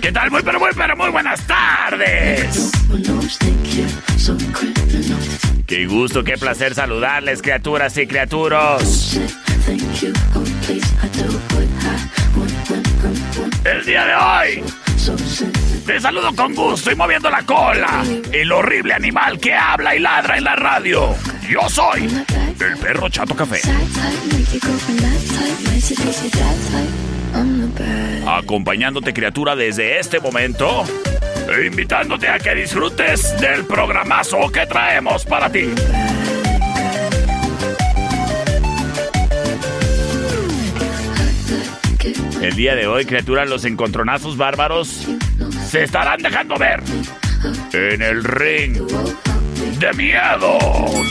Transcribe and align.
¿Qué 0.00 0.12
tal? 0.12 0.30
Muy, 0.30 0.42
pero 0.42 0.58
muy, 0.58 0.70
pero 0.74 0.96
muy 0.96 1.10
buenas 1.10 1.46
tardes. 1.46 2.72
Qué 5.66 5.86
gusto, 5.86 6.24
qué 6.24 6.38
placer 6.38 6.74
saludarles, 6.74 7.42
criaturas 7.42 7.96
y 7.98 8.06
criaturos. 8.06 9.18
El 13.64 13.84
día 13.84 14.04
de 14.04 14.14
hoy 14.14 14.64
te 15.86 16.00
saludo 16.00 16.34
con 16.34 16.54
gusto 16.54 16.92
y 16.92 16.94
moviendo 16.94 17.28
la 17.28 17.42
cola. 17.42 18.04
El 18.32 18.52
horrible 18.52 18.94
animal 18.94 19.38
que 19.38 19.54
habla 19.54 19.94
y 19.94 19.98
ladra 19.98 20.38
en 20.38 20.44
la 20.44 20.56
radio. 20.56 21.14
Yo 21.48 21.68
soy 21.68 22.04
el 22.60 22.76
perro 22.78 23.08
Chato 23.08 23.34
Café. 23.34 23.60
Acompañándote 28.26 29.12
criatura 29.12 29.56
desde 29.56 29.98
este 29.98 30.20
momento 30.20 30.84
e 31.48 31.66
invitándote 31.66 32.28
a 32.28 32.38
que 32.38 32.54
disfrutes 32.54 33.38
del 33.40 33.64
programazo 33.64 34.50
que 34.50 34.66
traemos 34.66 35.24
para 35.24 35.50
ti. 35.50 35.70
El 42.40 42.56
día 42.56 42.74
de 42.74 42.86
hoy, 42.86 43.04
criatura, 43.04 43.44
los 43.44 43.64
encontronazos 43.64 44.36
bárbaros 44.36 45.06
se 45.68 45.84
estarán 45.84 46.20
dejando 46.20 46.56
ver 46.56 46.82
en 47.72 48.02
el 48.02 48.24
ring 48.24 48.74
de 49.78 49.92
miedo 49.94 50.58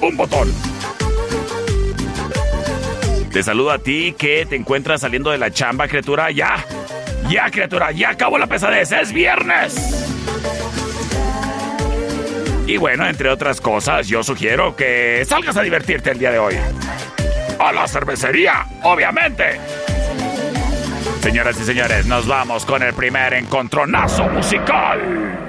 un 0.00 0.16
botón. 0.16 0.52
Te 3.32 3.42
saludo 3.42 3.70
a 3.70 3.78
ti 3.78 4.14
que 4.18 4.46
te 4.46 4.56
encuentras 4.56 5.00
saliendo 5.00 5.30
de 5.30 5.38
la 5.38 5.50
chamba, 5.50 5.88
criatura. 5.88 6.30
Ya, 6.30 6.64
ya, 7.28 7.50
criatura, 7.50 7.92
ya 7.92 8.10
acabó 8.10 8.38
la 8.38 8.46
pesadez. 8.46 8.92
Es 8.92 9.12
viernes. 9.12 10.05
Y 12.66 12.78
bueno, 12.78 13.06
entre 13.06 13.30
otras 13.30 13.60
cosas, 13.60 14.08
yo 14.08 14.24
sugiero 14.24 14.74
que 14.74 15.24
salgas 15.24 15.56
a 15.56 15.62
divertirte 15.62 16.10
el 16.10 16.18
día 16.18 16.32
de 16.32 16.38
hoy. 16.38 16.54
A 17.60 17.72
la 17.72 17.86
cervecería, 17.86 18.66
obviamente. 18.82 19.60
Señoras 21.20 21.60
y 21.60 21.64
señores, 21.64 22.06
nos 22.06 22.26
vamos 22.26 22.66
con 22.66 22.82
el 22.82 22.92
primer 22.92 23.34
encontronazo 23.34 24.28
musical. 24.28 25.45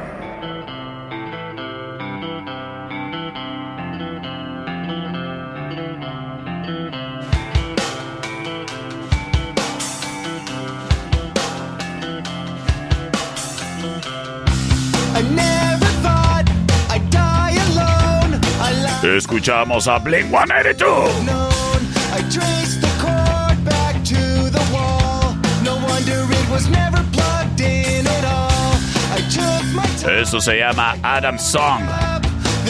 I 29.10 29.22
took 29.32 29.64
my 29.74 29.86
time. 29.98 30.22
Eso 30.22 30.42
se 30.42 30.58
llama 30.60 30.96
Adam 31.04 31.40
Song. 31.40 31.82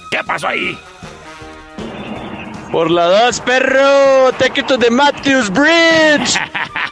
¿Qué 0.10 0.24
pasó 0.24 0.48
ahí? 0.48 0.80
Por 2.72 2.90
la 2.90 3.26
2, 3.26 3.42
perro. 3.42 4.32
Take 4.40 4.62
it 4.62 4.68
to 4.68 4.78
the 4.78 4.90
Matthews 4.90 5.50
Bridge. 5.50 6.40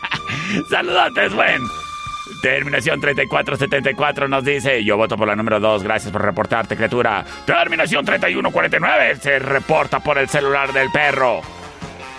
Saludotes, 0.69 1.33
buen. 1.33 1.82
Terminación 2.43 2.99
3474 2.99 4.27
nos 4.27 4.43
dice, 4.43 4.83
yo 4.83 4.97
voto 4.97 5.15
por 5.15 5.25
la 5.25 5.33
número 5.33 5.61
2, 5.61 5.81
gracias 5.81 6.11
por 6.11 6.21
reportarte, 6.21 6.75
criatura. 6.75 7.23
Terminación 7.45 8.03
3149 8.03 9.15
se 9.15 9.39
reporta 9.39 10.01
por 10.01 10.17
el 10.17 10.27
celular 10.27 10.73
del 10.73 10.91
perro. 10.91 11.39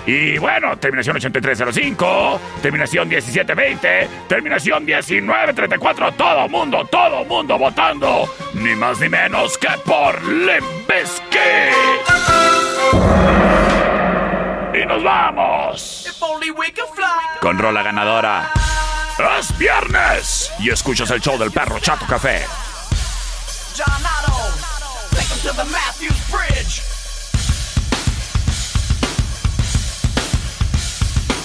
Y 0.07 0.39
bueno, 0.39 0.79
terminación 0.79 1.17
8305, 1.17 2.41
terminación 2.63 3.07
1720, 3.07 4.09
terminación 4.27 4.87
1934, 4.87 6.13
todo 6.13 6.49
mundo, 6.49 6.89
todo 6.91 7.23
mundo 7.27 7.59
votando, 7.59 8.27
ni 8.55 8.75
más 8.77 8.99
ni 9.01 9.11
menos 9.11 9.59
que 9.59 9.69
por 9.85 10.25
Lembesque. 10.25 11.71
Y 14.73 14.87
nos 14.87 15.03
vamos 15.03 16.19
con 17.43 17.59
rola 17.59 17.83
ganadora. 17.83 18.51
Es 19.17 19.57
viernes 19.57 20.51
y 20.59 20.71
escuchas 20.71 21.09
el 21.13 21.21
show 21.21 21.39
del 21.39 21.53
perro 21.53 21.79
Chato 21.79 22.05
Café. 22.05 22.45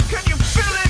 Can 0.09 0.25
you 0.25 0.35
feel 0.35 0.75
it? 0.83 0.89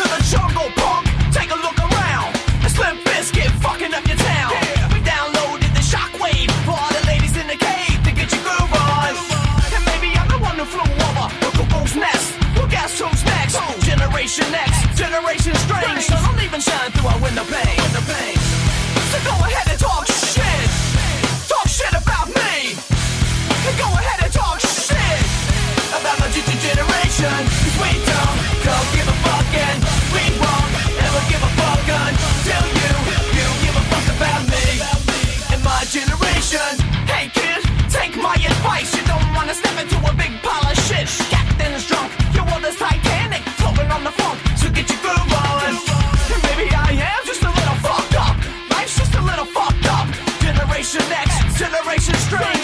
To 0.00 0.08
the 0.08 0.22
jungle, 0.32 0.70
punk. 0.80 1.04
Take 1.32 1.50
a 1.52 1.58
look 1.60 1.76
around. 1.76 2.32
A 2.64 2.68
Slim 2.70 2.96
Biscuit 3.04 3.52
fucking 3.60 3.92
up 3.92 4.06
your 4.08 4.16
town. 4.16 4.50
Yeah. 4.52 4.92
We 4.94 5.00
downloaded 5.04 5.72
the 5.76 5.84
shockwave 5.84 6.50
for 6.64 6.72
all 6.72 6.92
the 6.96 7.04
ladies 7.06 7.36
in 7.36 7.46
the 7.46 7.58
cave 7.58 8.00
to 8.06 8.10
get 8.12 8.32
your 8.32 8.40
groove 8.40 8.72
on. 8.72 9.12
And 9.76 9.82
maybe 9.84 10.16
I'm 10.16 10.28
the 10.28 10.40
one 10.40 10.56
who 10.56 10.64
flew 10.64 10.88
over 10.88 11.26
the 11.44 11.50
cuckoo's 11.56 11.96
nest. 11.96 12.38
Well, 12.56 12.68
guess 12.68 12.98
who's 12.98 13.24
next? 13.24 13.60
Generation 13.84 14.48
X, 14.54 14.72
Generation 14.96 15.54
Strange. 15.66 16.04
So 16.08 16.16
don't 16.16 16.40
even 16.40 16.60
shine 16.60 16.90
through 16.92 17.08
our 17.08 17.20
window 17.20 17.44
pane. 17.44 18.39
Generation 50.90 51.12
X, 51.12 51.56
Generation 51.56 52.14
Strange. 52.16 52.59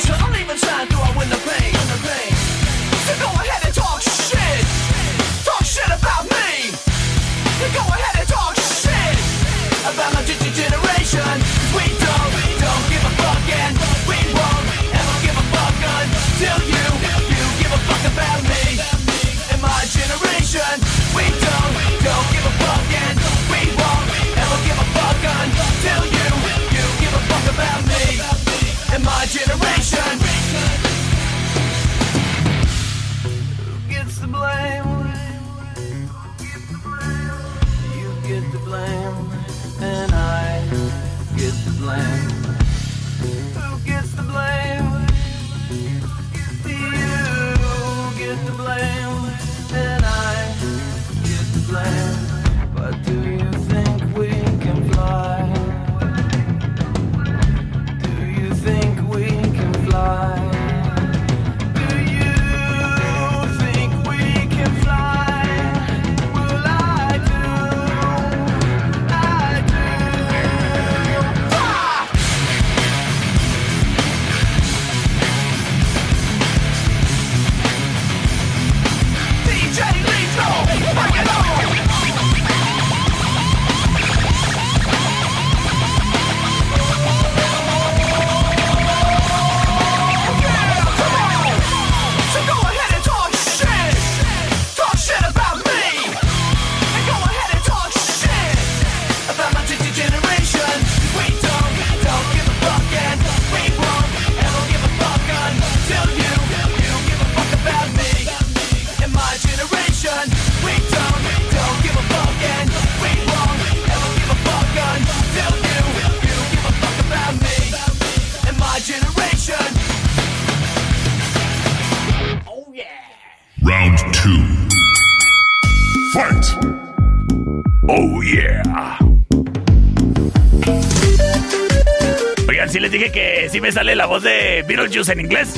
Beetlejuice 134.67 135.13
en 135.13 135.21
inglés. 135.21 135.55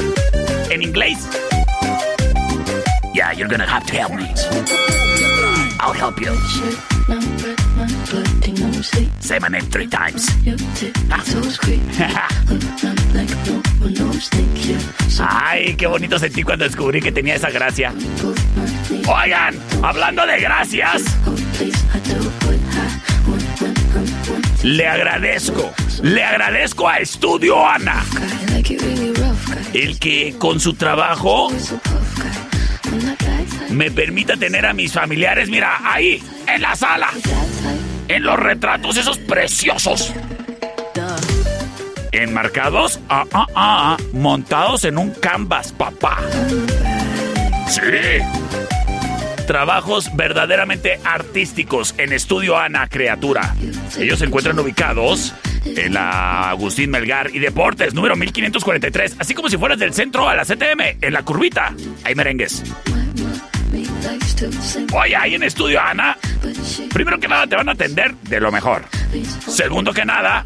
¿En 0.71 0.83
inglés? 0.83 1.19
Yeah, 3.15 3.33
you're 3.33 3.49
gonna 3.49 3.67
have 3.67 3.87
to 3.87 3.95
help 3.95 4.12
me. 4.12 4.29
I'll 5.81 5.93
help 5.93 6.21
you. 6.21 6.35
Say 9.21 9.38
my 9.38 9.49
name 9.49 9.65
three 9.71 9.87
times. 9.87 10.29
Ay, 15.21 15.75
qué 15.77 15.87
bonito 15.87 16.19
sentí 16.19 16.43
cuando 16.43 16.65
descubrí 16.65 17.00
que 17.00 17.12
tenía 17.12 17.37
esa 17.37 17.50
gracia. 17.50 17.93
Oigan, 19.07 19.55
hablando 19.83 20.27
de 20.27 20.41
gracias, 20.41 21.03
le 24.62 24.87
agradezco, 24.87 25.73
le 26.03 26.25
agradezco 26.25 26.88
a 26.88 26.99
Estudio 26.99 27.67
Ana, 27.67 28.05
el 29.73 29.99
que 29.99 30.35
con 30.38 30.59
su 30.59 30.75
trabajo 30.75 31.49
me 33.71 33.91
permita 33.91 34.37
tener 34.37 34.67
a 34.67 34.73
mis 34.73 34.93
familiares, 34.93 35.49
mira, 35.49 35.81
ahí, 35.85 36.23
en 36.47 36.62
la 36.62 36.75
sala, 36.75 37.11
en 38.09 38.23
los 38.23 38.38
retratos 38.38 38.97
esos 38.97 39.19
preciosos. 39.19 40.12
Enmarcados, 42.11 43.00
ah, 43.09 43.25
ah, 43.33 43.47
ah, 43.55 43.97
montados 44.12 44.85
en 44.85 44.99
un 44.99 45.11
canvas, 45.11 45.73
papá. 45.73 46.19
Sí. 47.69 47.81
Trabajos 49.49 50.14
verdaderamente 50.14 51.00
artísticos 51.05 51.95
en 51.97 52.12
Estudio 52.12 52.59
Ana 52.59 52.87
Creatura. 52.87 53.55
Ellos 53.99 54.19
se 54.19 54.26
encuentran 54.26 54.59
ubicados 54.59 55.33
en 55.64 55.95
la 55.95 56.50
Agustín 56.50 56.90
Melgar 56.90 57.35
y 57.35 57.38
Deportes, 57.38 57.95
número 57.95 58.14
1543, 58.14 59.17
así 59.19 59.33
como 59.33 59.49
si 59.49 59.57
fueras 59.57 59.78
del 59.78 59.95
centro 59.95 60.28
a 60.28 60.35
la 60.35 60.45
CTM, 60.45 60.99
en 61.00 61.12
la 61.14 61.23
curvita. 61.23 61.73
Hay 62.05 62.14
merengues. 62.14 62.62
Oye, 64.93 65.17
ahí 65.17 65.35
en 65.35 65.43
Estudio 65.43 65.81
Ana, 65.81 66.19
primero 66.93 67.19
que 67.19 67.28
nada 67.28 67.47
te 67.47 67.57
van 67.57 67.71
a 67.71 67.73
atender 67.73 68.14
de 68.17 68.40
lo 68.40 68.52
mejor. 68.52 68.85
Segundo 69.47 69.95
que 69.95 70.05
nada, 70.05 70.45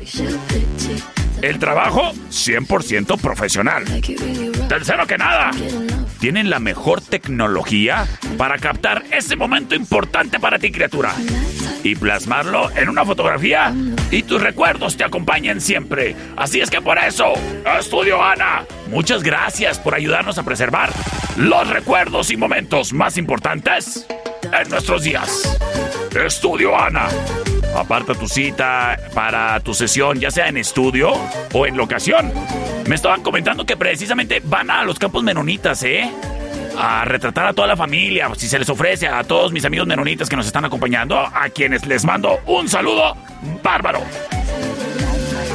el 1.42 1.59
trabajo 1.59 2.12
100% 2.30 3.21
profesional. 3.21 3.85
Tercero 4.68 5.09
que 5.09 5.18
nada, 5.18 5.50
tienen 6.23 6.50
la 6.50 6.61
mejor 6.61 7.00
tecnología 7.00 8.07
para 8.38 8.57
captar 8.57 9.02
ese 9.11 9.35
momento 9.35 9.75
importante 9.75 10.38
para 10.38 10.61
ti, 10.61 10.71
criatura. 10.71 11.12
Y 11.83 11.97
plasmarlo 11.97 12.71
en 12.76 12.88
una 12.88 13.05
fotografía 13.05 13.75
y 14.09 14.23
tus 14.23 14.41
recuerdos 14.41 14.97
te 14.97 15.02
acompañen 15.02 15.61
siempre. 15.61 16.14
Así 16.37 16.61
es 16.61 16.71
que 16.71 16.81
por 16.81 16.97
eso, 16.97 17.33
Estudio 17.76 18.23
Ana, 18.23 18.64
muchas 18.88 19.25
gracias 19.25 19.81
por 19.81 19.97
ayudarnos 19.97 20.38
a 20.38 20.45
preservar 20.45 20.93
los 21.38 21.69
recuerdos 21.69 22.31
y 22.31 22.37
momentos 22.37 22.93
más 22.93 23.19
importantes 23.19 24.07
en 24.45 24.71
nuestros 24.71 25.02
días. 25.02 25.59
Estudio 26.14 26.79
Ana. 26.79 27.09
Aparta 27.75 28.14
tu 28.14 28.29
cita 28.29 28.99
para 29.14 29.59
tu 29.61 29.73
sesión, 29.73 30.21
ya 30.21 30.31
sea 30.31 30.49
en 30.49 30.57
estudio 30.57 31.12
o 31.52 31.67
en 31.67 31.76
locación. 31.76 32.31
Me 32.87 32.95
estaban 32.95 33.23
comentando 33.23 33.64
que 33.64 33.76
precisamente 33.76 34.43
van 34.45 34.71
a 34.71 34.85
los 34.85 34.99
campos 34.99 35.23
menonitas, 35.23 35.83
¿eh? 35.83 36.11
A 36.79 37.05
retratar 37.05 37.47
a 37.47 37.52
toda 37.52 37.69
la 37.69 37.76
familia, 37.76 38.31
si 38.37 38.49
se 38.49 38.59
les 38.59 38.69
ofrece 38.69 39.09
a 39.09 39.25
todos 39.25 39.52
mis 39.52 39.64
amigos 39.64 39.87
menonitas 39.87 40.29
que 40.29 40.37
nos 40.37 40.47
están 40.47 40.64
acompañando, 40.64 41.19
a 41.19 41.49
quienes 41.49 41.87
les 41.87 42.05
mando 42.05 42.41
un 42.47 42.69
saludo 42.69 43.17
bárbaro. 43.62 44.00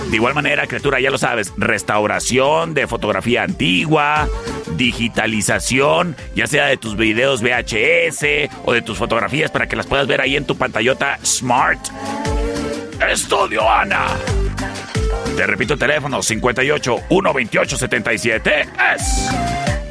De 0.09 0.15
igual 0.15 0.33
manera, 0.33 0.67
criatura, 0.67 0.99
ya 1.01 1.11
lo 1.11 1.17
sabes, 1.17 1.53
restauración 1.57 2.73
de 2.73 2.87
fotografía 2.87 3.43
antigua, 3.43 4.29
digitalización, 4.77 6.15
ya 6.33 6.47
sea 6.47 6.67
de 6.67 6.77
tus 6.77 6.95
videos 6.95 7.41
VHS 7.41 8.49
o 8.63 8.71
de 8.71 8.81
tus 8.81 8.97
fotografías 8.97 9.51
para 9.51 9.67
que 9.67 9.75
las 9.75 9.85
puedas 9.85 10.07
ver 10.07 10.21
ahí 10.21 10.37
en 10.37 10.45
tu 10.45 10.57
pantallota 10.57 11.19
Smart. 11.23 11.79
Estudio 13.11 13.69
Ana. 13.69 14.07
Te 15.35 15.45
repito 15.45 15.73
el 15.73 15.79
teléfono 15.79 16.23
58 16.23 16.95
128 17.09 17.77
77 17.77 18.61
es 18.95 19.29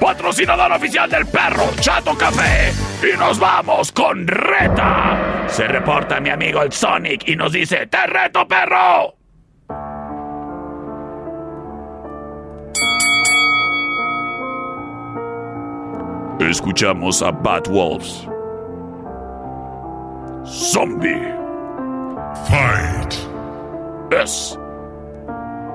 patrocinador 0.01 0.73
oficial 0.73 1.11
del 1.11 1.27
perro 1.27 1.71
Chato 1.81 2.17
Café. 2.17 2.73
Y 3.03 3.17
nos 3.19 3.39
vamos 3.39 3.93
con 3.93 4.27
Reta. 4.27 5.47
Se 5.49 5.69
reporta 5.69 6.21
mi 6.21 6.31
amigo 6.31 6.63
el 6.63 6.73
Sonic 6.73 7.29
y 7.29 7.37
nos 7.37 7.53
dice, 7.53 7.87
¡Te 7.87 8.07
reto, 8.07 8.47
perro! 8.49 9.26
Escuchamos 16.51 17.23
a 17.23 17.33
Bad 17.33 17.67
Wolves. 17.69 18.29
Zombie. 20.45 21.35
Fight. 22.49 23.15
Es. 24.13 24.57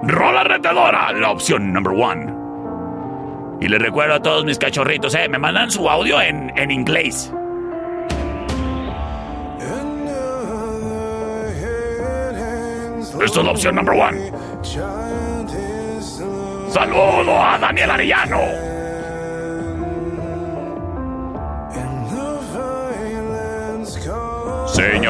Rola 0.04 0.46
retadora, 0.46 1.12
la 1.12 1.32
opción 1.32 1.74
number 1.74 1.94
one. 1.94 2.34
Y 3.60 3.68
les 3.68 3.82
recuerdo 3.82 4.16
a 4.16 4.22
todos 4.22 4.46
mis 4.46 4.58
cachorritos, 4.58 5.14
eh, 5.14 5.28
me 5.28 5.38
mandan 5.38 5.70
su 5.70 5.90
audio 5.90 6.22
en, 6.22 6.58
en 6.58 6.72
inglés. 6.72 7.34
Esta 13.22 13.40
es 13.40 13.46
la 13.46 13.52
opción 13.52 13.76
number 13.76 13.94
one. 13.94 14.32
Saludo 16.70 17.40
a 17.40 17.58
Daniel 17.60 17.92
Arellano. 17.92 18.81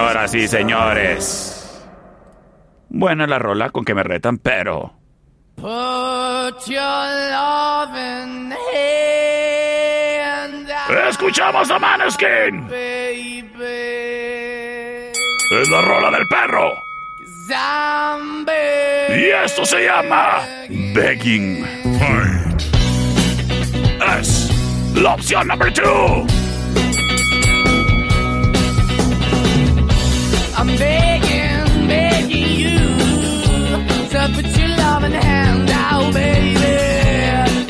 Señoras 0.01 0.34
y 0.34 0.48
señores. 0.48 1.86
Buena 2.89 3.27
la 3.27 3.38
rola 3.38 3.70
con 3.70 3.86
que 3.86 3.93
me 3.93 4.01
retan, 4.01 4.39
pero. 4.39 4.93
Put 5.58 6.65
your 6.65 6.81
loving 7.29 8.51
hand 8.74 10.72
out, 10.72 10.98
¡Escuchamos 11.08 11.70
a 11.70 11.77
Maneskin! 11.77 12.67
baby. 12.67 13.51
Es 15.62 15.70
la 15.70 15.81
rola 15.81 16.10
del 16.10 16.27
perro. 16.27 16.72
Zombie. 17.48 18.51
Y 19.20 19.29
esto 19.46 19.63
se 19.65 19.86
llama 19.86 20.39
Begging. 20.96 21.63
Fight. 22.00 22.62
Es 24.20 24.50
la 24.96 25.13
opción 25.13 25.48
number 25.48 25.72
two. 25.72 26.25
I'm 30.58 30.67
begging, 30.77 31.88
begging 31.88 32.60
you 32.60 32.79
to 34.10 34.29
put 34.36 34.46
your 34.58 34.67
loving 34.77 35.13
hand 35.13 35.70
out, 35.70 36.13
baby. 36.13 36.60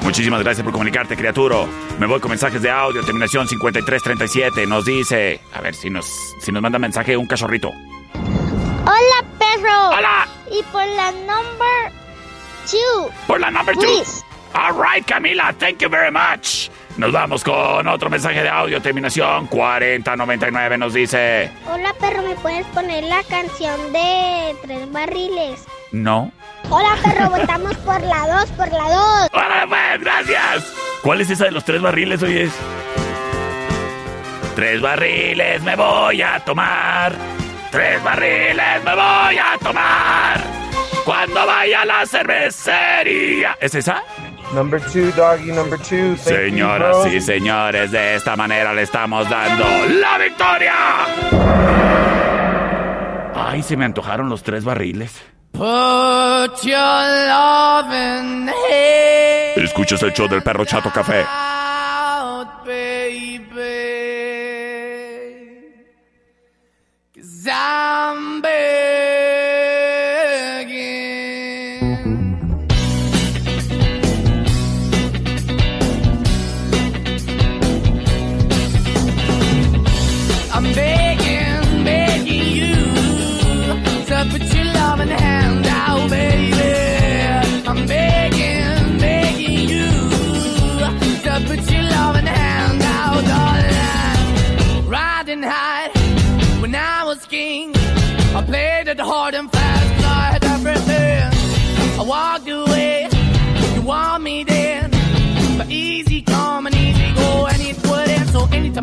Muchísimas 0.01 0.43
gracias 0.43 0.63
por 0.63 0.71
comunicarte, 0.71 1.17
criatura. 1.17 1.65
Me 1.99 2.05
voy 2.05 2.19
con 2.19 2.29
mensajes 2.29 2.61
de 2.61 2.69
audio. 2.69 3.03
Terminación 3.03 3.47
5337 3.47 4.67
nos 4.67 4.85
dice. 4.85 5.39
A 5.51 5.61
ver 5.61 5.73
si 5.73 5.89
nos, 5.89 6.05
si 6.39 6.51
nos 6.51 6.61
manda 6.61 6.77
mensaje 6.77 7.17
un 7.17 7.25
cachorrito. 7.25 7.71
Hola, 8.85 9.25
perro. 9.39 9.89
¡Hola! 9.89 10.27
Y 10.51 10.61
por 10.71 10.85
la 10.85 11.11
number 11.11 11.91
two. 12.69 13.09
Por 13.25 13.39
la 13.39 13.49
number 13.49 13.73
two. 13.73 13.81
Please. 13.81 14.23
All 14.53 14.73
right, 14.73 15.03
Camila. 15.05 15.51
Thank 15.57 15.81
you 15.81 15.89
very 15.89 16.11
much. 16.11 16.69
Nos 16.97 17.11
vamos 17.11 17.43
con 17.43 17.87
otro 17.87 18.09
mensaje 18.09 18.41
de 18.41 18.47
audio. 18.49 18.81
Terminación 18.81 19.47
4099 19.47 20.77
nos 20.77 20.93
dice. 20.93 21.51
Hola, 21.67 21.93
perro. 21.99 22.21
¿Me 22.23 22.35
puedes 22.35 22.65
poner 22.67 23.03
la 23.03 23.21
canción 23.23 23.91
de 23.91 24.55
Tres 24.61 24.89
Barriles? 24.91 25.65
No. 25.91 26.31
Hola, 26.69 26.95
perro. 27.03 27.29
Votamos 27.31 27.75
por 27.77 28.01
la 28.01 28.27
dos, 28.27 28.49
por 28.51 28.71
la 28.71 28.83
dos. 28.83 29.29
¡Órale, 29.33 29.67
pues! 29.67 29.99
¡Gracias! 30.01 30.73
¿Cuál 31.03 31.19
es 31.21 31.29
esa 31.29 31.45
de 31.45 31.51
los 31.51 31.65
tres 31.65 31.81
barriles, 31.81 32.23
oyes? 32.23 32.51
Tres 34.55 34.79
barriles 34.81 35.61
me 35.63 35.75
voy 35.75 36.21
a 36.21 36.39
tomar. 36.39 37.13
Tres 37.71 38.01
barriles 38.03 38.83
me 38.85 38.95
voy 38.95 39.37
a 39.37 39.57
tomar. 39.61 40.41
Cuando 41.03 41.45
vaya 41.45 41.81
a 41.81 41.85
la 41.85 42.05
cervecería. 42.05 43.57
¿Es 43.59 43.75
esa? 43.75 44.01
Number 44.53 44.79
two, 44.91 45.11
doggy, 45.11 45.51
number 45.51 45.77
two. 45.77 46.15
Thank 46.15 46.35
Señoras 46.35 47.07
y 47.07 47.19
señores, 47.19 47.91
de 47.91 48.15
esta 48.15 48.35
manera 48.35 48.73
le 48.73 48.83
estamos 48.83 49.29
dando 49.29 49.65
la 49.99 50.17
victoria. 50.17 50.73
Ay, 53.35 53.63
se 53.63 53.75
me 53.75 53.85
antojaron 53.85 54.29
los 54.29 54.43
tres 54.43 54.63
barriles. 54.63 55.21
Put 55.51 56.63
your 56.63 57.05
Escuchas 59.55 60.03
el 60.03 60.13
show 60.13 60.27
del 60.27 60.43
perro 60.43 60.65
Chato 60.65 60.91
Café. 60.91 61.23
out, 61.27 62.65
baby. 62.65 63.45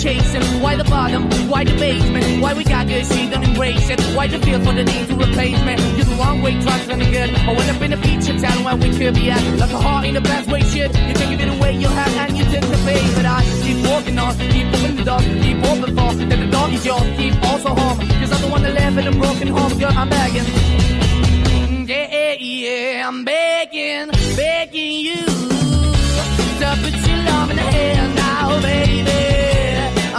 chasing? 0.00 0.42
Why 0.62 0.76
the 0.76 0.84
bottom? 0.84 1.28
Why 1.48 1.64
the 1.64 1.76
basement? 1.76 2.42
Why 2.42 2.54
we 2.54 2.64
got 2.64 2.88
good, 2.88 3.06
she 3.06 3.28
don't 3.28 3.44
embrace 3.44 3.88
it? 3.90 4.00
Why 4.16 4.26
the 4.26 4.38
feel 4.38 4.60
for 4.60 4.72
the 4.72 4.84
need 4.84 5.06
to 5.08 5.14
replace 5.14 5.60
me? 5.62 5.74
You're 5.96 6.08
the 6.08 6.16
wrong 6.16 6.40
way, 6.42 6.60
trying 6.60 6.88
to 6.88 7.10
good. 7.10 7.30
I 7.36 7.52
went 7.52 7.70
up 7.70 7.82
in 7.82 7.92
a 7.92 7.98
feature 7.98 8.36
town 8.38 8.64
where 8.64 8.76
we 8.76 8.88
could 8.96 9.14
be 9.14 9.30
at. 9.30 9.42
Like 9.58 9.70
a 9.70 9.78
heart 9.78 10.06
in 10.06 10.16
a 10.16 10.20
best 10.20 10.48
way, 10.50 10.60
shit. 10.62 10.90
You 10.96 11.14
give 11.14 11.40
it 11.40 11.50
away, 11.56 11.72
you 11.76 11.88
have, 11.88 12.14
and 12.22 12.36
you 12.38 12.44
take 12.44 12.62
the 12.62 12.80
pay. 12.88 13.02
But 13.14 13.26
I 13.26 13.44
keep 13.62 13.78
walking 13.86 14.18
on, 14.18 14.32
keep 14.54 14.66
opening 14.74 14.96
the 14.96 15.04
door, 15.04 15.20
keep 15.20 15.58
open 15.70 15.90
for. 15.96 16.10
That 16.30 16.38
the 16.44 16.50
door 16.50 16.68
is 16.70 16.84
yours, 16.84 17.08
keep 17.16 17.34
also 17.44 17.70
home. 17.74 17.98
Cause 18.20 18.32
I'm 18.32 18.40
the 18.40 18.48
one 18.48 18.62
that 18.62 18.74
live 18.74 18.98
in 18.98 19.06
a 19.06 19.12
broken 19.12 19.48
home, 19.48 19.78
girl, 19.78 19.92
I'm 19.92 20.08
begging. 20.08 20.48
Yeah, 21.86 22.36
yeah, 22.38 23.08
I'm 23.08 23.24
begging, 23.24 24.10
begging 24.36 25.00
you 25.06 25.50
to 26.60 26.76
put 26.82 26.94
your 27.08 27.16
love 27.24 27.50
in 27.50 27.56
the 27.56 27.62
hand 27.62 28.14
now, 28.14 28.60
baby. 28.60 28.89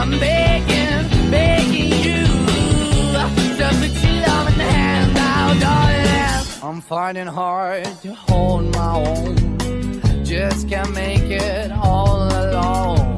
I'm 0.02 0.10
begging, 0.20 1.30
begging 1.30 1.92
you 2.06 2.26
to 2.26 3.68
put 3.80 3.94
your 4.04 4.22
love 4.26 4.48
hand 4.48 5.14
now, 5.14 5.54
darling. 5.60 6.48
I'm 6.64 6.82
finding 6.82 7.28
hard 7.28 7.86
to 8.02 8.16
hold 8.16 8.74
my 8.74 8.96
own. 8.96 10.26
Just 10.26 10.68
can't 10.68 10.92
make 10.96 11.30
it 11.30 11.72
all 11.72 12.24
alone. 12.24 13.16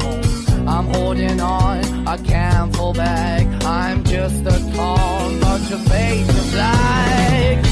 I'm 0.67 0.87
holding 0.87 1.39
on, 1.39 2.05
I 2.05 2.17
can't 2.17 2.75
fall 2.75 2.93
back. 2.93 3.47
I'm 3.63 4.03
just 4.03 4.45
a 4.45 4.75
call, 4.75 5.39
but 5.39 5.61
your 5.69 5.79
face 5.79 6.27
is 6.27 6.51
black. 6.51 7.65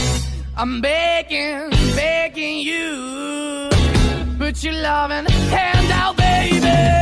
I'm 0.56 0.80
begging, 0.80 1.69
begging 1.97 2.60
you. 2.60 3.69
Put 4.38 4.63
your 4.63 4.76
loving 4.82 5.26
hand 5.26 5.91
out, 5.91 6.15
baby. 6.15 7.02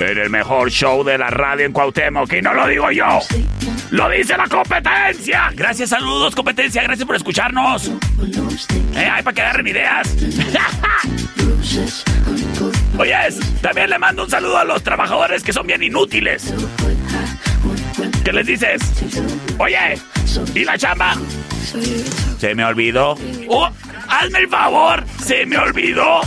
En 0.00 0.18
el 0.18 0.30
mejor 0.30 0.70
show 0.70 1.02
de 1.04 1.16
la 1.16 1.28
radio 1.28 1.64
en 1.64 1.72
Cuauhtémoc 1.72 2.32
y 2.32 2.42
no 2.42 2.52
lo 2.52 2.66
digo 2.66 2.90
yo, 2.90 3.20
lo 3.90 4.10
dice 4.10 4.36
la 4.36 4.46
competencia. 4.48 5.50
Gracias, 5.54 5.90
saludos 5.90 6.34
competencia, 6.34 6.82
gracias 6.82 7.06
por 7.06 7.16
escucharnos. 7.16 7.88
Eh, 8.94 9.08
ay, 9.10 9.22
para 9.22 9.34
que 9.34 9.42
agarren 9.42 9.66
ideas. 9.66 10.14
Oyes, 12.98 13.38
también 13.60 13.90
le 13.90 13.98
mando 13.98 14.24
un 14.24 14.30
saludo 14.30 14.58
a 14.58 14.64
los 14.64 14.82
trabajadores 14.82 15.42
que 15.42 15.52
son 15.52 15.66
bien 15.66 15.82
inútiles. 15.82 16.52
¿Qué 18.24 18.32
les 18.32 18.46
dices? 18.46 18.82
Oye, 19.58 19.98
¿y 20.54 20.64
la 20.64 20.76
chamba? 20.76 21.14
Se 22.38 22.54
me 22.54 22.64
olvidó. 22.64 23.16
Oh, 23.48 23.68
hazme 24.08 24.40
el 24.40 24.48
favor, 24.48 25.04
se 25.24 25.46
me 25.46 25.58
olvidó. 25.58 26.20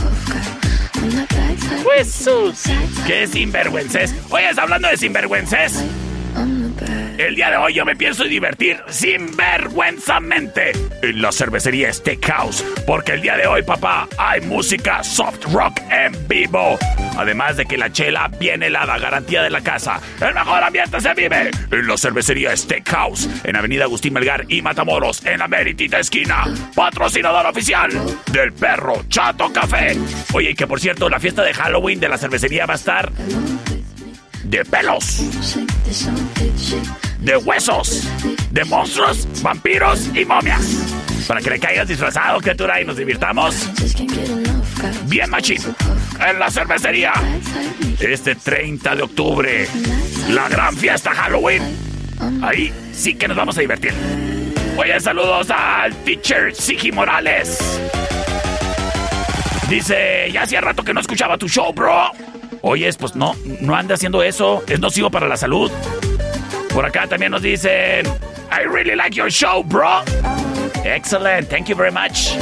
Jesús. 1.83 2.63
¡Qué 3.07 3.27
sinvergüences! 3.27 4.13
Oyes, 4.29 4.57
hablando 4.57 4.87
de 4.87 4.97
sinvergüences. 4.97 5.83
El 7.19 7.35
día 7.35 7.49
de 7.51 7.57
hoy 7.57 7.73
yo 7.73 7.83
me 7.83 7.97
pienso 7.97 8.23
divertir 8.23 8.81
sinvergüenzamente 8.87 10.71
en 11.01 11.21
la 11.21 11.33
cervecería 11.33 11.91
Steakhouse. 11.91 12.63
Porque 12.87 13.11
el 13.11 13.21
día 13.21 13.35
de 13.35 13.45
hoy, 13.45 13.61
papá, 13.61 14.07
hay 14.17 14.39
música 14.39 15.03
soft 15.03 15.43
rock 15.51 15.81
en 15.91 16.13
vivo. 16.29 16.79
Además 17.17 17.57
de 17.57 17.65
que 17.65 17.77
la 17.77 17.91
chela 17.91 18.31
viene 18.39 18.67
helada, 18.67 18.97
garantía 18.97 19.43
de 19.43 19.49
la 19.49 19.59
casa. 19.59 19.99
El 20.21 20.33
mejor 20.33 20.63
ambiente 20.63 21.01
se 21.01 21.13
vive 21.13 21.51
en 21.69 21.87
la 21.87 21.97
cervecería 21.97 22.55
Steakhouse. 22.55 23.27
En 23.43 23.57
Avenida 23.57 23.83
Agustín 23.83 24.13
Melgar 24.13 24.45
y 24.47 24.61
Matamoros, 24.61 25.25
en 25.25 25.39
la 25.39 25.49
meritita 25.49 25.99
esquina. 25.99 26.45
Patrocinador 26.73 27.47
oficial 27.47 27.89
del 28.31 28.53
perro 28.53 29.03
Chato 29.09 29.51
Café. 29.51 29.97
Oye, 30.31 30.55
que 30.55 30.67
por 30.67 30.79
cierto, 30.79 31.09
la 31.09 31.19
fiesta 31.19 31.43
de 31.43 31.53
Halloween 31.53 31.99
de 31.99 32.07
la 32.07 32.17
cervecería 32.17 32.65
va 32.65 32.75
a 32.75 32.77
estar 32.77 33.11
de 34.49 34.65
pelos, 34.65 35.21
de 37.19 37.37
huesos, 37.37 38.09
de 38.49 38.65
monstruos, 38.65 39.27
vampiros 39.43 40.09
y 40.15 40.25
momias. 40.25 40.65
Para 41.27 41.39
que 41.39 41.51
le 41.51 41.59
caigas 41.59 41.87
disfrazado, 41.87 42.39
criatura, 42.41 42.81
y 42.81 42.85
nos 42.85 42.97
divirtamos. 42.97 43.55
Bien 45.05 45.29
machín. 45.29 45.61
en 46.27 46.39
la 46.39 46.49
cervecería. 46.49 47.13
Este 47.99 48.33
30 48.33 48.95
de 48.95 49.03
octubre, 49.03 49.67
la 50.29 50.49
gran 50.49 50.75
fiesta 50.75 51.11
Halloween. 51.13 51.61
Ahí 52.41 52.73
sí 52.91 53.13
que 53.13 53.27
nos 53.27 53.37
vamos 53.37 53.55
a 53.55 53.61
divertir. 53.61 53.93
Oye, 54.77 54.99
saludos 54.99 55.51
al 55.51 55.93
teacher 56.03 56.55
Sigi 56.55 56.91
Morales. 56.91 57.59
Dice, 59.69 60.31
ya 60.31 60.41
hacía 60.41 60.61
rato 60.61 60.83
que 60.83 60.93
no 60.93 61.01
escuchaba 61.01 61.37
tu 61.37 61.47
show, 61.47 61.71
bro. 61.71 62.11
Oyes, 62.61 62.97
pues 62.97 63.15
no, 63.15 63.35
no 63.61 63.75
ande 63.75 63.93
haciendo 63.93 64.21
eso. 64.23 64.63
Es 64.67 64.79
nocivo 64.79 65.09
para 65.09 65.27
la 65.27 65.37
salud. 65.37 65.71
Por 66.73 66.85
acá 66.85 67.07
también 67.07 67.31
nos 67.31 67.41
dicen, 67.41 68.05
I 68.51 68.65
really 68.67 68.95
like 68.95 69.15
your 69.15 69.29
show, 69.29 69.63
bro. 69.63 70.01
Excellent, 70.83 71.49
thank 71.49 71.67
you 71.67 71.75
very 71.75 71.91
much. 71.91 72.35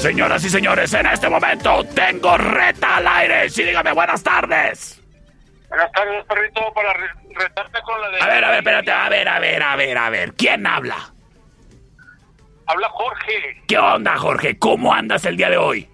Señoras 0.00 0.42
y 0.44 0.50
señores, 0.50 0.94
en 0.94 1.06
este 1.06 1.28
momento 1.28 1.84
tengo 1.94 2.36
reta 2.38 2.96
al 2.96 3.06
aire. 3.06 3.50
Sí, 3.50 3.62
dígame 3.64 3.92
buenas 3.92 4.22
tardes. 4.22 4.98
Buenas 5.68 5.92
tardes, 5.92 6.24
perrito, 6.26 6.60
para 6.74 6.92
re- 6.94 7.34
retarte 7.34 7.78
con 7.82 8.00
la 8.00 8.08
de... 8.08 8.20
A 8.22 8.26
ver, 8.26 8.44
a 8.44 8.48
ver, 8.48 8.58
espérate, 8.58 8.90
a 8.92 9.08
ver, 9.08 9.28
a 9.28 9.38
ver, 9.40 9.62
a 9.62 9.76
ver, 9.76 9.98
a 9.98 10.10
ver. 10.10 10.32
¿Quién 10.34 10.66
habla? 10.66 10.96
Habla 12.66 12.88
Jorge. 12.88 13.62
¿Qué 13.68 13.78
onda, 13.78 14.16
Jorge? 14.16 14.58
¿Cómo 14.58 14.94
andas 14.94 15.24
el 15.26 15.36
día 15.36 15.50
de 15.50 15.56
hoy? 15.58 15.89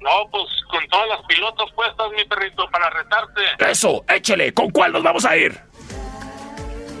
No, 0.00 0.28
pues 0.30 0.44
con 0.70 0.86
todas 0.88 1.08
las 1.08 1.20
pilotos 1.26 1.70
puestas, 1.72 2.06
mi 2.16 2.24
perrito, 2.24 2.68
para 2.70 2.88
retarte. 2.90 3.42
Eso, 3.58 4.04
échele. 4.08 4.54
¿Con 4.54 4.70
cuál 4.70 4.92
nos 4.92 5.02
vamos 5.02 5.24
a 5.24 5.36
ir? 5.36 5.60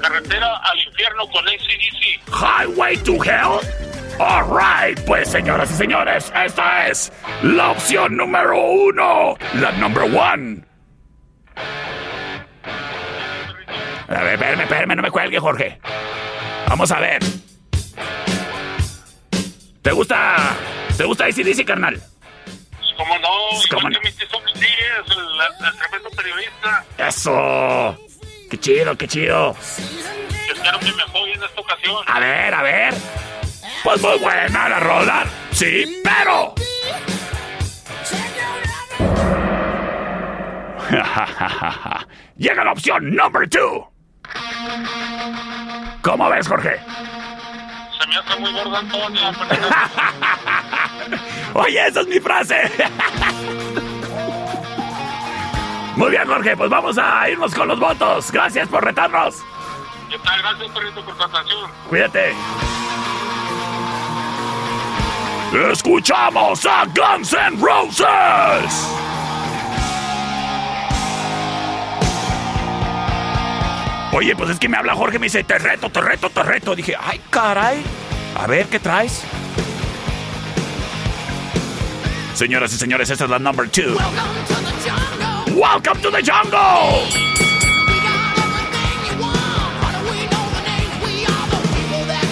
Carretera 0.00 0.56
al 0.56 0.78
infierno 0.80 1.26
con 1.28 1.46
ACDC. 1.48 2.20
Highway 2.28 2.96
to 2.98 3.14
Hell. 3.22 3.60
Alright, 4.18 5.00
pues 5.06 5.30
señoras 5.30 5.70
y 5.70 5.74
señores, 5.74 6.30
esta 6.44 6.88
es 6.88 7.10
la 7.42 7.70
opción 7.70 8.18
número 8.18 8.54
uno. 8.54 9.34
La 9.54 9.72
number 9.72 10.02
one. 10.02 10.62
A 14.08 14.22
ver, 14.22 14.34
espérame, 14.34 14.60
espérame, 14.60 14.96
no 14.96 15.02
me 15.02 15.10
cuelgue, 15.10 15.38
Jorge. 15.38 15.80
Vamos 16.68 16.90
a 16.92 17.00
ver. 17.00 17.22
¿Te 19.80 19.92
gusta? 19.92 20.36
¿Te 20.96 21.04
gusta 21.04 21.24
ACDC, 21.24 21.64
carnal? 21.64 22.02
Pues 23.00 23.08
como 23.08 23.18
no, 23.18 23.28
¿Cómo 23.70 23.88
igual 23.88 23.92
no? 23.92 24.00
tío 24.00 24.60
Díaz, 24.60 25.06
el, 25.10 25.66
el 25.66 25.78
tremendo 25.78 26.10
periodista. 26.10 26.84
Eso. 26.98 27.98
Qué 28.50 28.58
chido, 28.60 28.96
qué 28.96 29.08
chido. 29.08 29.54
Yo 30.48 30.54
espero 30.54 30.78
que 30.80 30.92
me 30.92 31.02
apoye 31.02 31.32
en 31.32 31.42
esta 31.42 31.60
ocasión. 31.60 32.04
A 32.06 32.20
ver, 32.20 32.54
a 32.54 32.62
ver. 32.62 32.94
Pues 33.82 34.02
muy 34.02 34.18
buena 34.18 34.68
la 34.68 34.80
rola. 34.80 35.24
Sí, 35.52 36.02
pero. 36.04 36.54
Llega 42.36 42.64
la 42.64 42.72
opción 42.72 43.14
number 43.14 43.48
two. 43.48 43.88
¿Cómo 46.02 46.28
ves, 46.28 46.46
Jorge? 46.48 46.78
Se 48.00 48.06
me 48.08 48.16
hace 48.16 48.40
muy 48.40 48.52
gordo 48.52 48.76
Antonio. 48.76 49.32
Oye, 51.54 51.86
esa 51.86 52.00
es 52.00 52.06
mi 52.06 52.20
frase. 52.20 52.70
Muy 55.96 56.10
bien, 56.10 56.26
Jorge, 56.26 56.56
pues 56.56 56.70
vamos 56.70 56.96
a 56.98 57.28
irnos 57.28 57.54
con 57.54 57.68
los 57.68 57.78
votos. 57.78 58.30
Gracias 58.30 58.68
por 58.68 58.84
retarnos. 58.84 59.42
¿Qué 60.08 60.18
tal? 60.18 60.40
Gracias, 60.40 60.70
por 60.70 61.16
tu 61.16 61.22
atención. 61.22 61.70
Cuídate. 61.88 62.32
Escuchamos 65.72 66.64
a 66.64 66.84
Guns 66.86 67.32
N' 67.32 67.60
Roses. 67.60 68.86
Oye, 74.12 74.34
pues 74.36 74.50
es 74.50 74.58
que 74.58 74.68
me 74.68 74.76
habla 74.76 74.94
Jorge, 74.94 75.18
me 75.18 75.26
dice, 75.26 75.44
te 75.44 75.58
reto, 75.58 75.90
te 75.90 76.00
reto, 76.00 76.30
te 76.30 76.42
reto. 76.42 76.74
Dije, 76.74 76.96
ay, 77.00 77.20
caray. 77.30 77.82
A 78.36 78.46
ver, 78.46 78.66
¿qué 78.66 78.78
traes? 78.78 79.24
Señoras 82.40 82.72
y 82.72 82.78
señores, 82.78 83.10
esta 83.10 83.24
es 83.24 83.30
la 83.30 83.38
number 83.38 83.68
two. 83.68 83.98
Welcome 85.54 86.00
to 86.00 86.10
the 86.10 86.22
jungle. 86.22 87.04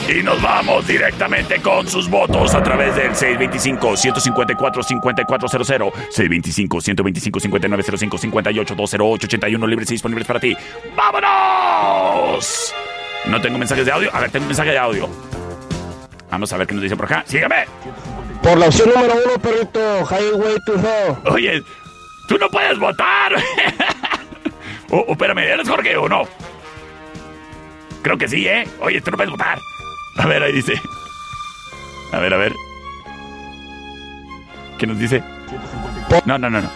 Y 0.09 0.23
nos 0.23 0.41
vamos 0.41 0.87
directamente 0.87 1.61
con 1.61 1.87
sus 1.87 2.09
votos 2.09 2.55
a 2.55 2.63
través 2.63 2.97
del 2.97 3.11
625-154-5400, 3.11 5.93
625-125-5905, 6.17 8.33
58-208-81 8.33 9.69
libres 9.69 9.91
y 9.91 9.93
disponibles 9.93 10.27
para 10.27 10.41
ti. 10.41 10.57
¡Vámonos! 10.97 12.75
No 13.27 13.39
tengo 13.43 13.59
mensajes 13.59 13.85
de 13.85 13.93
audio. 13.93 14.09
A 14.15 14.21
ver, 14.21 14.31
tengo 14.31 14.45
un 14.45 14.49
mensaje 14.49 14.71
de 14.71 14.79
audio. 14.79 15.07
Vamos 16.31 16.51
a 16.51 16.57
ver 16.57 16.67
qué 16.67 16.73
nos 16.73 16.83
dice 16.83 16.97
por 16.97 17.05
acá. 17.05 17.25
Sígame. 17.27 17.67
Por 18.43 18.59
la 18.59 18.67
opción 18.67 18.91
número 18.95 19.15
uno, 19.15 19.39
perrito, 19.41 20.07
Highway 20.07 20.57
to 20.65 20.75
Hell. 20.75 21.17
Oye, 21.33 21.63
tú 22.29 22.39
no 22.39 22.49
puedes 22.49 22.79
votar. 22.79 23.35
oh, 24.91 25.05
oh, 25.09 25.13
espérame, 25.13 25.39
¿eres 25.39 25.69
Jorge 25.69 25.97
o 25.97 26.09
no? 26.09 26.29
Creo 28.03 28.17
que 28.17 28.29
sí, 28.29 28.47
¿eh? 28.47 28.67
Oye, 28.81 29.01
tú 29.01 29.11
no 29.11 29.17
puedes 29.17 29.31
votar. 29.31 29.59
A 30.17 30.27
ver, 30.27 30.43
ahí 30.43 30.53
dice. 30.53 30.81
A 32.13 32.19
ver, 32.19 32.33
a 32.33 32.37
ver. 32.37 32.53
¿Qué 34.79 34.87
nos 34.87 34.99
dice? 34.99 35.23
No, 36.25 36.39
no, 36.39 36.49
no, 36.49 36.61
no. 36.61 36.71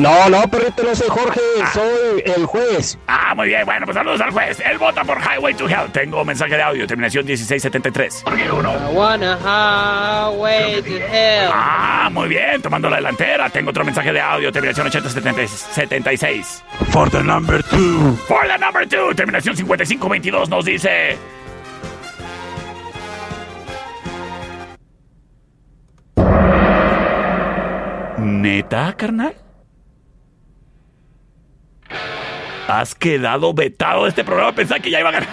No, 0.00 0.30
no, 0.30 0.40
perrito, 0.48 0.82
no 0.82 0.94
soy 0.94 1.08
Jorge, 1.10 1.40
soy 1.74 2.22
el 2.24 2.46
juez. 2.46 2.98
Ah, 3.06 3.34
muy 3.34 3.48
bien, 3.48 3.66
bueno, 3.66 3.84
pues 3.84 3.94
saludos 3.94 4.18
al 4.22 4.30
juez. 4.30 4.58
Él 4.64 4.78
vota 4.78 5.04
por 5.04 5.18
Highway 5.20 5.52
to 5.52 5.68
Hell. 5.68 5.92
Tengo 5.92 6.24
mensaje 6.24 6.56
de 6.56 6.62
audio, 6.62 6.86
terminación 6.86 7.26
1673. 7.26 8.22
Jorge, 8.24 8.50
uno. 8.50 8.72
wanna 8.92 9.36
highway 9.36 10.80
to 10.80 10.96
hell. 10.96 11.50
Ah, 11.52 12.08
muy 12.10 12.28
bien, 12.28 12.62
tomando 12.62 12.88
la 12.88 12.96
delantera. 12.96 13.50
Tengo 13.50 13.68
otro 13.70 13.84
mensaje 13.84 14.10
de 14.10 14.20
audio, 14.22 14.50
terminación 14.50 14.86
8076. 14.86 16.64
For 16.92 17.10
the 17.10 17.22
number 17.22 17.62
two. 17.64 18.16
For 18.26 18.48
the 18.48 18.56
number 18.56 18.88
two, 18.88 19.14
terminación 19.14 19.54
5522 19.54 20.48
nos 20.48 20.64
dice. 20.64 21.18
¿Neta, 28.16 28.94
carnal? 28.96 29.34
Has 32.70 32.94
quedado 32.94 33.52
vetado 33.52 34.04
de 34.04 34.10
este 34.10 34.22
programa. 34.22 34.52
Pensaba 34.52 34.78
que 34.78 34.90
ya 34.90 35.00
iba 35.00 35.08
a 35.08 35.12
ganar. 35.12 35.28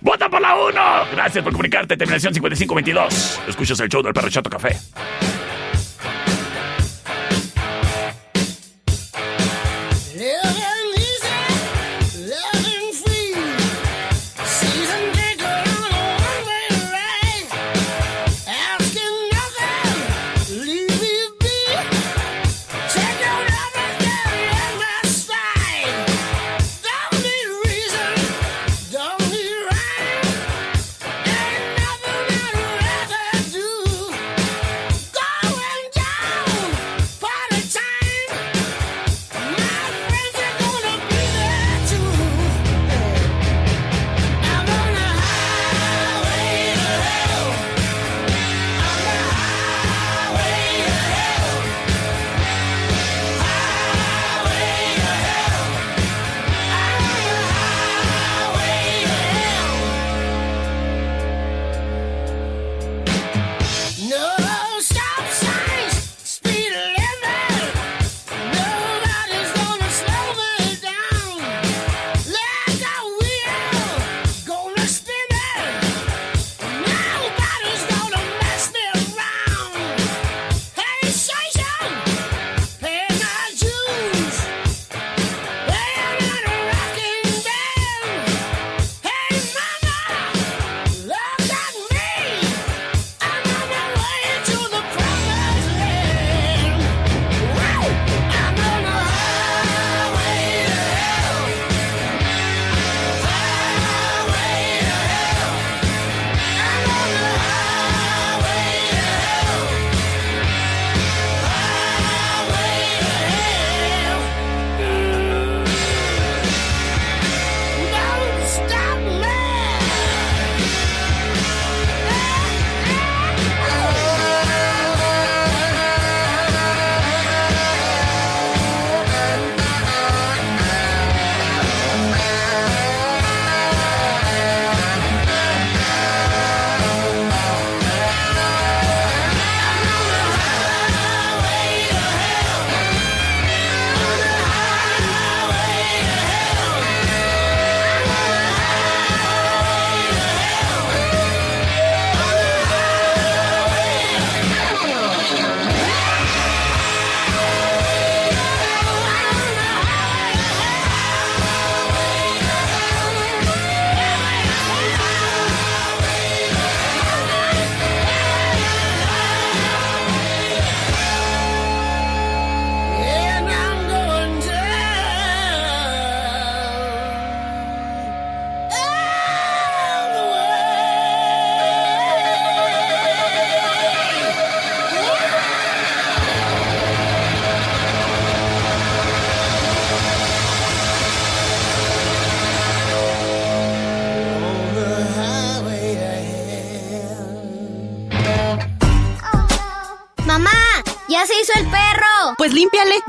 ¡Vota 0.00 0.30
por 0.30 0.40
la 0.40 0.54
1! 0.54 0.72
Gracias 1.12 1.44
por 1.44 1.52
comunicarte. 1.52 1.96
Terminación 1.96 2.32
5522. 2.32 3.40
Escuchas 3.48 3.80
el 3.80 3.90
show 3.90 4.02
del 4.02 4.14
Perro 4.14 4.30
Chato 4.30 4.48
Café. 4.48 4.76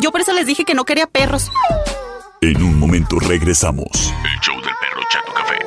Yo 0.06 0.12
por 0.12 0.22
eso 0.22 0.34
les 0.34 0.46
dije 0.46 0.66
que 0.66 0.76
no 0.76 0.86
quería 0.86 1.08
perros. 1.08 1.52
En 2.40 2.62
un 2.62 2.78
momento 2.78 3.18
regresamos. 3.18 4.14
El 4.24 4.40
show 4.40 4.54
del 4.62 4.76
perro 4.80 5.02
Chato 5.10 5.34
Café. 5.34 5.58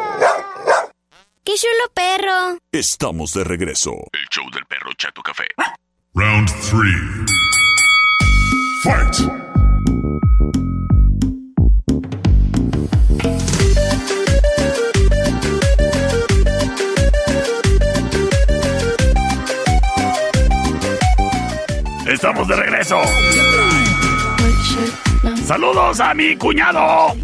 ¡Qué 1.43 1.55
chulo 1.57 1.93
perro! 1.93 2.59
Estamos 2.71 3.35
de 3.35 3.43
regreso. 3.43 3.91
El 4.13 4.29
show 4.31 4.49
del 4.53 4.65
perro 4.67 4.93
Chato 4.97 5.23
Café. 5.23 5.49
Round 6.15 6.49
3. 6.71 6.79
Fight! 8.85 9.17
Estamos 22.07 22.47
de 22.47 22.55
regreso. 22.55 23.03
Saludos 25.49 25.99
a 25.99 26.13
mi 26.13 26.37
cuñado. 26.37 27.17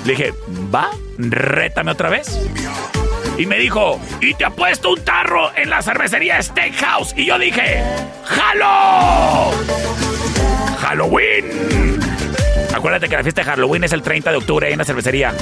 Le 0.04 0.12
dije, 0.12 0.34
va, 0.74 0.90
rétame 1.16 1.92
otra 1.92 2.10
vez. 2.10 2.38
Y 3.40 3.46
me 3.46 3.58
dijo, 3.58 3.98
y 4.20 4.34
te 4.34 4.44
ha 4.44 4.50
puesto 4.50 4.90
un 4.90 5.02
tarro 5.02 5.50
en 5.56 5.70
la 5.70 5.80
cervecería 5.80 6.42
Steakhouse. 6.42 7.14
Y 7.16 7.24
yo 7.24 7.38
dije, 7.38 7.82
¡Halo! 8.28 9.50
¡Halloween! 10.78 11.98
Acuérdate 12.74 13.08
que 13.08 13.16
la 13.16 13.22
fiesta 13.22 13.40
de 13.40 13.46
Halloween 13.46 13.84
es 13.84 13.94
el 13.94 14.02
30 14.02 14.32
de 14.32 14.36
octubre 14.36 14.70
en 14.70 14.76
la 14.76 14.84
cervecería. 14.84 15.32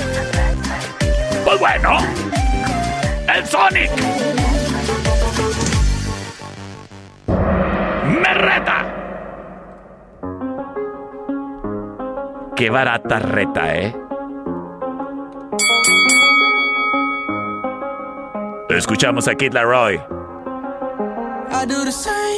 Pues 1.44 1.58
bueno, 1.58 1.98
el 3.34 3.44
Sonic 3.48 3.90
me 7.26 8.34
reta. 8.34 8.94
Qué 12.54 12.70
barata 12.70 13.18
reta, 13.18 13.74
¿eh? 13.74 14.07
Escuchamos 18.68 19.26
a 19.28 19.34
Kid 19.34 19.52
Laroi. 19.52 20.00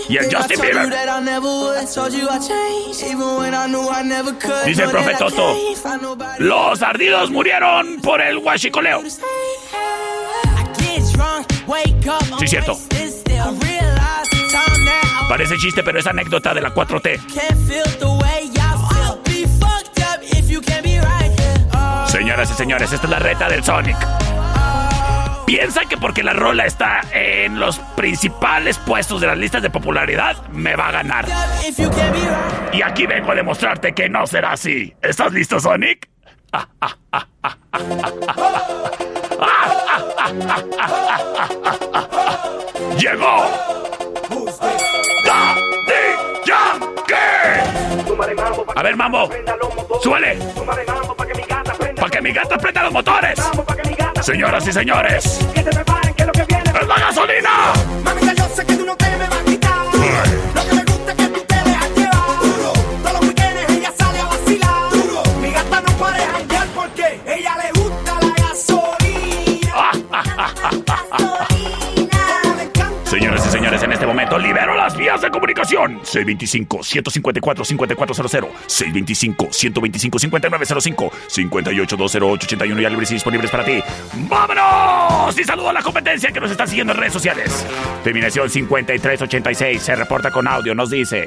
Y 0.08 0.16
el 0.16 0.34
Justin 0.34 0.60
Bieber. 0.60 0.88
Dice 4.64 4.84
el 4.84 4.90
profe 4.90 5.14
Toto. 5.18 5.56
Los 6.38 6.82
ardidos 6.82 7.30
murieron 7.30 8.00
por 8.00 8.20
el 8.20 8.38
huachicoleo. 8.38 9.02
Sí, 12.38 12.46
cierto. 12.46 12.78
Parece 15.28 15.56
chiste, 15.58 15.82
pero 15.82 15.98
es 15.98 16.06
anécdota 16.06 16.54
de 16.54 16.60
la 16.60 16.72
4T. 16.74 17.20
Señoras 22.06 22.50
y 22.50 22.54
señores, 22.54 22.92
esta 22.92 23.06
es 23.06 23.10
la 23.10 23.18
reta 23.18 23.48
del 23.48 23.62
Sonic. 23.62 23.96
Piensa 25.50 25.80
que 25.80 25.96
porque 25.96 26.22
la 26.22 26.32
rola 26.32 26.64
está 26.64 27.00
en 27.12 27.58
los 27.58 27.80
principales 27.96 28.78
puestos 28.78 29.20
de 29.20 29.26
las 29.26 29.36
listas 29.36 29.60
de 29.60 29.68
popularidad, 29.68 30.46
me 30.52 30.76
va 30.76 30.86
a 30.86 30.92
ganar. 30.92 31.26
Y 32.72 32.82
aquí 32.82 33.04
vengo 33.04 33.32
a 33.32 33.34
demostrarte 33.34 33.92
que 33.92 34.08
no 34.08 34.28
será 34.28 34.52
así. 34.52 34.94
¿Estás 35.02 35.32
listo, 35.32 35.58
Sonic? 35.58 36.08
¡Llegó! 42.96 43.50
¡Daddy 45.26 46.14
Yankee! 46.46 47.14
A 48.76 48.82
ver, 48.84 48.94
Mambo, 48.94 49.28
súbele. 50.00 50.38
Para 51.96 52.08
que 52.08 52.22
mi 52.22 52.32
gata 52.32 52.56
prenda 52.56 52.84
los 52.84 52.92
motores. 52.92 53.50
Señoras 54.22 54.66
y 54.68 54.72
señores, 54.72 55.40
¡es 55.54 55.64
la 56.86 56.94
gasolina! 56.98 57.72
Mamita, 58.04 58.34
yo 58.34 58.44
sé 58.54 58.66
que 58.66 58.76
tú 58.76 58.84
no 58.84 58.94
te 58.94 59.06
me 59.16 59.26
vas 59.26 59.49
vías 75.70 75.70
de 75.70 75.70
comunicación. 75.70 76.00
625-154-5400, 76.02 78.48
625-125-5905, 78.66 81.10
58-208-81 81.28 82.80
ya 82.80 82.90
libres 82.90 83.10
y 83.10 83.14
disponibles 83.14 83.50
para 83.50 83.64
ti. 83.64 83.82
¡Vámonos! 84.28 85.38
Y 85.38 85.44
saludo 85.44 85.70
a 85.70 85.72
la 85.72 85.82
competencia 85.82 86.30
que 86.32 86.40
nos 86.40 86.50
está 86.50 86.66
siguiendo 86.66 86.92
en 86.92 86.98
redes 86.98 87.12
sociales. 87.12 87.64
Terminación 88.04 88.50
5386 88.50 89.82
se 89.82 89.94
reporta 89.96 90.30
con 90.30 90.46
audio, 90.48 90.74
nos 90.74 90.90
dice... 90.90 91.26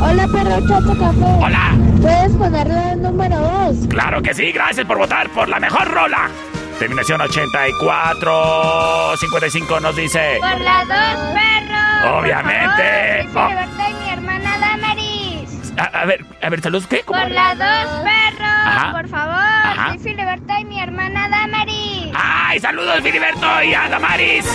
Hola, 0.00 0.28
perro 0.28 0.60
Chato 0.68 0.96
Café. 0.98 1.24
Hola. 1.40 1.76
¿Puedes 2.00 2.32
ponerle 2.32 2.92
el 2.92 3.02
número 3.02 3.36
2? 3.36 3.88
Claro 3.88 4.22
que 4.22 4.32
sí, 4.34 4.52
gracias 4.52 4.86
por 4.86 4.98
votar 4.98 5.28
por 5.30 5.48
la 5.48 5.58
mejor 5.58 5.88
rola. 5.88 6.30
Terminación 6.78 7.20
8455 7.20 9.80
nos 9.80 9.96
dice... 9.96 10.38
Por 10.40 10.60
la 10.60 10.84
2, 10.84 10.94
perro. 11.34 11.71
Obviamente. 12.04 13.28
Por 13.32 13.50
y 13.50 13.94
mi 13.94 14.10
hermana 14.10 14.58
Damaris. 14.58 15.72
A, 15.78 16.04
ver, 16.04 16.24
a 16.42 16.48
ver, 16.48 16.60
saludos, 16.60 16.86
¿qué? 16.86 17.02
Por 17.04 17.30
las 17.30 17.58
dos 17.58 18.02
perros, 18.02 18.92
por 18.92 19.08
favor. 19.08 19.98
Filiberto 20.00 20.52
y 20.58 20.64
mi 20.64 20.80
hermana 20.80 21.28
Damaris. 21.28 22.12
¡Ay, 22.14 22.60
saludos, 22.60 23.00
Filiberto 23.02 23.62
y 23.62 23.74
a 23.74 23.88
Damaris! 23.88 24.46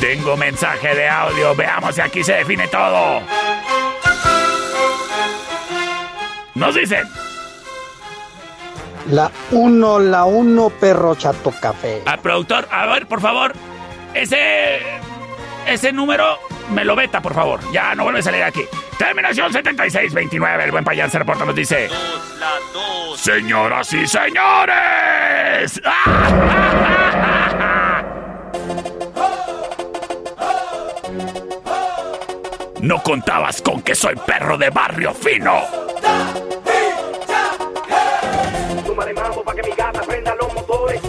Tengo 0.00 0.36
mensaje 0.36 0.94
de 0.94 1.08
audio, 1.08 1.54
veamos 1.54 1.94
si 1.94 2.00
aquí 2.00 2.24
se 2.24 2.34
define 2.34 2.68
todo. 2.68 3.22
Nos 6.54 6.74
dicen. 6.74 7.08
La 9.10 9.30
1, 9.50 9.98
la 9.98 10.24
1, 10.24 10.70
perro 10.80 11.14
chato 11.14 11.52
café. 11.60 12.02
Al 12.06 12.20
productor, 12.20 12.66
a 12.70 12.86
ver, 12.86 13.06
por 13.06 13.20
favor, 13.20 13.52
ese. 14.14 14.80
Ese 15.66 15.92
número 15.92 16.38
me 16.70 16.84
lo 16.84 16.94
veta, 16.94 17.20
por 17.20 17.34
favor. 17.34 17.60
Ya 17.72 17.94
no 17.94 18.04
vuelve 18.04 18.20
a 18.20 18.22
salir 18.22 18.42
aquí. 18.42 18.64
Terminación 18.98 19.52
7629. 19.52 20.64
El 20.64 20.70
buen 20.70 20.84
payán 20.84 21.10
se 21.10 21.18
reporta, 21.18 21.44
nos 21.44 21.54
dice. 21.54 21.88
Señoras 23.16 23.92
y 23.92 24.06
señores. 24.06 25.80
No 32.84 33.02
contabas 33.02 33.62
con 33.62 33.80
que 33.80 33.94
soy 33.94 34.14
perro 34.26 34.58
de 34.58 34.68
barrio 34.68 35.14
fino. 35.14 35.62
Súmale 38.84 39.14
mambo 39.14 39.42
para 39.42 39.62
que 39.62 39.70
mi 39.70 39.74
gata 39.74 40.02
prenda 40.02 40.34
los 40.34 40.52
motores. 40.52 41.00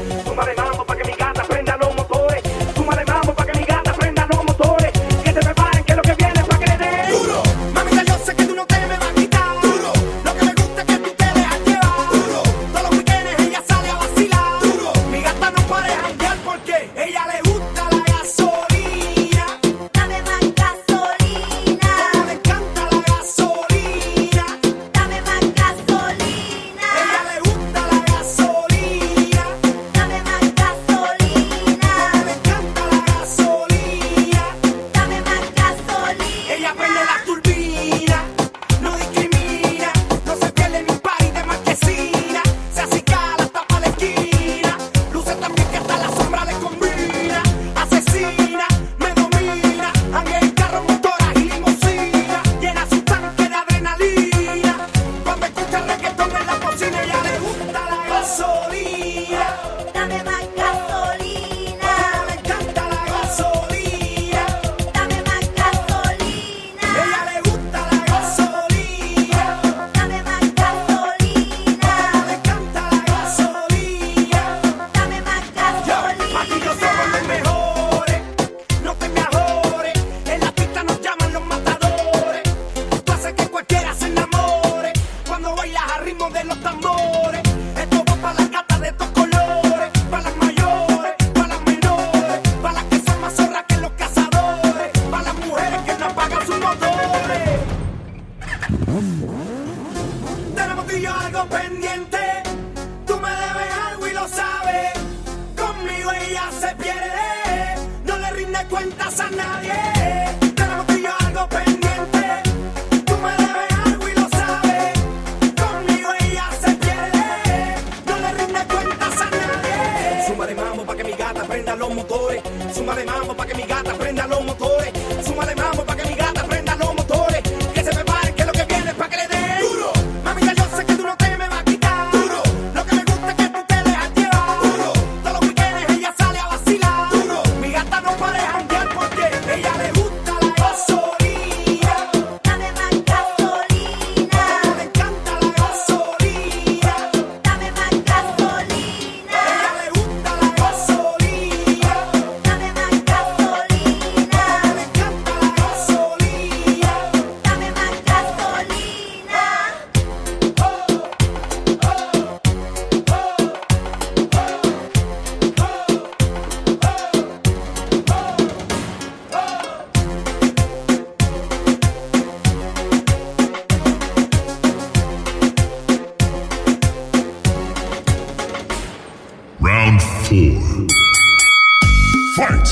Fight. 182.36 182.67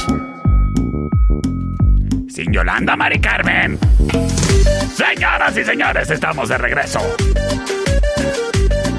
Sin 2.29 2.51
Yolanda, 2.51 2.97
Mari 2.97 3.19
Carmen. 3.21 3.79
Señoras 4.93 5.55
y 5.57 5.63
señores, 5.63 6.09
estamos 6.09 6.49
de 6.49 6.57
regreso. 6.57 6.99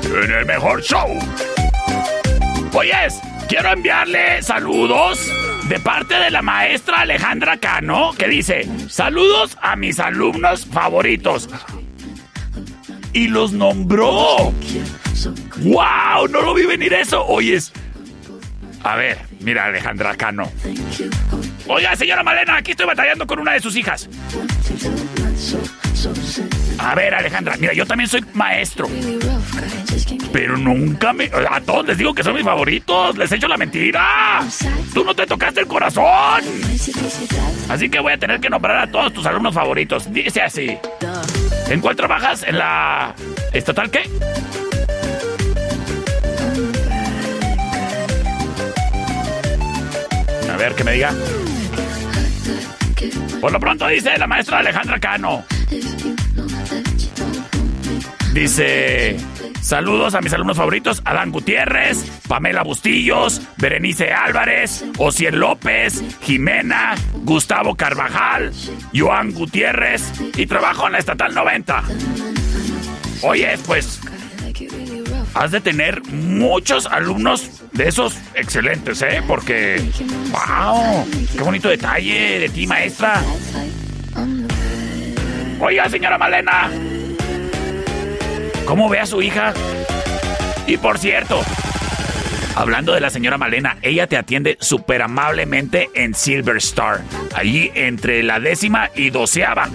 En 0.07 0.31
el 0.31 0.47
mejor 0.47 0.81
show. 0.83 1.19
Oyes, 2.73 3.21
quiero 3.47 3.73
enviarle 3.73 4.43
saludos 4.43 5.31
de 5.69 5.79
parte 5.81 6.15
de 6.15 6.31
la 6.31 6.41
maestra 6.41 7.03
Alejandra 7.03 7.59
Cano, 7.59 8.13
que 8.17 8.29
dice, 8.29 8.67
saludos 8.89 9.59
a 9.61 9.77
mis 9.77 10.01
alumnos 10.01 10.65
favoritos. 10.65 11.51
Y 13.13 13.29
los 13.29 13.53
nombró. 13.53 14.53
¡Wow! 15.59 16.29
No 16.31 16.41
lo 16.41 16.55
vi 16.55 16.65
venir 16.65 16.95
eso. 16.95 17.23
Oyes, 17.27 17.71
a 18.83 18.97
ver, 18.97 19.19
Mira, 19.45 19.67
Alejandra 19.67 20.17
Cano. 20.17 20.51
Oiga, 21.67 21.95
señora 21.97 22.23
Malena, 22.23 22.57
aquí 22.57 22.71
estoy 22.71 22.87
batallando 22.87 23.27
con 23.27 23.39
una 23.39 23.53
de 23.53 23.61
sus 23.61 23.77
hijas. 23.77 24.09
A 26.79 26.95
ver, 26.95 27.15
Alejandra, 27.15 27.57
mira, 27.59 27.75
yo 27.75 27.85
también 27.85 28.09
soy 28.09 28.25
maestro. 28.33 28.89
Pero 30.33 30.57
nunca 30.57 31.13
me. 31.13 31.31
A 31.51 31.61
todos 31.61 31.87
les 31.87 31.99
digo 31.99 32.15
que 32.15 32.23
son 32.23 32.35
mis 32.35 32.45
favoritos. 32.45 33.19
Les 33.19 33.31
he 33.33 33.37
hecho 33.37 33.49
la 33.49 33.59
mentira. 33.59 34.41
Tú 34.95 35.05
no 35.05 35.15
te 35.15 35.27
tocaste 35.27 35.61
el 35.61 35.67
corazón. 35.67 36.43
Así 37.69 37.91
que 37.91 38.01
voy 38.01 38.15
a 38.15 38.19
tener 38.19 38.41
que 38.41 38.49
nombrar 38.49 38.79
a 38.79 38.91
todos 38.91 39.13
tus 39.13 39.27
alumnos 39.27 39.55
favoritos. 39.55 40.11
Dice 40.11 40.41
así. 40.41 40.79
¿En 41.69 41.81
cuál 41.81 41.97
trabajas? 41.97 42.43
¿En 42.45 42.59
la. 42.59 43.15
¿Estatal 43.53 43.91
qué? 43.91 44.09
A 50.55 50.57
ver, 50.57 50.77
que 50.77 50.85
me 50.85 50.93
diga. 50.93 51.13
Por 53.41 53.51
lo 53.51 53.59
pronto 53.59 53.89
dice 53.89 54.17
la 54.17 54.29
maestra 54.29 54.59
Alejandra 54.59 55.01
Cano. 55.01 55.45
Dice, 58.33 59.17
saludos 59.61 60.15
a 60.15 60.21
mis 60.21 60.33
alumnos 60.33 60.57
favoritos, 60.57 61.03
Adán 61.05 61.33
Gutiérrez, 61.33 62.05
Pamela 62.29 62.63
Bustillos, 62.63 63.43
Berenice 63.57 64.13
Álvarez, 64.13 64.85
Ociel 64.97 65.41
López, 65.41 66.05
Jimena, 66.23 66.95
Gustavo 67.25 67.75
Carvajal, 67.75 68.53
Joan 68.95 69.33
Gutiérrez 69.33 70.05
y 70.37 70.47
trabajo 70.47 70.87
en 70.87 70.93
la 70.93 70.99
Estatal 70.99 71.35
90. 71.35 71.83
Oye, 73.23 73.59
pues 73.67 74.01
has 75.35 75.51
de 75.51 75.61
tener 75.61 76.03
muchos 76.05 76.87
alumnos 76.87 77.63
de 77.73 77.89
esos 77.89 78.17
excelentes, 78.35 79.03
¿eh? 79.03 79.23
Porque, 79.27 79.83
wow, 80.31 81.07
qué 81.37 81.43
bonito 81.43 81.69
detalle 81.69 82.39
de 82.39 82.49
ti, 82.49 82.67
maestra. 82.67 83.21
Oiga, 85.61 85.89
señora 85.89 86.19
Malena, 86.19 86.71
¿cómo 88.65 88.89
ve 88.89 89.01
a 89.01 89.07
su 89.07 89.23
hija? 89.23 89.53
Y 90.67 90.77
por 90.77 90.99
cierto, 90.99 91.43
hablando 92.55 92.93
de 92.93 93.01
la 93.01 93.11
señora 93.11 93.39
Malena, 93.39 93.77
ella 93.83 94.07
te 94.07 94.17
atiende 94.17 94.57
súper 94.61 95.03
amablemente 95.03 95.91
en 95.95 96.15
Silver 96.15 96.57
Star, 96.59 97.03
allí 97.35 97.71
entre 97.75 98.23
la 98.23 98.41
décima 98.41 98.91
y 98.95 99.11
doceava. 99.11 99.69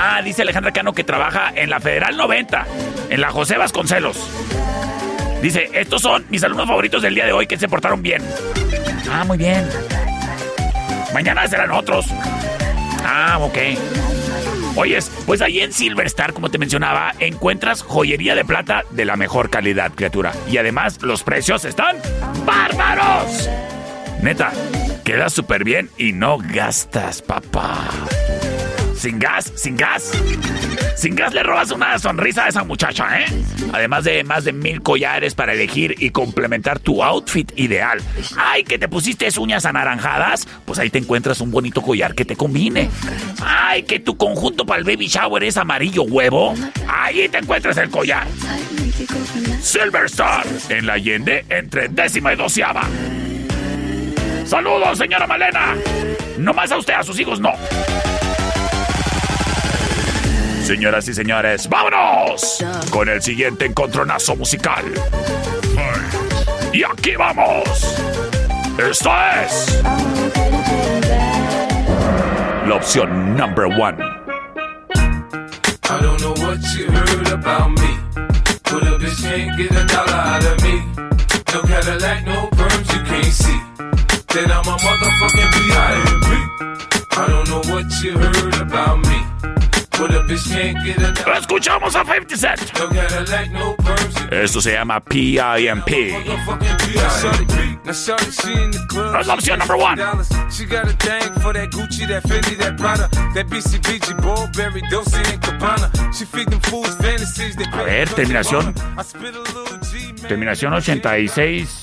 Ah, 0.00 0.22
dice 0.22 0.42
Alejandra 0.42 0.70
Cano 0.70 0.92
que 0.92 1.02
trabaja 1.02 1.50
en 1.56 1.70
la 1.70 1.80
Federal 1.80 2.16
90, 2.16 2.66
en 3.10 3.20
la 3.20 3.32
José 3.32 3.56
Vasconcelos. 3.56 4.16
Dice, 5.42 5.68
estos 5.74 6.02
son 6.02 6.24
mis 6.30 6.44
alumnos 6.44 6.68
favoritos 6.68 7.02
del 7.02 7.16
día 7.16 7.26
de 7.26 7.32
hoy 7.32 7.48
que 7.48 7.58
se 7.58 7.66
portaron 7.66 8.00
bien. 8.00 8.22
Ah, 9.10 9.24
muy 9.24 9.36
bien. 9.36 9.68
Mañana 11.12 11.48
serán 11.48 11.72
otros. 11.72 12.06
Ah, 13.04 13.38
ok. 13.40 13.58
Oyes, 14.76 15.10
pues 15.26 15.42
ahí 15.42 15.58
en 15.62 15.72
Silver 15.72 16.06
Star, 16.06 16.32
como 16.32 16.48
te 16.48 16.58
mencionaba, 16.58 17.12
encuentras 17.18 17.82
joyería 17.82 18.36
de 18.36 18.44
plata 18.44 18.84
de 18.90 19.04
la 19.04 19.16
mejor 19.16 19.50
calidad, 19.50 19.90
criatura. 19.96 20.32
Y 20.48 20.58
además, 20.58 21.02
los 21.02 21.24
precios 21.24 21.64
están 21.64 21.96
bárbaros. 22.46 23.50
Neta, 24.22 24.52
quedas 25.04 25.32
súper 25.32 25.64
bien 25.64 25.90
y 25.98 26.12
no 26.12 26.38
gastas, 26.38 27.20
papá. 27.20 27.88
Sin 28.98 29.20
gas, 29.20 29.52
sin 29.54 29.76
gas. 29.76 30.10
Sin 30.96 31.14
gas 31.14 31.32
le 31.32 31.44
robas 31.44 31.70
una 31.70 31.96
sonrisa 32.00 32.46
a 32.46 32.48
esa 32.48 32.64
muchacha, 32.64 33.20
¿eh? 33.20 33.26
Además 33.72 34.02
de 34.02 34.24
más 34.24 34.44
de 34.44 34.52
mil 34.52 34.82
collares 34.82 35.36
para 35.36 35.52
elegir 35.52 35.94
y 35.98 36.10
complementar 36.10 36.80
tu 36.80 37.04
outfit 37.04 37.52
ideal. 37.54 38.00
Ay, 38.36 38.64
que 38.64 38.76
te 38.76 38.88
pusiste 38.88 39.28
uñas 39.38 39.66
anaranjadas, 39.66 40.48
pues 40.64 40.80
ahí 40.80 40.90
te 40.90 40.98
encuentras 40.98 41.40
un 41.40 41.52
bonito 41.52 41.80
collar 41.80 42.16
que 42.16 42.24
te 42.24 42.34
combine. 42.34 42.90
Ay, 43.40 43.84
que 43.84 44.00
tu 44.00 44.16
conjunto 44.16 44.66
para 44.66 44.80
el 44.80 44.84
baby 44.84 45.06
shower 45.06 45.44
es 45.44 45.56
amarillo 45.56 46.02
huevo. 46.02 46.54
Ahí 46.88 47.28
te 47.28 47.38
encuentras 47.38 47.76
el 47.76 47.90
collar. 47.90 48.26
Silver 49.62 50.06
Star, 50.06 50.44
en 50.70 50.86
la 50.86 50.94
Allende, 50.94 51.44
entre 51.50 51.88
décima 51.88 52.32
y 52.32 52.36
doceava. 52.36 52.82
Saludos, 54.44 54.98
señora 54.98 55.28
Malena. 55.28 55.76
No 56.38 56.52
más 56.52 56.72
a 56.72 56.78
usted, 56.78 56.94
a 56.94 57.04
sus 57.04 57.20
hijos 57.20 57.38
no. 57.38 57.52
Señoras 60.68 61.08
y 61.08 61.14
señores, 61.14 61.66
vámonos 61.66 62.62
con 62.90 63.08
el 63.08 63.22
siguiente 63.22 63.64
encontronazo 63.64 64.36
musical. 64.36 64.84
Y 66.74 66.82
aquí 66.84 67.16
vamos. 67.16 67.64
Esto 68.78 69.10
es 69.46 69.82
la 72.66 72.74
opción 72.74 73.34
number 73.34 73.64
one. 73.64 73.96
I 75.88 76.02
don't 76.02 76.20
know 76.20 76.34
what 76.34 76.58
you 76.76 76.90
heard 76.92 77.28
about 77.28 77.70
me. 77.70 77.98
But 78.64 78.82
a 78.82 78.98
bitch 78.98 79.22
can't 79.22 79.56
get 79.56 79.70
a 79.70 79.86
dollar 79.86 80.12
out 80.12 80.44
of 80.44 80.62
me. 80.62 80.82
No 81.54 81.62
Cadillac, 81.62 82.26
no 82.26 82.46
perms, 82.50 82.92
you 82.92 83.02
can't 83.04 83.24
see. 83.24 83.58
That 84.34 84.50
I'm 84.50 84.68
a 84.68 84.76
motherfucking 84.76 85.50
B.I.M.B. 85.54 86.28
I 87.16 87.26
don't 87.26 87.48
know 87.48 87.62
what 87.72 87.86
you 88.02 88.18
heard 88.18 88.60
about 88.60 88.98
me. 88.98 89.18
Escuchamos 91.36 91.96
a 91.96 92.04
50 92.04 92.36
Cent. 92.36 92.78
No 92.78 92.88
Cadillac, 92.88 93.50
no 93.50 93.76
perms, 93.76 94.14
you 94.14 94.28
Esto 94.30 94.60
se 94.60 94.72
llama 94.72 95.00
PIMP. 95.00 95.90
Now 97.84 97.92
shorty, 97.92 98.30
she 98.30 98.52
in 98.52 98.70
the 98.70 98.86
club. 98.88 99.16
Es 99.20 99.26
la 99.26 99.34
opción 99.34 99.58
number 99.58 99.76
one. 99.76 99.98
She 100.50 100.66
got 100.66 100.84
a 100.84 100.92
thing 100.98 101.32
for 101.40 101.52
that 101.54 101.70
Gucci, 101.70 102.06
that 102.06 102.22
Fendi, 102.24 102.56
that 102.58 102.76
Prada, 102.76 103.08
that 103.34 103.46
BCBG, 103.48 104.14
Burberry, 104.20 104.82
Dolce 104.90 105.16
and 105.16 105.40
Gabbana. 105.40 105.90
She 106.12 106.24
feed 106.26 106.48
them 106.48 106.60
fools 106.60 106.94
fantasies. 106.96 107.56
They 107.56 107.64
A 107.72 107.82
ver, 107.82 108.08
terminación. 108.10 108.74
Terminación 110.28 110.74
86 110.74 111.80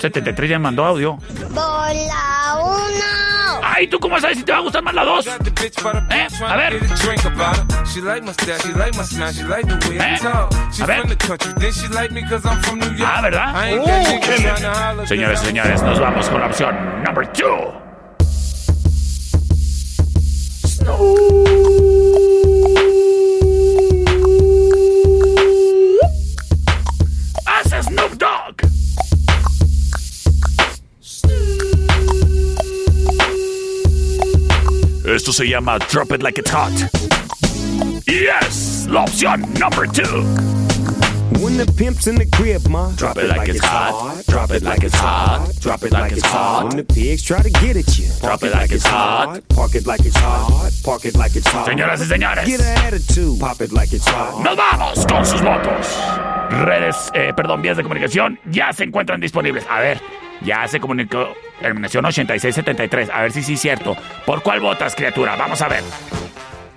73 0.00 0.50
ya 0.50 0.58
me 0.58 0.64
mandó 0.64 0.84
audio. 0.84 1.18
Bola 1.50 2.58
uno. 2.60 3.33
Ay, 3.62 3.86
¿tú 3.88 3.98
cómo 3.98 4.18
sabes 4.20 4.38
si 4.38 4.44
te 4.44 4.52
va 4.52 4.58
a 4.58 4.60
gustar 4.62 4.82
más 4.82 4.94
la 4.94 5.04
2? 5.04 5.26
¿Eh? 5.26 5.30
A 6.46 6.56
ver. 6.56 6.74
¿Eh? 6.74 6.80
A 10.80 10.86
ver. 10.86 11.00
from 11.00 11.08
the 11.08 11.16
country, 11.16 11.52
then 11.58 11.72
she 11.72 11.88
like 11.88 12.12
me 12.12 12.22
cause 12.22 12.44
I'm 12.44 12.60
from 12.62 12.78
New 12.78 12.94
York. 12.96 13.10
Ah, 13.12 13.20
¿verdad? 13.22 13.54
Holler 13.54 15.06
Señores 15.06 15.40
señores, 15.40 15.82
nos 15.82 16.00
vamos 16.00 16.28
con 16.28 16.40
la 16.40 16.46
opción 16.46 17.02
number 17.04 17.30
2. 17.32 17.84
Hace 20.64 21.93
Esto 35.04 35.32
se 35.32 35.46
llama 35.46 35.78
Drop 35.90 36.12
It 36.12 36.22
Like 36.22 36.40
It's 36.40 36.50
Hot. 36.50 36.72
Yes, 38.06 38.86
la 38.88 39.04
opción 39.04 39.42
number 39.60 39.86
2. 39.86 40.02
When 41.40 41.58
the 41.58 41.66
pimp's 41.76 42.06
in 42.06 42.14
the 42.14 42.24
crib, 42.24 42.66
ma. 42.68 42.90
Drop 42.96 43.18
it 43.18 43.28
like 43.28 43.50
it's 43.50 43.60
hot. 43.60 44.24
Drop 44.26 44.50
it 44.50 44.62
like 44.62 44.82
it's 44.82 44.94
hot. 44.94 45.50
Drop 45.60 45.82
it 45.82 45.92
like 45.92 46.12
it's 46.12 46.22
hot. 46.24 46.68
When 46.68 46.76
the 46.78 46.84
pigs 46.84 47.22
try 47.22 47.42
to 47.42 47.50
get 47.50 47.76
at 47.76 47.98
you. 47.98 48.06
Drop 48.22 48.42
it 48.44 48.52
like 48.52 48.72
it's 48.72 48.86
hot. 48.86 49.42
Park 49.50 49.74
it 49.74 49.86
like 49.86 50.00
it's 50.06 50.16
hot. 50.16 50.72
Park 50.82 51.04
it 51.04 51.16
like 51.16 51.36
it's 51.36 51.48
hot. 51.48 51.66
Señoras 51.66 52.00
y 52.00 52.06
señores. 52.06 52.46
Get 52.46 52.60
an 52.60 52.78
attitude. 52.86 53.38
Pop 53.38 53.60
it 53.60 53.72
like 53.72 53.92
it's 53.92 54.06
hot. 54.08 54.42
Nos 54.42 54.56
vamos 54.56 55.04
con 55.06 55.26
sus 55.26 55.42
votos. 55.42 55.86
Redes, 56.64 57.10
eh, 57.14 57.32
perdón, 57.36 57.60
vías 57.60 57.76
de 57.76 57.82
comunicación 57.82 58.38
ya 58.50 58.72
se 58.72 58.84
encuentran 58.84 59.20
disponibles. 59.20 59.66
A 59.68 59.80
ver, 59.80 60.00
ya 60.44 60.68
se 60.68 60.80
comunicó. 60.80 61.34
Terminación 61.60 62.04
8673. 62.04 63.10
A 63.10 63.22
ver 63.22 63.32
si 63.32 63.42
sí 63.42 63.54
es 63.54 63.60
cierto. 63.60 63.96
¿Por 64.26 64.42
cuál 64.42 64.60
votas, 64.60 64.94
criatura? 64.94 65.36
Vamos 65.36 65.60
a 65.62 65.68
ver. 65.68 65.82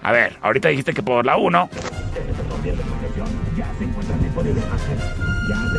A 0.01 0.11
ver, 0.11 0.37
ahorita 0.41 0.69
dijiste 0.69 0.93
que 0.93 1.03
por 1.03 1.25
la 1.25 1.37
1. 1.37 1.69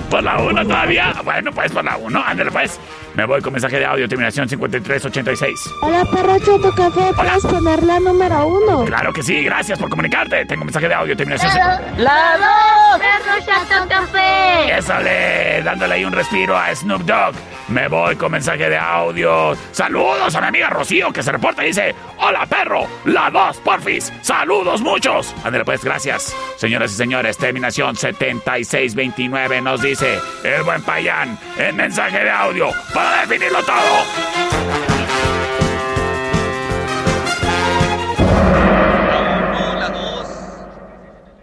Por 0.10 0.24
la 0.24 0.38
1 0.38 0.64
todavía. 0.64 1.14
Bueno, 1.24 1.52
pues 1.52 1.72
por 1.72 1.84
la 1.84 1.98
1. 1.98 2.24
Ándale, 2.26 2.52
pues. 2.52 2.80
Me 3.14 3.26
voy 3.26 3.42
con 3.42 3.52
mensaje 3.52 3.78
de 3.78 3.86
audio, 3.86 4.08
terminación 4.08 4.48
5386. 4.48 5.70
Hola, 5.82 6.06
perro 6.06 6.40
Choto 6.40 6.74
Café, 6.74 7.12
¿puedes 7.14 7.44
poner 7.46 7.84
la 7.84 8.00
número 8.00 8.48
uno? 8.48 8.86
Claro 8.86 9.12
que 9.12 9.22
sí, 9.22 9.44
gracias 9.44 9.78
por 9.78 9.90
comunicarte. 9.90 10.46
Tengo 10.46 10.64
mensaje 10.64 10.88
de 10.88 10.94
audio, 10.94 11.18
terminación. 11.18 11.52
La 11.98 12.38
dos. 12.38 13.02
Perro 13.02 13.46
Chato 13.46 13.90
Café. 13.90 14.78
Ésale, 14.78 15.62
dándole 15.64 15.96
ahí 15.96 16.06
un 16.06 16.14
respiro 16.14 16.58
a 16.58 16.74
Snoop 16.74 17.02
Dogg. 17.02 17.36
Me 17.68 17.88
voy 17.88 18.16
con 18.16 18.32
mensaje 18.32 18.70
de 18.70 18.78
audio. 18.78 19.56
Saludos 19.72 20.34
a 20.36 20.42
mi 20.42 20.48
amiga 20.48 20.70
Rocío 20.70 21.12
que 21.12 21.24
se 21.24 21.32
reporta 21.32 21.64
y 21.64 21.68
dice: 21.68 21.94
Hola 22.18 22.46
perro, 22.46 22.88
la 23.06 23.30
dos, 23.30 23.58
porfis. 23.58 24.12
Saludos 24.22 24.82
muchos. 24.82 25.34
Ándale 25.44 25.66
pues, 25.66 25.84
gracias. 25.84 26.34
Señoras 26.58 26.92
y 26.92 26.96
señores, 26.96 27.38
terminación 27.38 27.96
7629 28.44 29.62
nos 29.62 29.82
dice 29.82 30.20
el 30.44 30.64
buen 30.64 30.82
payán 30.82 31.38
en 31.58 31.76
mensaje 31.76 32.24
de 32.24 32.30
audio 32.30 32.70
para 32.94 33.22
definirlo 33.22 33.60
todo. 33.64 33.76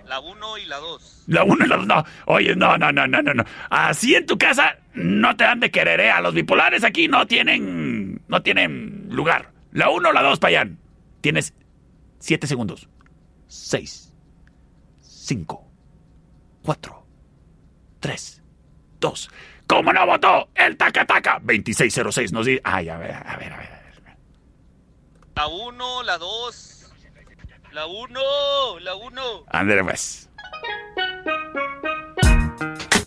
La 0.06 0.20
1 0.20 0.58
y 0.58 0.66
la 0.66 0.78
2. 0.78 1.24
La 1.28 1.44
uno 1.44 1.62
y 1.62 1.68
la 1.68 1.76
dos, 1.76 1.86
no. 1.86 2.04
Oye, 2.24 2.56
no, 2.56 2.78
no, 2.78 2.90
no, 2.90 3.06
no, 3.06 3.22
no. 3.22 3.44
Así 3.68 4.14
en 4.14 4.24
tu 4.24 4.38
casa 4.38 4.78
no 4.94 5.36
te 5.36 5.44
dan 5.44 5.60
de 5.60 5.70
querer, 5.70 6.00
¿eh? 6.00 6.10
A 6.10 6.22
los 6.22 6.32
bipolares 6.32 6.84
aquí 6.84 7.06
no 7.06 7.26
tienen, 7.26 8.22
no 8.28 8.42
tienen 8.42 9.08
lugar. 9.10 9.52
La 9.72 9.90
uno 9.90 10.08
o 10.08 10.12
la 10.12 10.22
dos, 10.22 10.38
payán. 10.38 10.78
Tienes 11.20 11.52
siete 12.18 12.46
segundos. 12.46 12.88
Seis, 13.46 14.14
cinco, 15.02 15.67
cuatro, 16.68 17.02
tres, 17.98 18.42
dos. 19.00 19.30
¿Cómo 19.66 19.90
no 19.90 20.04
votó? 20.04 20.50
El 20.54 20.76
taca 20.76 21.06
taca 21.06 21.40
2606 21.40 22.30
nos 22.30 22.44
dice. 22.44 22.60
Ay, 22.62 22.90
a 22.90 22.98
ver, 22.98 23.14
a 23.14 23.36
ver, 23.38 23.52
a 23.54 23.56
ver. 23.56 23.70
La 25.34 25.46
1, 25.46 26.02
la 26.02 26.18
2. 26.18 26.92
La 27.72 27.86
1, 27.86 28.80
la 28.80 28.94
1. 28.96 29.44
Ándale, 29.48 29.82
pues. 29.82 30.28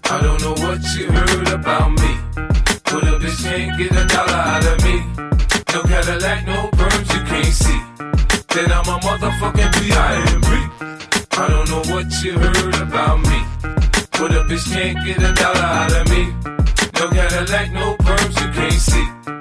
I 0.05 0.22
don't 0.24 0.41
know 0.41 0.55
what 0.55 0.80
you 0.97 1.05
heard 1.12 1.49
about 1.49 1.91
me. 1.91 2.18
But 2.86 3.03
a 3.03 3.20
bitch 3.20 3.43
can't 3.43 3.78
get 3.78 3.91
a 3.91 4.05
dollar 4.07 4.34
out 4.34 4.66
of 4.66 4.84
me. 4.84 5.03
No 5.72 5.84
Cadillac, 5.84 6.47
no 6.47 6.68
perms 6.72 7.14
you 7.14 7.24
can't 7.26 7.45
see. 7.45 7.82
Then 8.55 8.72
I'm 8.72 8.88
a 8.88 8.97
motherfucking 9.01 9.72
B.I.M.B. 9.80 10.72
Know 11.72 11.78
what 11.84 12.22
you 12.22 12.38
heard 12.38 12.76
about 12.82 13.19
me. 13.19 13.39
But 14.19 14.36
a 14.36 14.43
bitch 14.43 14.74
can't 14.74 15.05
get 15.05 15.19
a 15.19 15.32
dollar 15.32 15.57
out 15.57 15.93
of 15.93 16.09
me. 16.09 16.26
No 16.99 17.07
Cadillac, 17.09 17.72
no 17.72 17.95
perms 17.95 18.36
you 18.41 18.51
can't 18.51 18.74
see. 18.74 19.41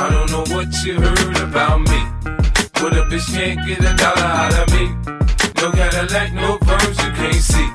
I 0.00 0.08
don't 0.08 0.30
know 0.32 0.56
what 0.56 0.72
you 0.82 0.94
heard 0.98 1.36
about 1.44 1.80
me. 1.80 2.00
But 2.80 2.96
a 2.96 3.04
bitch 3.04 3.28
can't 3.36 3.60
get 3.68 3.80
a 3.80 3.92
dollar 4.00 4.32
out 4.32 4.56
of 4.56 4.72
me. 4.72 4.88
No 5.60 5.70
Cadillac, 5.72 6.32
no 6.32 6.56
perms 6.56 6.96
you 7.04 7.12
can't 7.20 7.34
see. 7.36 7.68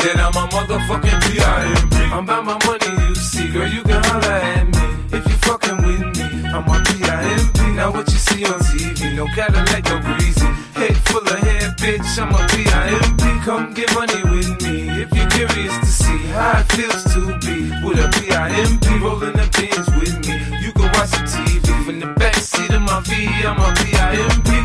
Then 0.00 0.16
I'm 0.24 0.32
a 0.40 0.48
motherfucking 0.48 1.20
B.I.M.B. 1.28 1.96
I'm 2.16 2.24
about 2.24 2.46
my 2.46 2.56
money, 2.64 3.08
you 3.08 3.14
see. 3.14 3.52
Girl, 3.52 3.68
you 3.68 3.82
can 3.82 4.02
holler 4.04 4.40
at 4.40 4.68
me. 4.72 5.18
If 5.18 5.28
you 5.28 5.36
fucking 5.44 5.76
with 5.84 6.00
me, 6.16 6.48
I'm 6.48 6.64
a 6.64 6.80
B.I.M.B. 6.80 7.76
Now 7.76 7.92
what 7.92 8.08
you 8.08 8.16
see 8.16 8.42
on 8.46 8.58
TV, 8.60 9.14
no 9.14 9.26
Cadillac, 9.26 9.84
no 9.84 10.00
greasy. 10.00 10.46
Head 10.80 10.96
full 11.12 11.20
of 11.20 11.38
hair, 11.40 11.76
bitch, 11.76 12.16
I'm 12.16 12.32
a 12.32 12.40
B.I.M.B. 12.56 13.22
Come 13.44 13.74
get 13.74 13.92
money 13.94 14.22
with 14.32 14.48
me 14.62 14.88
if 15.02 15.12
you're 15.12 15.28
curious 15.28 15.76
to 15.76 15.86
see 15.86 16.18
how 16.32 16.60
it 16.60 16.72
feels 16.72 17.04
to 17.12 17.20
be 17.44 17.68
with 17.84 18.00
a 18.00 18.08
B.I.M.B. 18.16 19.04
rolling 19.04 19.36
the 19.36 19.49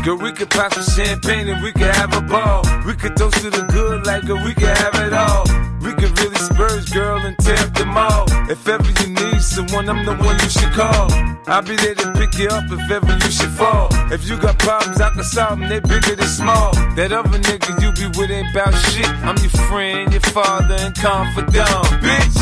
Girl, 0.06 0.16
we 0.18 0.30
could 0.30 0.50
pop 0.50 0.72
some 0.72 0.84
champagne 0.84 1.48
and 1.48 1.60
we 1.64 1.72
could 1.72 1.92
have 1.92 2.16
a 2.16 2.20
ball. 2.20 2.62
We 2.86 2.94
could 2.94 3.16
toast 3.16 3.40
to 3.42 3.50
the 3.50 3.62
good 3.72 4.06
like 4.06 4.24
girl, 4.24 4.38
we 4.44 4.54
could 4.54 4.70
have 4.70 4.94
it 5.02 5.12
all. 5.12 5.42
We 5.82 5.92
could 5.94 6.16
really 6.20 6.36
spurge, 6.36 6.92
girl, 6.92 7.18
and 7.26 7.36
tear 7.38 7.58
up 7.58 7.74
the 7.74 7.86
mall. 7.86 8.24
If 8.48 8.68
ever 8.68 8.86
you 9.02 9.08
need 9.12 9.42
someone, 9.42 9.88
I'm 9.88 10.06
the 10.06 10.14
one 10.14 10.38
you 10.38 10.48
should 10.48 10.70
call. 10.70 11.10
I'll 11.48 11.62
be 11.62 11.74
there 11.74 11.96
to 11.96 12.12
pick 12.12 12.38
you 12.38 12.46
up 12.46 12.70
if 12.70 12.88
ever 12.88 13.12
you 13.18 13.30
should 13.32 13.50
fall. 13.50 13.88
If 14.12 14.28
you 14.28 14.38
got 14.38 14.60
problems, 14.60 15.00
I 15.00 15.10
can 15.10 15.24
solve 15.24 15.58
them, 15.58 15.68
they 15.68 15.80
bigger 15.80 16.14
than 16.14 16.28
small. 16.28 16.70
That 16.94 17.10
other 17.10 17.40
nigga 17.40 17.82
you 17.82 17.90
be 17.98 18.06
with 18.16 18.30
ain't 18.30 18.54
about 18.54 18.74
shit. 18.74 19.08
I'm 19.26 19.36
your 19.38 19.50
friend, 19.66 20.12
your 20.12 20.22
father, 20.22 20.76
and 20.78 20.94
confidant, 20.94 21.82
bitch. 21.98 22.36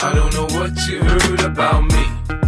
I 0.00 0.14
don't 0.14 0.32
know 0.32 0.46
what 0.56 0.78
you 0.86 1.02
heard 1.02 1.40
about 1.40 1.82
me. 1.90 2.47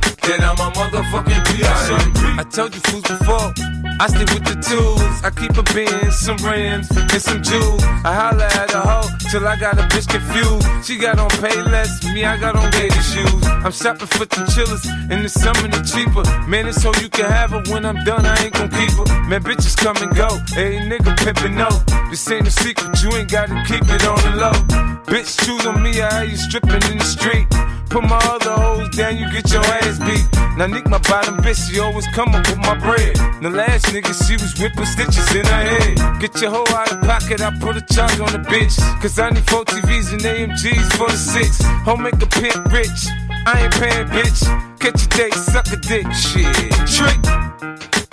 Then 0.23 0.41
I'm 0.41 0.57
a 0.57 0.69
motherfucking 0.71 1.43
B.I.M.B. 1.49 2.19
I 2.39 2.43
told 2.43 2.73
you 2.73 2.81
fools 2.81 3.03
before. 3.03 3.53
I 4.01 4.07
stay 4.07 4.25
with 4.33 4.45
the 4.45 4.57
tools. 4.61 5.21
I 5.23 5.29
keep 5.29 5.57
a 5.57 5.63
Benz, 5.73 6.17
some 6.17 6.37
rims, 6.37 6.89
and 6.89 7.21
some 7.21 7.41
jewels. 7.41 7.83
I 8.03 8.13
holla 8.13 8.45
at 8.45 8.73
a 8.73 8.81
hoe 8.81 9.09
till 9.29 9.47
I 9.47 9.55
got 9.55 9.77
a 9.77 9.83
bitch 9.93 10.09
confused. 10.09 10.65
She 10.85 10.97
got 10.97 11.19
on 11.19 11.29
pay 11.41 11.61
less, 11.61 12.03
me 12.13 12.25
I 12.25 12.37
got 12.37 12.55
on 12.55 12.69
gator 12.71 13.01
shoes. 13.01 13.45
I'm 13.63 13.71
shopping 13.71 14.07
for 14.07 14.25
the 14.25 14.41
chillers, 14.53 14.83
the 15.07 15.29
summer 15.29 15.67
the 15.69 15.81
cheaper. 15.85 16.25
Man, 16.49 16.67
it's 16.67 16.81
so 16.81 16.91
you 16.99 17.09
can 17.09 17.29
have 17.29 17.51
her 17.51 17.61
when 17.71 17.85
I'm 17.85 18.03
done. 18.03 18.25
I 18.25 18.35
ain't 18.43 18.53
gon' 18.53 18.69
keep 18.69 18.91
her. 18.97 19.07
Man, 19.29 19.43
bitches 19.43 19.77
come 19.77 19.97
and 19.97 20.15
go. 20.15 20.29
Hey, 20.57 20.81
nigga 20.81 21.15
pimpin' 21.21 21.55
no. 21.55 21.69
This 22.09 22.29
ain't 22.31 22.47
a 22.47 22.51
secret, 22.51 23.01
you 23.03 23.09
ain't 23.15 23.29
gotta 23.29 23.63
keep 23.67 23.83
it 23.85 24.03
on 24.05 24.19
the 24.25 24.33
low. 24.41 24.57
Bitch, 25.05 25.45
choose 25.45 25.65
on 25.65 25.81
me, 25.81 26.01
I 26.01 26.09
how 26.09 26.21
you 26.23 26.37
stripping 26.37 26.83
in 26.91 26.97
the 26.97 27.05
street. 27.05 27.47
Put 27.89 28.03
my 28.03 28.17
other 28.33 28.51
hoes 28.51 28.89
down, 28.95 29.17
you 29.17 29.29
get 29.31 29.51
your 29.51 29.63
ass 29.63 29.99
beat. 29.99 30.10
Now 30.57 30.67
Nick, 30.67 30.87
my 30.87 30.99
bottom 31.09 31.37
bitch, 31.37 31.69
she 31.69 31.79
always 31.79 32.07
come 32.07 32.35
up 32.35 32.45
with 32.47 32.57
my 32.59 32.75
bread. 32.77 33.15
The 33.41 33.49
last 33.49 33.85
nigga, 33.87 34.13
she 34.27 34.33
was 34.33 34.53
whipping 34.59 34.85
stitches 34.85 35.33
in 35.35 35.45
her 35.45 35.63
head. 35.71 36.19
Get 36.19 36.39
your 36.41 36.51
hoe 36.51 36.65
out 36.75 36.91
of 36.91 37.01
pocket, 37.01 37.41
I 37.41 37.51
put 37.59 37.77
a 37.77 37.81
charge 37.81 38.19
on 38.19 38.31
the 38.31 38.43
bitch. 38.49 38.77
Cause 39.01 39.17
I 39.17 39.29
need 39.29 39.47
four 39.49 39.65
TVs 39.65 40.13
and 40.13 40.21
AMGs 40.21 40.97
for 40.97 41.09
the 41.09 41.17
six. 41.17 41.61
Home 41.85 42.03
make 42.03 42.21
a 42.21 42.27
pimp 42.27 42.71
rich. 42.71 43.07
I 43.45 43.63
ain't 43.63 43.73
paying, 43.73 44.07
bitch. 44.07 44.41
Catch 44.79 45.05
a 45.05 45.09
date, 45.09 45.33
suck 45.33 45.67
a 45.71 45.77
dick, 45.77 46.05
shit. 46.13 46.45
Trick. 46.85 47.21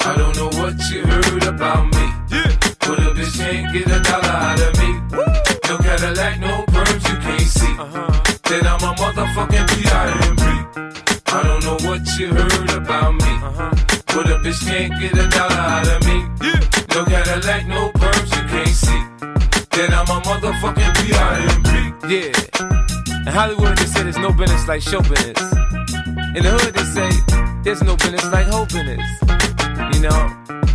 I 0.07 0.15
don't 0.17 0.37
know 0.37 0.51
what 0.63 0.79
you 0.91 1.05
heard 1.05 1.45
about 1.45 1.85
me. 1.93 2.07
Yeah. 2.33 2.57
But 2.81 2.99
a 3.01 3.13
bitch 3.13 3.37
can't 3.37 3.73
get 3.73 3.87
a 3.89 4.01
dollar 4.01 4.25
out 4.25 4.61
of 4.61 4.73
me. 4.79 4.91
Woo. 5.17 5.25
No 5.69 5.77
Cadillac, 5.79 6.41
no 6.41 6.65
perms 6.73 7.05
you 7.11 7.17
can't 7.21 7.41
see. 7.41 7.75
Uh-huh. 7.79 8.39
Then 8.49 8.67
I'm 8.67 8.81
a 8.81 8.95
motherfucking 8.95 9.67
B.I.M.B. 9.77 11.08
You 12.19 12.35
heard 12.35 12.71
about 12.71 13.15
me. 13.15 13.31
Uh-huh. 13.47 13.71
But 14.09 14.27
a 14.27 14.43
bitch 14.43 14.67
can't 14.67 14.91
get 15.01 15.13
a 15.13 15.29
dollar 15.29 15.55
out 15.55 15.87
of 15.87 16.03
me. 16.03 16.27
Yeah. 16.43 16.59
No 16.93 17.05
Cadillac, 17.05 17.69
no 17.69 17.93
perms 17.95 18.31
you 18.35 18.43
can't 18.51 18.75
see. 18.75 19.03
Then 19.71 19.95
I'm 19.95 20.09
a 20.11 20.19
motherfucking 20.27 20.93
B.I.M.B. 20.99 21.71
Yeah. 22.11 22.35
In 23.21 23.33
Hollywood, 23.33 23.79
they 23.79 23.87
say 23.87 24.03
there's 24.03 24.19
no 24.19 24.33
business 24.33 24.67
like 24.67 24.83
show 24.83 25.01
business. 25.01 25.39
In 26.35 26.43
the 26.43 26.59
hood, 26.59 26.75
they 26.75 26.83
say 26.91 27.09
there's 27.63 27.85
no 27.85 27.95
business 27.95 28.25
like 28.33 28.47
hoe 28.47 28.67
business. 28.67 29.07
You 29.95 30.03
know? 30.03 30.21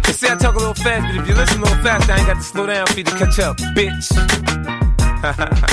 They 0.07 0.13
say 0.13 0.31
I 0.31 0.35
talk 0.39 0.55
a 0.55 0.59
little 0.59 0.73
fast, 0.75 1.11
but 1.11 1.21
if 1.21 1.27
you 1.27 1.35
listen 1.35 1.59
a 1.59 1.63
little 1.63 1.83
fast, 1.83 2.09
I 2.09 2.19
ain't 2.19 2.27
got 2.27 2.37
to 2.37 2.41
slow 2.41 2.67
down 2.67 2.87
for 2.87 2.97
you 2.97 3.03
to 3.03 3.11
catch 3.19 3.39
up, 3.39 3.57
bitch. 3.75 4.07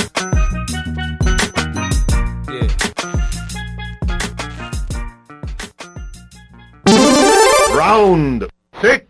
Round 7.81 8.47
six. 8.79 9.07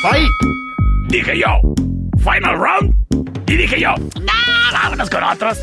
Fight. 0.00 0.30
Dije 1.08 1.38
yo. 1.38 1.60
Final 2.20 2.56
round. 2.56 2.94
Y 3.46 3.54
dije 3.54 3.78
yo. 3.78 3.94
Nah, 4.22 4.72
vámonos 4.72 5.10
con 5.10 5.22
otros. 5.22 5.62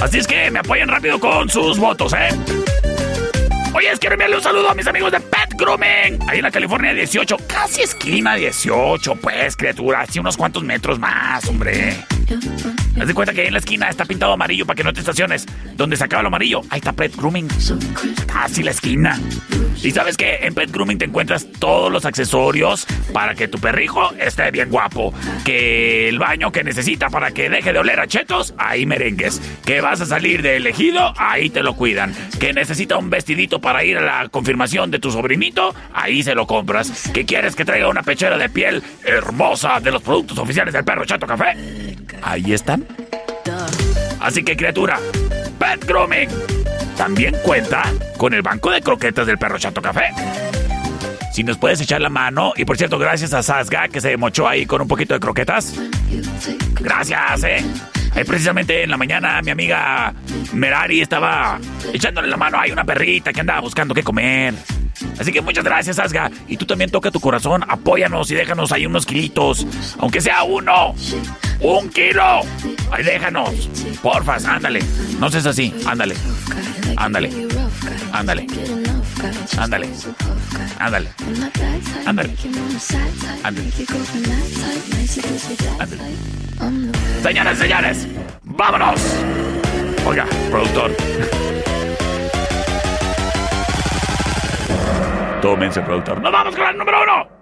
Así 0.00 0.18
es 0.18 0.26
que 0.26 0.50
me 0.50 0.60
apoyen 0.60 0.88
rápido 0.88 1.20
con 1.20 1.50
sus 1.50 1.78
votos, 1.78 2.14
¿eh? 2.14 2.30
Oye, 3.74 3.88
quiero 4.00 4.14
enviarle 4.14 4.36
un 4.36 4.42
saludo 4.42 4.70
a 4.70 4.74
mis 4.74 4.86
amigos 4.86 5.12
de 5.12 5.20
Pet 5.20 5.52
Grooming. 5.58 6.18
Ahí 6.26 6.38
en 6.38 6.42
la 6.42 6.50
California 6.50 6.94
18, 6.94 7.36
casi 7.46 7.82
esquina 7.82 8.34
18, 8.34 9.16
pues, 9.16 9.54
criatura. 9.56 10.00
Así 10.00 10.20
unos 10.20 10.38
cuantos 10.38 10.64
metros 10.64 10.98
más, 10.98 11.46
hombre. 11.48 12.02
Haz 12.98 13.06
de 13.06 13.14
cuenta 13.14 13.32
que 13.32 13.46
en 13.46 13.52
la 13.52 13.58
esquina 13.58 13.88
está 13.88 14.04
pintado 14.04 14.32
amarillo 14.32 14.66
para 14.66 14.76
que 14.76 14.84
no 14.84 14.92
te 14.92 15.00
estaciones. 15.00 15.46
Donde 15.76 15.96
se 15.96 16.04
acaba 16.04 16.22
lo 16.22 16.28
amarillo, 16.28 16.60
ahí 16.70 16.78
está 16.78 16.92
Pet 16.92 17.14
Grooming. 17.16 17.48
Casi 18.26 18.62
la 18.62 18.70
esquina. 18.72 19.18
Y 19.82 19.90
sabes 19.92 20.16
que 20.16 20.40
en 20.42 20.54
Pet 20.54 20.70
Grooming 20.70 20.98
te 20.98 21.06
encuentras 21.06 21.46
todos 21.58 21.90
los 21.90 22.04
accesorios 22.04 22.86
para 23.12 23.34
que 23.34 23.48
tu 23.48 23.58
perrijo 23.58 24.12
esté 24.18 24.50
bien 24.50 24.68
guapo. 24.68 25.14
Que 25.44 26.08
el 26.08 26.18
baño 26.18 26.52
que 26.52 26.62
necesita 26.62 27.08
para 27.08 27.30
que 27.30 27.48
deje 27.48 27.72
de 27.72 27.78
oler 27.78 28.00
a 28.00 28.06
chetos, 28.06 28.54
ahí 28.58 28.84
merengues. 28.84 29.40
Que 29.64 29.80
vas 29.80 30.00
a 30.00 30.06
salir 30.06 30.42
de 30.42 30.56
elegido, 30.56 31.14
ahí 31.16 31.48
te 31.48 31.62
lo 31.62 31.74
cuidan. 31.74 32.14
Que 32.38 32.52
necesita 32.52 32.98
un 32.98 33.08
vestidito 33.08 33.60
para 33.60 33.84
ir 33.84 33.96
a 33.96 34.02
la 34.02 34.28
confirmación 34.28 34.90
de 34.90 34.98
tu 34.98 35.10
sobrinito, 35.10 35.74
ahí 35.94 36.22
se 36.22 36.34
lo 36.34 36.46
compras. 36.46 37.10
Que 37.14 37.24
quieres 37.24 37.56
que 37.56 37.64
traiga 37.64 37.88
una 37.88 38.02
pechera 38.02 38.36
de 38.36 38.48
piel 38.50 38.82
hermosa 39.04 39.80
de 39.80 39.90
los 39.90 40.02
productos 40.02 40.38
oficiales 40.38 40.74
del 40.74 40.84
perro 40.84 41.04
Chato 41.04 41.26
Café, 41.26 41.89
ahí 42.22 42.52
están. 42.52 42.86
Así 44.20 44.42
que 44.42 44.56
criatura, 44.56 44.98
Pet 45.58 45.84
Grooming 45.86 46.28
también 46.96 47.34
cuenta 47.42 47.82
con 48.18 48.34
el 48.34 48.42
banco 48.42 48.70
de 48.70 48.82
croquetas 48.82 49.26
del 49.26 49.38
perro 49.38 49.58
Chato 49.58 49.80
Café. 49.80 50.10
Si 51.32 51.44
nos 51.44 51.56
puedes 51.56 51.80
echar 51.80 52.00
la 52.00 52.10
mano, 52.10 52.52
y 52.56 52.64
por 52.64 52.76
cierto, 52.76 52.98
gracias 52.98 53.32
a 53.32 53.42
Sasga 53.42 53.88
que 53.88 54.00
se 54.00 54.16
mochó 54.16 54.46
ahí 54.46 54.66
con 54.66 54.82
un 54.82 54.88
poquito 54.88 55.14
de 55.14 55.20
croquetas. 55.20 55.74
Gracias, 56.80 57.44
eh. 57.44 57.64
Ahí 58.14 58.24
precisamente 58.24 58.82
en 58.82 58.90
la 58.90 58.96
mañana 58.96 59.40
mi 59.40 59.50
amiga 59.50 60.12
Merari 60.52 61.00
estaba 61.00 61.58
echándole 61.92 62.28
la 62.28 62.36
mano 62.36 62.58
a 62.58 62.64
una 62.72 62.84
perrita 62.84 63.32
que 63.32 63.40
andaba 63.40 63.60
buscando 63.60 63.94
qué 63.94 64.02
comer. 64.02 64.54
Así 65.18 65.32
que 65.32 65.40
muchas 65.40 65.64
gracias, 65.64 65.98
Asga. 65.98 66.30
Y 66.48 66.56
tú 66.56 66.66
también 66.66 66.90
toca 66.90 67.10
tu 67.10 67.20
corazón, 67.20 67.64
apóyanos 67.68 68.30
y 68.30 68.34
déjanos 68.34 68.72
ahí 68.72 68.86
unos 68.86 69.06
kilitos. 69.06 69.66
Aunque 69.98 70.20
sea 70.20 70.42
uno. 70.42 70.94
¡Un 71.60 71.90
kilo! 71.90 72.40
Ahí 72.90 73.04
déjanos. 73.04 73.68
Porfas, 74.02 74.44
ándale. 74.44 74.80
No 75.18 75.30
seas 75.30 75.46
así. 75.46 75.74
Ándale. 75.86 76.14
Ándale. 76.96 77.30
Ándale. 78.12 78.46
Ándale. 79.58 79.88
Ándale. 79.88 79.88
Ándale. 80.78 81.08
Ándale. 82.06 82.36
Ándale. 83.44 83.72
Señores, 87.22 87.58
señores, 87.58 88.06
vámonos. 88.42 89.00
Oiga, 90.06 90.26
productor. 90.50 90.94
Tómense, 95.40 95.80
productor. 95.80 96.20
¡Nos 96.20 96.32
vamos 96.32 96.54
con 96.54 96.66
el 96.68 96.76
número 96.76 97.02
uno! 97.02 97.40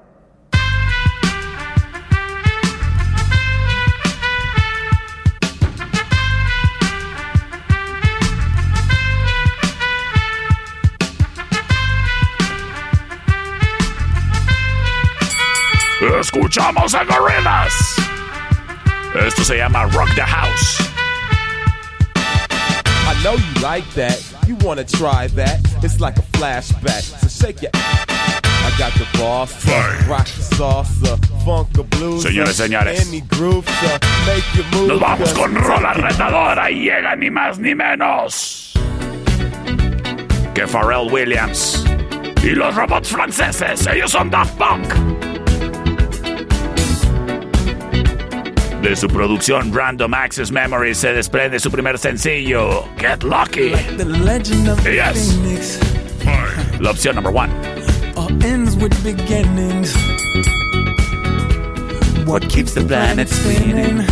Escuchamos 16.20 16.94
a 16.94 17.04
Gorillaz. 17.04 17.96
Esto 19.26 19.42
se 19.42 19.56
llama 19.56 19.84
Rock 19.86 20.14
the 20.14 20.22
House. 20.22 20.78
I 22.14 23.20
know 23.24 23.34
you 23.34 23.60
like 23.60 23.84
that. 23.94 24.22
You 24.46 24.54
wanna 24.64 24.84
try 24.84 25.26
that? 25.34 25.60
It's 25.82 26.00
like 26.00 26.18
a 26.18 26.22
flashback. 26.38 27.27
Señores, 32.20 32.56
señores. 32.56 33.08
Nos 34.86 35.00
vamos 35.00 35.32
con 35.34 35.54
Rola 35.54 35.94
Retadora 35.94 36.70
y 36.70 36.84
llega 36.84 37.16
ni 37.16 37.30
más 37.30 37.58
ni 37.58 37.74
menos 37.74 38.72
que 40.54 40.66
Pharrell 40.66 41.10
Williams 41.12 41.84
y 42.42 42.50
los 42.50 42.74
robots 42.74 43.10
franceses. 43.10 43.86
Ellos 43.86 44.10
son 44.10 44.28
Daft 44.30 44.54
Punk. 44.56 44.92
De 48.82 48.96
su 48.96 49.06
producción 49.08 49.72
Random 49.72 50.12
Access 50.14 50.50
Memory 50.50 50.94
se 50.94 51.12
desprende 51.12 51.60
su 51.60 51.70
primer 51.70 51.98
sencillo, 51.98 52.84
Get 52.98 53.22
Lucky. 53.22 53.72
Yes. 54.84 55.87
La 56.80 56.90
opción 56.90 57.14
number 57.16 57.32
one. 57.34 57.50
all 58.18 58.44
ends 58.44 58.76
with 58.76 58.92
beginnings. 59.02 59.94
What 62.26 62.46
keeps 62.48 62.74
the 62.74 62.82
planet 62.82 63.28
spinning? 63.28 64.06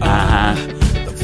Ajá. 0.00 0.54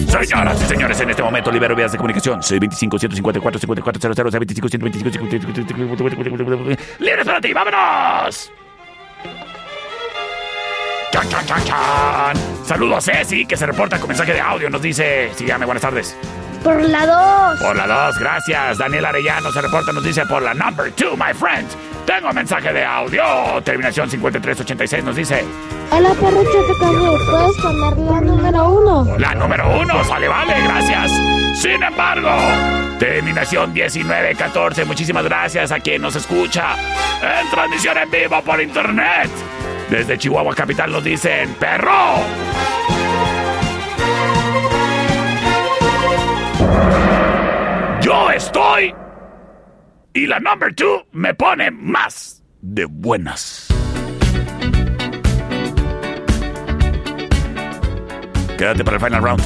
Señoras 0.08 0.60
y 0.60 0.66
señores, 0.66 1.00
en 1.00 1.10
este 1.10 1.22
momento 1.22 1.52
libero 1.52 1.76
vías 1.76 1.92
de 1.92 1.98
comunicación. 1.98 2.42
625 2.42 2.98
154 2.98 3.60
5400 3.60 4.32
625 4.32 4.68
125 4.68 5.30
125 5.96 6.82
¡Libres 6.98 7.26
para 7.26 7.40
ti! 7.40 7.52
¡Vámonos! 7.52 8.50
¡Chan, 11.12 11.28
chan, 11.28 11.46
chan, 11.46 11.64
chan! 11.64 12.36
Saludos 12.64 13.08
a 13.08 13.14
Ceci, 13.14 13.46
que 13.46 13.56
se 13.56 13.66
reporta 13.66 13.98
con 13.98 14.08
mensaje 14.08 14.32
de 14.32 14.40
audio. 14.40 14.70
Nos 14.70 14.82
dice, 14.82 15.30
sí, 15.36 15.44
llame, 15.46 15.66
buenas 15.66 15.82
tardes. 15.82 16.16
Por 16.62 16.82
la 16.82 17.06
2. 17.06 17.60
Por 17.60 17.76
la 17.76 17.86
2, 17.86 18.18
gracias. 18.18 18.78
Daniel 18.78 19.06
Arellano 19.06 19.50
se 19.50 19.62
reporta, 19.62 19.92
nos 19.92 20.04
dice 20.04 20.26
por 20.26 20.42
la 20.42 20.52
number 20.54 20.92
2, 20.94 21.16
my 21.16 21.32
friend. 21.34 21.68
Tengo 22.04 22.32
mensaje 22.32 22.72
de 22.72 22.84
audio. 22.84 23.22
Terminación 23.64 24.10
5386 24.10 25.04
nos 25.04 25.16
dice, 25.16 25.44
Hola, 25.90 26.10
perro 26.10 26.42
Chato 26.44 26.78
Café. 26.78 27.30
¿Puedes 27.30 27.56
poner 27.62 27.98
la 27.98 28.20
número 28.20 28.68
uno? 28.68 29.18
La 29.18 29.34
número 29.34 29.80
uno, 29.80 30.04
sale, 30.04 30.28
vale, 30.28 30.54
gracias. 30.62 31.12
Sin 31.54 31.82
embargo, 31.82 32.30
terminación 32.98 33.72
1914, 33.72 34.84
muchísimas 34.84 35.24
gracias 35.24 35.72
a 35.72 35.80
quien 35.80 36.02
nos 36.02 36.14
escucha 36.16 36.74
en 37.22 37.50
transmisión 37.50 37.98
en 37.98 38.10
vivo 38.10 38.40
por 38.42 38.60
internet. 38.60 39.30
Desde 39.88 40.18
Chihuahua 40.18 40.54
Capital 40.54 40.92
nos 40.92 41.02
dicen, 41.02 41.54
perro. 41.54 42.24
Yo 48.20 48.30
estoy. 48.30 48.94
Y 50.12 50.26
la 50.26 50.38
number 50.40 50.74
two 50.74 51.06
me 51.12 51.32
pone 51.32 51.70
más 51.70 52.42
de 52.60 52.84
buenas. 52.84 53.68
Quédate 58.58 58.84
para 58.84 58.98
el 58.98 59.02
final 59.02 59.22
round. 59.22 59.40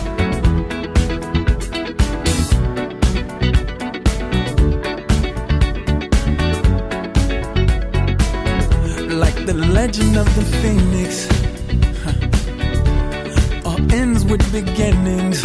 Like 9.08 9.46
the 9.46 9.54
legend 9.54 10.16
of 10.16 10.26
the 10.34 10.42
phoenix. 10.60 11.28
All 13.64 13.78
ends 13.92 14.24
with 14.24 14.42
beginnings. 14.50 15.44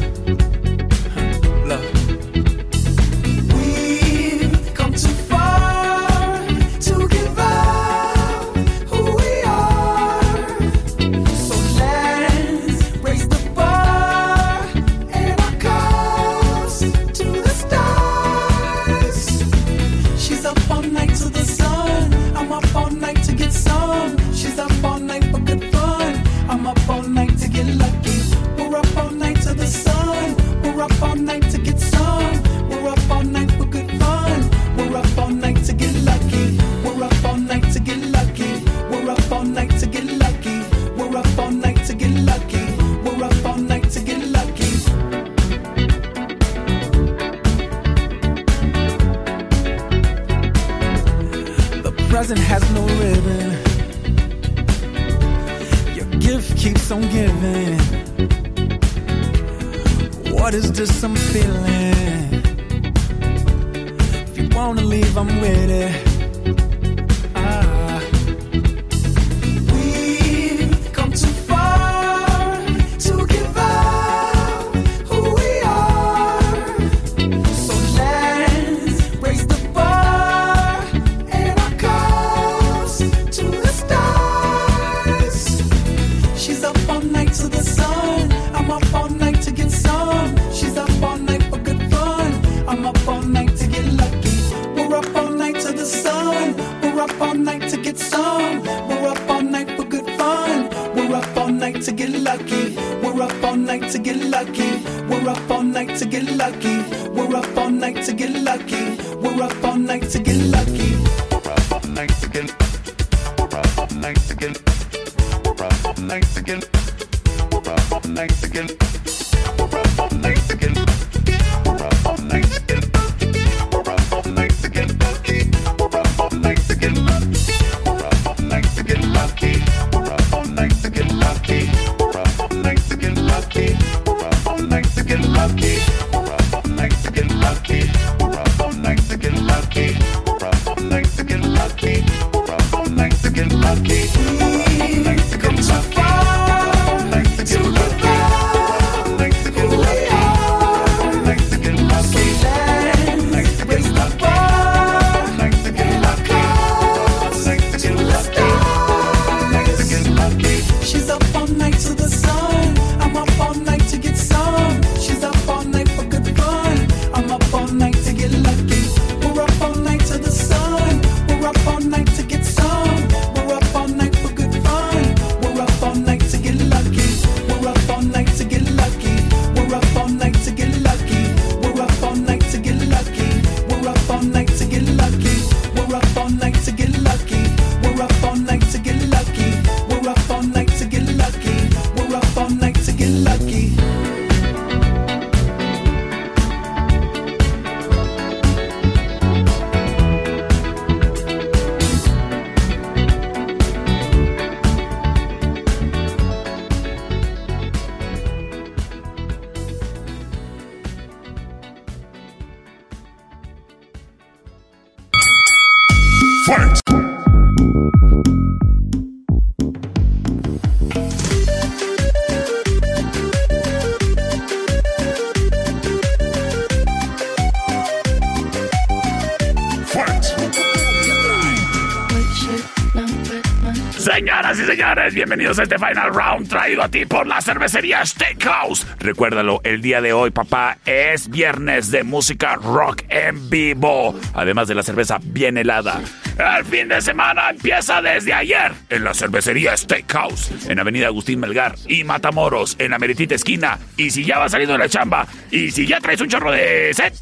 Bienvenidos 235.31 235.59
a 235.59 235.63
este 235.63 235.77
Final 235.77 236.13
Round 236.13 236.49
traído 236.49 236.83
a 236.83 236.89
ti 236.89 237.05
por 237.05 237.25
la 237.25 237.41
cervecería 237.41 238.05
Steakhouse. 238.05 238.85
Recuérdalo, 238.99 239.61
el 239.63 239.81
día 239.81 240.01
de 240.01 240.11
hoy, 240.11 240.29
papá, 240.29 240.77
es 240.85 241.29
viernes 241.29 241.89
de 241.89 242.03
música 242.03 242.55
rock 242.55 243.03
en 243.07 243.49
vivo. 243.49 244.13
Además 244.33 244.67
de 244.67 244.75
la 244.75 244.83
cerveza 244.83 245.19
bien 245.23 245.57
helada. 245.57 246.01
El 246.37 246.65
fin 246.65 246.89
de 246.89 246.99
semana 247.01 247.51
empieza 247.51 248.01
desde 248.01 248.33
ayer 248.33 248.73
en 248.89 249.05
la 249.05 249.13
cervecería 249.13 249.77
Steakhouse, 249.77 250.69
en 250.69 250.79
Avenida 250.79 251.07
Agustín 251.07 251.39
Melgar 251.39 251.75
y 251.87 252.03
Matamoros, 252.03 252.75
en 252.77 252.91
la 252.91 252.99
meritita 252.99 253.35
esquina. 253.35 253.79
Y 253.95 254.09
si 254.09 254.25
ya 254.25 254.37
vas 254.37 254.51
saliendo 254.51 254.73
de 254.73 254.79
la 254.79 254.89
chamba 254.89 255.25
y 255.49 255.71
si 255.71 255.87
ya 255.87 256.01
traes 256.01 256.19
un 256.19 256.27
chorro 256.27 256.51
de 256.51 256.93
sed 256.93 257.13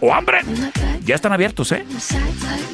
o 0.00 0.12
hambre, 0.12 0.40
ya 1.04 1.14
están 1.14 1.32
abiertos, 1.32 1.72
¿eh? 1.72 1.84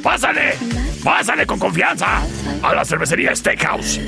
Pásale, 0.02 0.54
pásale 1.02 1.46
con 1.46 1.58
confianza 1.58 2.22
a 2.62 2.74
la 2.74 2.84
cervecería 2.84 3.34
Steakhouse. 3.34 4.00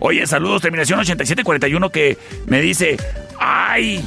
Oye, 0.00 0.26
saludos, 0.26 0.62
terminación 0.62 0.98
8741 0.98 1.90
que 1.90 2.18
me 2.46 2.60
dice, 2.60 2.96
ay, 3.38 4.04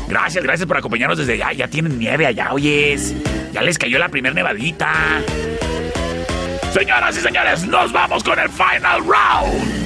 Gracias, 0.09 0.45
gracias 0.45 0.67
por 0.67 0.77
acompañarnos 0.77 1.19
desde 1.19 1.35
allá. 1.35 1.53
Ya 1.53 1.69
tienen 1.69 1.97
nieve 1.99 2.27
allá, 2.27 2.53
oyes. 2.53 3.15
Ya 3.53 3.63
les 3.63 3.79
cayó 3.79 3.99
la 3.99 4.09
primer 4.09 4.35
nevadita. 4.35 4.93
Señoras 6.73 7.17
y 7.17 7.21
señores, 7.21 7.65
nos 7.67 7.93
vamos 7.93 8.25
con 8.25 8.39
el 8.39 8.49
final 8.49 9.01
round. 9.01 9.85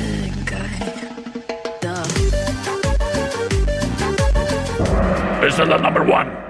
Esta 5.43 5.63
es 5.63 5.69
la 5.69 5.79
number 5.79 6.03
one. 6.03 6.48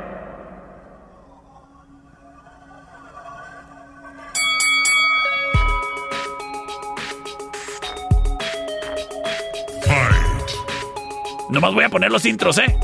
Nomás 11.50 11.72
voy 11.72 11.84
a 11.84 11.88
poner 11.88 12.10
los 12.12 12.24
intros, 12.26 12.58
¿eh? 12.58 12.76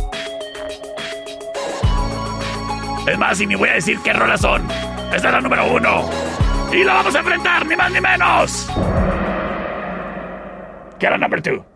Es 3.06 3.18
más, 3.18 3.40
y 3.40 3.46
ni 3.46 3.54
voy 3.54 3.68
a 3.68 3.74
decir 3.74 3.98
qué 4.02 4.12
rolas 4.12 4.40
son. 4.40 4.66
Esta 5.12 5.28
es 5.28 5.34
la 5.34 5.40
número 5.40 5.66
uno. 5.70 6.08
Y 6.72 6.82
la 6.82 6.94
vamos 6.94 7.14
a 7.14 7.18
enfrentar, 7.18 7.66
ni 7.66 7.76
más 7.76 7.92
ni 7.92 8.00
menos. 8.00 8.68
Que 10.98 11.10
la 11.10 11.18
number 11.18 11.42
two. 11.42 11.73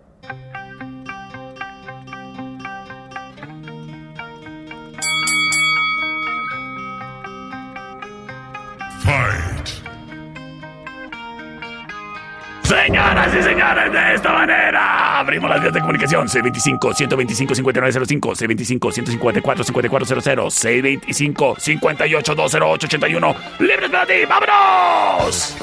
De 13.68 14.14
esta 14.14 14.32
manera 14.32 15.18
abrimos 15.18 15.50
las 15.50 15.60
vías 15.60 15.74
de 15.74 15.80
comunicación 15.80 16.26
C25-125-5905, 16.26 18.80
C25-154-5400, 18.80 21.04
C25-58-208-81. 21.04 23.36
¡Libres 23.58 23.90
para 23.90 24.06
ti! 24.06 24.24
¡Vámonos! 24.26 25.54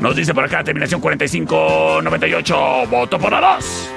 Nos 0.00 0.16
dice 0.16 0.34
por 0.34 0.42
acá, 0.44 0.64
terminación 0.64 1.00
4598, 1.00 2.86
voto 2.90 3.20
por 3.20 3.30
la 3.30 3.54
2. 3.54 3.90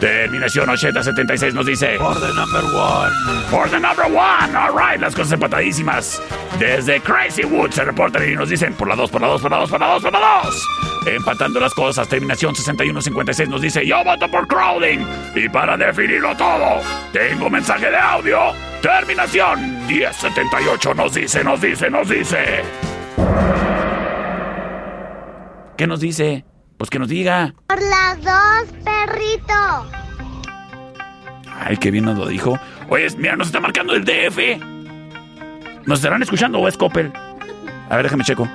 Terminación 0.00 0.70
8076 0.70 1.54
nos 1.54 1.66
dice. 1.66 1.98
For 1.98 2.14
the 2.14 2.32
number 2.32 2.64
one. 2.74 3.12
For 3.50 3.68
the 3.68 3.78
number 3.78 4.06
one. 4.06 4.56
All 4.56 4.72
right, 4.72 4.98
las 4.98 5.14
cosas 5.14 5.32
empatadísimas. 5.32 6.22
Desde 6.58 6.98
Crazy 7.00 7.44
Wood 7.44 7.72
se 7.72 7.84
reportan 7.84 8.26
y 8.30 8.36
nos 8.36 8.48
dicen 8.48 8.72
por 8.74 8.88
la 8.88 8.96
2, 8.96 9.10
por 9.10 9.20
la 9.20 9.26
2, 9.28 9.42
por 9.42 9.50
la 9.50 9.58
2, 9.58 9.70
por 9.70 9.80
la 9.80 9.88
2, 9.88 10.02
por 10.02 10.12
la 10.12 10.40
2. 10.44 10.66
Empatando 11.14 11.58
las 11.60 11.74
cosas. 11.74 12.08
Terminación 12.08 12.54
6156 12.54 13.48
nos 13.48 13.62
dice. 13.62 13.86
Yo 13.86 14.02
voto 14.04 14.28
por 14.30 14.46
Crowding. 14.46 15.06
Y 15.34 15.48
para 15.48 15.76
definirlo 15.76 16.36
todo, 16.36 16.80
tengo 17.12 17.48
mensaje 17.48 17.90
de 17.90 17.96
audio. 17.96 18.38
Terminación 18.82 19.86
1078 19.86 20.94
nos 20.94 21.14
dice, 21.14 21.42
nos 21.42 21.60
dice, 21.60 21.90
nos 21.90 22.08
dice. 22.08 22.62
¿Qué 25.76 25.86
nos 25.86 26.00
dice? 26.00 26.44
Pues 26.76 26.90
que 26.90 26.98
nos 26.98 27.08
diga. 27.08 27.54
Por 27.66 27.80
las 27.80 28.22
dos, 28.22 28.72
perrito. 28.84 29.88
Ay, 31.60 31.76
qué 31.76 31.90
bien 31.90 32.04
nos 32.04 32.18
lo 32.18 32.26
dijo. 32.26 32.58
Oye, 32.88 33.06
mira, 33.16 33.36
nos 33.36 33.48
está 33.48 33.60
marcando 33.60 33.94
el 33.94 34.04
DF. 34.04 34.38
¿Nos 35.86 35.98
estarán 36.00 36.22
escuchando 36.22 36.58
o 36.58 36.68
es 36.68 36.76
Coppel? 36.76 37.12
A 37.88 37.96
ver, 37.96 38.04
déjame 38.04 38.24
checo. 38.24 38.48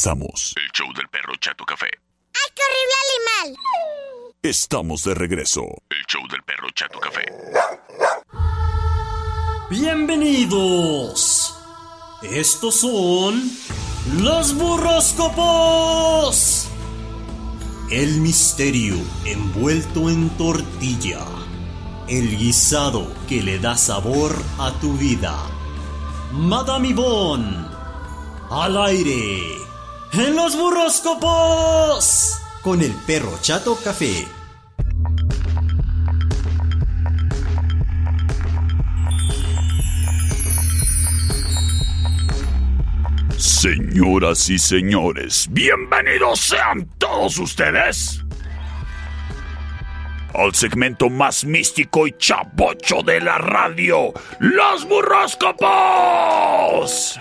Regresamos. 0.00 0.54
El 0.56 0.70
show 0.72 0.90
del 0.94 1.06
perro 1.08 1.36
Chato 1.36 1.66
Café. 1.66 1.86
¡Ay, 1.86 2.50
qué 2.54 2.62
horrible 2.62 2.94
animal! 3.06 3.54
Estamos 4.42 5.04
de 5.04 5.14
regreso. 5.14 5.66
El 5.90 6.02
show 6.06 6.26
del 6.28 6.42
perro 6.42 6.70
Chato 6.74 6.98
Café. 6.98 7.26
Bienvenidos. 9.68 11.54
Estos 12.22 12.80
son 12.80 13.42
los 14.22 14.54
burroscopos. 14.54 16.66
El 17.90 18.22
misterio 18.22 18.96
envuelto 19.26 20.08
en 20.08 20.30
tortilla. 20.30 21.26
El 22.08 22.38
guisado 22.38 23.12
que 23.28 23.42
le 23.42 23.58
da 23.58 23.76
sabor 23.76 24.34
a 24.58 24.72
tu 24.80 24.94
vida. 24.94 25.36
Madame 26.32 26.88
Yvonne. 26.88 27.68
Al 28.50 28.78
aire. 28.78 29.59
En 30.12 30.34
los 30.34 30.56
burroscopos. 30.56 32.42
Con 32.62 32.82
el 32.82 32.92
perro 33.06 33.38
Chato 33.40 33.76
Café. 33.76 34.26
Señoras 43.38 44.50
y 44.50 44.58
señores, 44.58 45.46
bienvenidos 45.50 46.40
sean 46.40 46.88
todos 46.98 47.38
ustedes 47.38 48.24
al 50.34 50.54
segmento 50.54 51.08
más 51.10 51.44
místico 51.44 52.06
y 52.06 52.12
chabocho 52.12 53.02
de 53.02 53.20
la 53.20 53.36
radio, 53.38 54.12
Los 54.38 54.86
Burroscopos. 54.86 57.18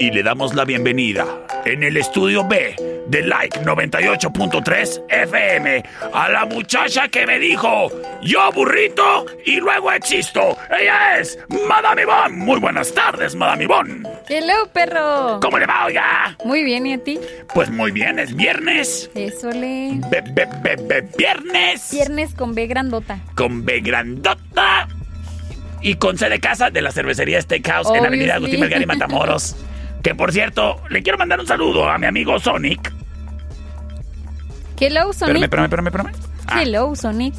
Y 0.00 0.10
le 0.10 0.22
damos 0.22 0.54
la 0.54 0.64
bienvenida 0.64 1.26
en 1.66 1.82
el 1.82 1.96
estudio 1.98 2.42
B 2.48 2.74
de 3.08 3.22
Like 3.22 3.60
98.3 3.60 5.02
FM 5.10 5.82
a 6.14 6.28
la 6.30 6.46
muchacha 6.46 7.08
que 7.08 7.26
me 7.26 7.38
dijo, 7.38 7.88
yo 8.22 8.50
burrito 8.52 9.26
y 9.44 9.56
luego 9.56 9.92
existo. 9.92 10.56
Ella 10.80 11.18
es 11.18 11.38
Madame 11.68 12.02
Ivonne. 12.02 12.34
Muy 12.34 12.58
buenas 12.58 12.94
tardes, 12.94 13.34
Madame 13.34 13.64
Ivonne. 13.64 14.08
Hello, 14.30 14.54
perro. 14.72 15.38
¿Cómo 15.42 15.58
le 15.58 15.66
va, 15.66 15.84
oiga? 15.84 16.34
Muy 16.46 16.64
bien, 16.64 16.86
¿y 16.86 16.94
a 16.94 16.98
ti? 17.04 17.18
Pues 17.54 17.68
muy 17.70 17.90
bien, 17.90 18.18
es 18.18 18.34
viernes. 18.34 19.10
Eso 19.14 19.50
le. 19.50 20.00
Be- 20.10 20.22
be- 20.32 20.48
be- 20.62 20.76
be- 20.76 21.08
viernes 21.18 21.90
Viernes 21.90 22.34
con 22.34 22.54
B 22.54 22.66
grandota. 22.66 23.18
con 23.34 23.66
B 23.66 23.80
grandota 23.80 24.88
y 25.82 25.96
con 25.96 26.16
C 26.16 26.28
de 26.30 26.40
casa 26.40 26.70
de 26.70 26.80
la 26.80 26.90
cervecería 26.90 27.40
Steakhouse 27.42 27.88
en 27.88 27.92
Obviously. 27.92 28.06
Avenida 28.06 28.34
Agustín 28.36 28.60
Melgar 28.60 28.80
y 28.80 28.86
Matamoros. 28.86 29.56
Que 30.02 30.14
por 30.14 30.32
cierto, 30.32 30.80
le 30.88 31.02
quiero 31.02 31.18
mandar 31.18 31.40
un 31.40 31.46
saludo 31.46 31.88
a 31.88 31.98
mi 31.98 32.06
amigo 32.06 32.38
Sonic. 32.38 32.92
Hello, 34.80 35.10
Espérame, 35.10 35.12
Sonic. 35.12 35.42
espérame, 35.44 35.64
espérame, 35.66 35.86
espérame. 35.88 36.12
Ah, 36.46 36.62
Hello, 36.62 36.96
Sonic. 36.96 37.34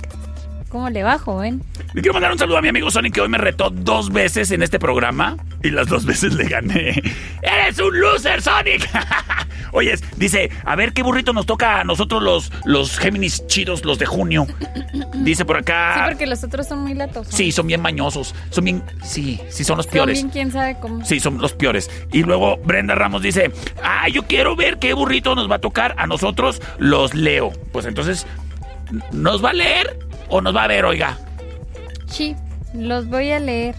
¿Cómo 0.71 0.89
le 0.89 1.03
va, 1.03 1.17
joven? 1.19 1.61
le 1.93 2.01
quiero 2.01 2.13
mandar 2.13 2.31
un 2.31 2.39
saludo 2.39 2.57
a 2.57 2.61
mi 2.61 2.69
amigo 2.69 2.89
Sonic 2.89 3.13
que 3.15 3.19
hoy 3.21 3.27
me 3.27 3.37
retó 3.37 3.69
dos 3.69 4.09
veces 4.13 4.51
en 4.51 4.63
este 4.63 4.79
programa 4.79 5.35
y 5.61 5.69
las 5.69 5.87
dos 5.87 6.05
veces 6.05 6.33
le 6.35 6.45
gané. 6.45 7.01
¡Eres 7.41 7.77
un 7.79 7.99
loser, 7.99 8.41
Sonic! 8.41 8.89
Oyes, 9.73 10.01
dice, 10.17 10.49
a 10.63 10.75
ver 10.77 10.93
qué 10.93 11.03
burrito 11.03 11.33
nos 11.33 11.45
toca 11.45 11.81
a 11.81 11.83
nosotros 11.83 12.23
los, 12.23 12.51
los 12.65 12.97
Géminis 12.97 13.45
chidos, 13.47 13.83
los 13.83 13.99
de 13.99 14.05
junio. 14.05 14.47
Dice 15.15 15.43
por 15.43 15.57
acá. 15.57 15.95
Sí, 15.95 16.01
porque 16.11 16.27
los 16.27 16.43
otros 16.43 16.67
son 16.67 16.79
muy 16.79 16.93
latos. 16.93 17.27
Sí, 17.29 17.51
son 17.51 17.67
bien 17.67 17.81
mañosos. 17.81 18.33
Son 18.49 18.63
bien. 18.63 18.83
Sí, 19.03 19.39
sí, 19.49 19.63
son 19.65 19.75
los 19.77 19.85
Son 19.85 19.93
peores. 19.93 20.19
bien 20.19 20.29
quién 20.29 20.51
sabe 20.51 20.77
cómo. 20.81 21.03
Sí, 21.05 21.19
son 21.19 21.37
los 21.37 21.53
peores. 21.53 21.89
Y 22.11 22.23
luego 22.23 22.57
Brenda 22.63 22.95
Ramos 22.95 23.21
dice: 23.21 23.51
Ah, 23.83 24.07
yo 24.09 24.23
quiero 24.23 24.55
ver 24.55 24.77
qué 24.79 24.93
burrito 24.93 25.35
nos 25.35 25.49
va 25.51 25.55
a 25.55 25.59
tocar 25.59 25.95
a 25.97 26.07
nosotros, 26.07 26.61
los 26.77 27.13
Leo. 27.13 27.51
Pues 27.71 27.85
entonces, 27.85 28.25
¿nos 29.11 29.43
va 29.43 29.51
a 29.51 29.53
leer 29.53 29.99
o 30.31 30.41
nos 30.41 30.55
va 30.55 30.63
a 30.63 30.67
ver, 30.67 30.83
oiga? 30.85 31.17
Sí, 32.07 32.35
los 32.73 33.07
voy 33.07 33.31
a 33.31 33.39
leer. 33.39 33.75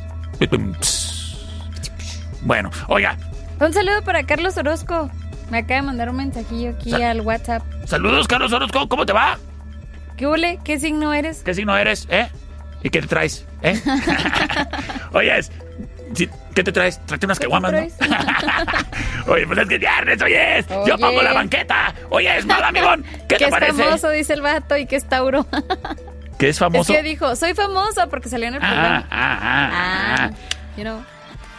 Bueno, 2.42 2.70
oiga, 2.88 3.16
Un 3.61 3.72
saludo 3.72 4.03
para 4.05 4.24
Carlos 4.24 4.57
Orozco. 4.57 5.11
Me 5.50 5.59
acaba 5.59 5.76
de 5.76 5.82
mandar 5.82 6.09
un 6.09 6.16
mensajillo 6.16 6.70
aquí 6.70 6.90
Sal- 6.90 7.03
al 7.03 7.20
WhatsApp. 7.20 7.62
saludos, 7.86 8.26
Carlos 8.26 8.53
Orozco, 8.53 8.88
¿cómo 8.88 9.05
te 9.07 9.12
va? 9.12 9.38
¿Qué 10.16 10.26
hule? 10.26 10.59
¿Qué 10.64 10.78
signo 10.80 11.12
eres? 11.12 11.42
¿Qué 11.44 11.53
signo 11.55 11.76
eres, 11.76 12.07
eh? 12.11 12.28
¿Y 12.82 12.90
qué 12.90 13.00
te 13.03 13.07
traes, 13.09 13.46
eh? 13.62 13.80
Oyes, 15.12 15.53
sí, 16.14 16.28
¿qué 16.55 16.64
te 16.64 16.72
traes? 16.72 16.98
Tráete 17.07 17.26
unas 17.26 17.38
caguamas, 17.38 17.72
¿no? 17.72 17.78
Oye, 19.32 19.46
pues 19.46 19.59
es 19.61 19.68
que 19.68 19.74
es 19.74 19.80
viernes, 19.80 20.22
oyes. 20.22 20.66
Yo 20.68 20.94
Oye. 20.94 20.98
pongo 20.98 21.22
la 21.22 21.32
banqueta. 21.32 21.94
Oyes, 22.11 22.44
Madame 22.46 22.80
Ivonne, 22.80 23.05
¿qué 23.05 23.26
que 23.28 23.36
te 23.36 23.44
es 23.44 23.50
parece? 23.50 23.84
famoso, 23.84 24.11
dice 24.11 24.32
el 24.32 24.40
vato, 24.42 24.76
y 24.76 24.86
que 24.86 24.96
es 24.96 25.09
Tauro. 25.09 25.46
¿Que 26.43 26.49
es 26.49 26.59
famoso? 26.59 26.93
Es 26.93 26.99
que 26.99 27.05
dijo, 27.05 27.36
soy 27.36 27.55
famosa 27.55 28.09
porque 28.09 28.28
salió 28.28 28.49
en 28.49 28.55
el 28.55 28.61
Ah, 28.64 28.68
programa. 28.68 29.07
ah, 29.12 29.38
ah, 29.40 30.16
ah. 30.18 30.30
You 30.76 30.82
know. 30.82 31.05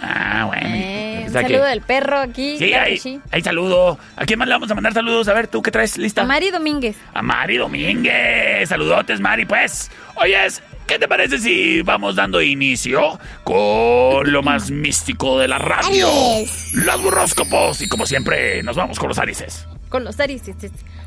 Ah, 0.01 0.43
bueno. 0.47 0.67
Eh, 0.75 1.13
O 1.23 1.27
un 1.27 1.33
que- 1.33 1.41
saludo 1.41 1.63
del 1.63 1.79
perro 1.81 2.17
aquí. 2.19 2.57
Sí, 2.59 2.67
claro 2.67 2.85
ahí, 2.87 2.97
sí. 2.97 3.21
ahí 3.31 3.41
saludo. 3.41 3.97
¿A 4.17 4.25
quién 4.25 4.37
más 4.39 4.49
le 4.49 4.55
vamos 4.55 4.69
a 4.69 4.75
mandar 4.75 4.91
saludos? 4.93 5.29
A 5.29 5.33
ver, 5.33 5.47
¿tú 5.47 5.61
qué 5.61 5.71
traes 5.71 5.97
lista? 5.97 6.23
A 6.23 6.25
Mari 6.25 6.51
Domínguez. 6.51 6.97
A 7.13 7.21
Mari 7.21 7.55
Domínguez. 7.55 8.67
Saludotes, 8.67 9.21
Mari, 9.21 9.45
pues. 9.45 9.89
Oyes, 10.15 10.61
¿qué 10.85 10.99
te 10.99 11.07
parece 11.07 11.37
si 11.39 11.81
vamos 11.83 12.17
dando 12.17 12.41
inicio 12.41 13.17
con 13.45 14.29
lo 14.33 14.43
más 14.43 14.69
místico 14.69 15.39
de 15.39 15.47
la 15.47 15.59
radio? 15.59 16.09
Aries. 16.09 16.73
Los 16.73 17.01
burroscopos. 17.01 17.81
Y 17.81 17.87
como 17.87 18.05
siempre, 18.05 18.61
nos 18.63 18.75
vamos 18.75 18.99
con 18.99 19.07
los 19.07 19.17
Arises. 19.17 19.65
Con 19.87 20.03
los 20.03 20.19
Aries. 20.19 20.41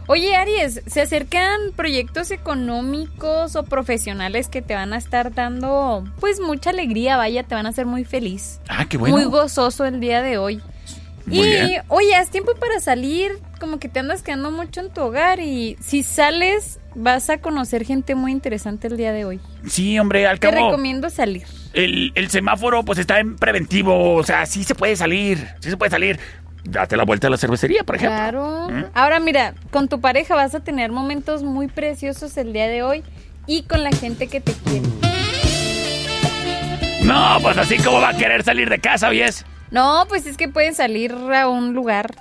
Oye, 0.08 0.36
Aries, 0.36 0.82
se 0.86 1.00
acercan 1.00 1.72
proyectos 1.74 2.30
económicos 2.30 3.56
o 3.56 3.64
profesionales 3.64 4.48
que 4.48 4.62
te 4.62 4.74
van 4.74 4.92
a 4.92 4.98
estar 4.98 5.34
dando, 5.34 6.04
pues, 6.20 6.38
mucha 6.40 6.70
alegría, 6.70 7.16
vaya, 7.16 7.42
te 7.42 7.54
van 7.56 7.66
a 7.66 7.70
hacer 7.70 7.86
muy 7.86 8.04
feliz. 8.04 8.60
Ah, 8.68 8.86
qué 8.88 8.98
bueno. 8.98 9.16
Muy 9.16 9.24
gozoso 9.24 9.84
el 9.84 9.98
día 9.98 10.22
de 10.22 10.38
hoy. 10.38 10.60
Muy 11.26 11.38
y, 11.38 11.42
bien. 11.50 11.82
oye, 11.88 12.12
es 12.20 12.30
tiempo 12.30 12.52
para 12.54 12.78
salir, 12.78 13.32
como 13.58 13.80
que 13.80 13.88
te 13.88 13.98
andas 13.98 14.22
quedando 14.22 14.52
mucho 14.52 14.78
en 14.80 14.90
tu 14.90 15.00
hogar 15.00 15.40
y 15.40 15.76
si 15.80 16.04
sales, 16.04 16.78
vas 16.94 17.28
a 17.28 17.38
conocer 17.38 17.84
gente 17.84 18.14
muy 18.14 18.30
interesante 18.30 18.86
el 18.86 18.96
día 18.96 19.10
de 19.10 19.24
hoy. 19.24 19.40
Sí, 19.66 19.98
hombre, 19.98 20.28
al 20.28 20.38
Te 20.38 20.48
cabo. 20.50 20.66
recomiendo 20.68 21.10
salir. 21.10 21.42
El, 21.72 22.12
el 22.14 22.30
semáforo, 22.30 22.84
pues 22.84 23.00
está 23.00 23.18
en 23.18 23.34
preventivo. 23.34 24.14
O 24.14 24.22
sea, 24.22 24.46
sí 24.46 24.62
se 24.62 24.76
puede 24.76 24.94
salir. 24.94 25.48
Sí 25.60 25.68
se 25.68 25.76
puede 25.76 25.90
salir. 25.90 26.20
Date 26.68 26.96
la 26.96 27.04
vuelta 27.04 27.26
a 27.28 27.30
la 27.30 27.36
cervecería, 27.36 27.84
por 27.84 27.96
ejemplo. 27.96 28.16
Claro. 28.18 28.68
¿Mm? 28.70 28.84
Ahora 28.94 29.20
mira, 29.20 29.54
con 29.70 29.88
tu 29.88 30.00
pareja 30.00 30.34
vas 30.34 30.54
a 30.54 30.60
tener 30.60 30.90
momentos 30.92 31.42
muy 31.42 31.68
preciosos 31.68 32.36
el 32.36 32.52
día 32.52 32.66
de 32.68 32.82
hoy 32.82 33.04
y 33.46 33.62
con 33.62 33.82
la 33.84 33.90
gente 33.92 34.26
que 34.28 34.40
te 34.40 34.52
quiere. 34.52 34.86
No, 37.04 37.38
pues 37.40 37.56
así 37.56 37.76
como 37.78 38.00
va 38.00 38.08
a 38.10 38.16
querer 38.16 38.42
salir 38.42 38.68
de 38.68 38.80
casa, 38.80 39.08
oyes. 39.08 39.44
No, 39.70 40.04
pues 40.08 40.26
es 40.26 40.36
que 40.36 40.48
pueden 40.48 40.74
salir 40.74 41.12
a 41.12 41.48
un 41.48 41.72
lugar 41.74 42.14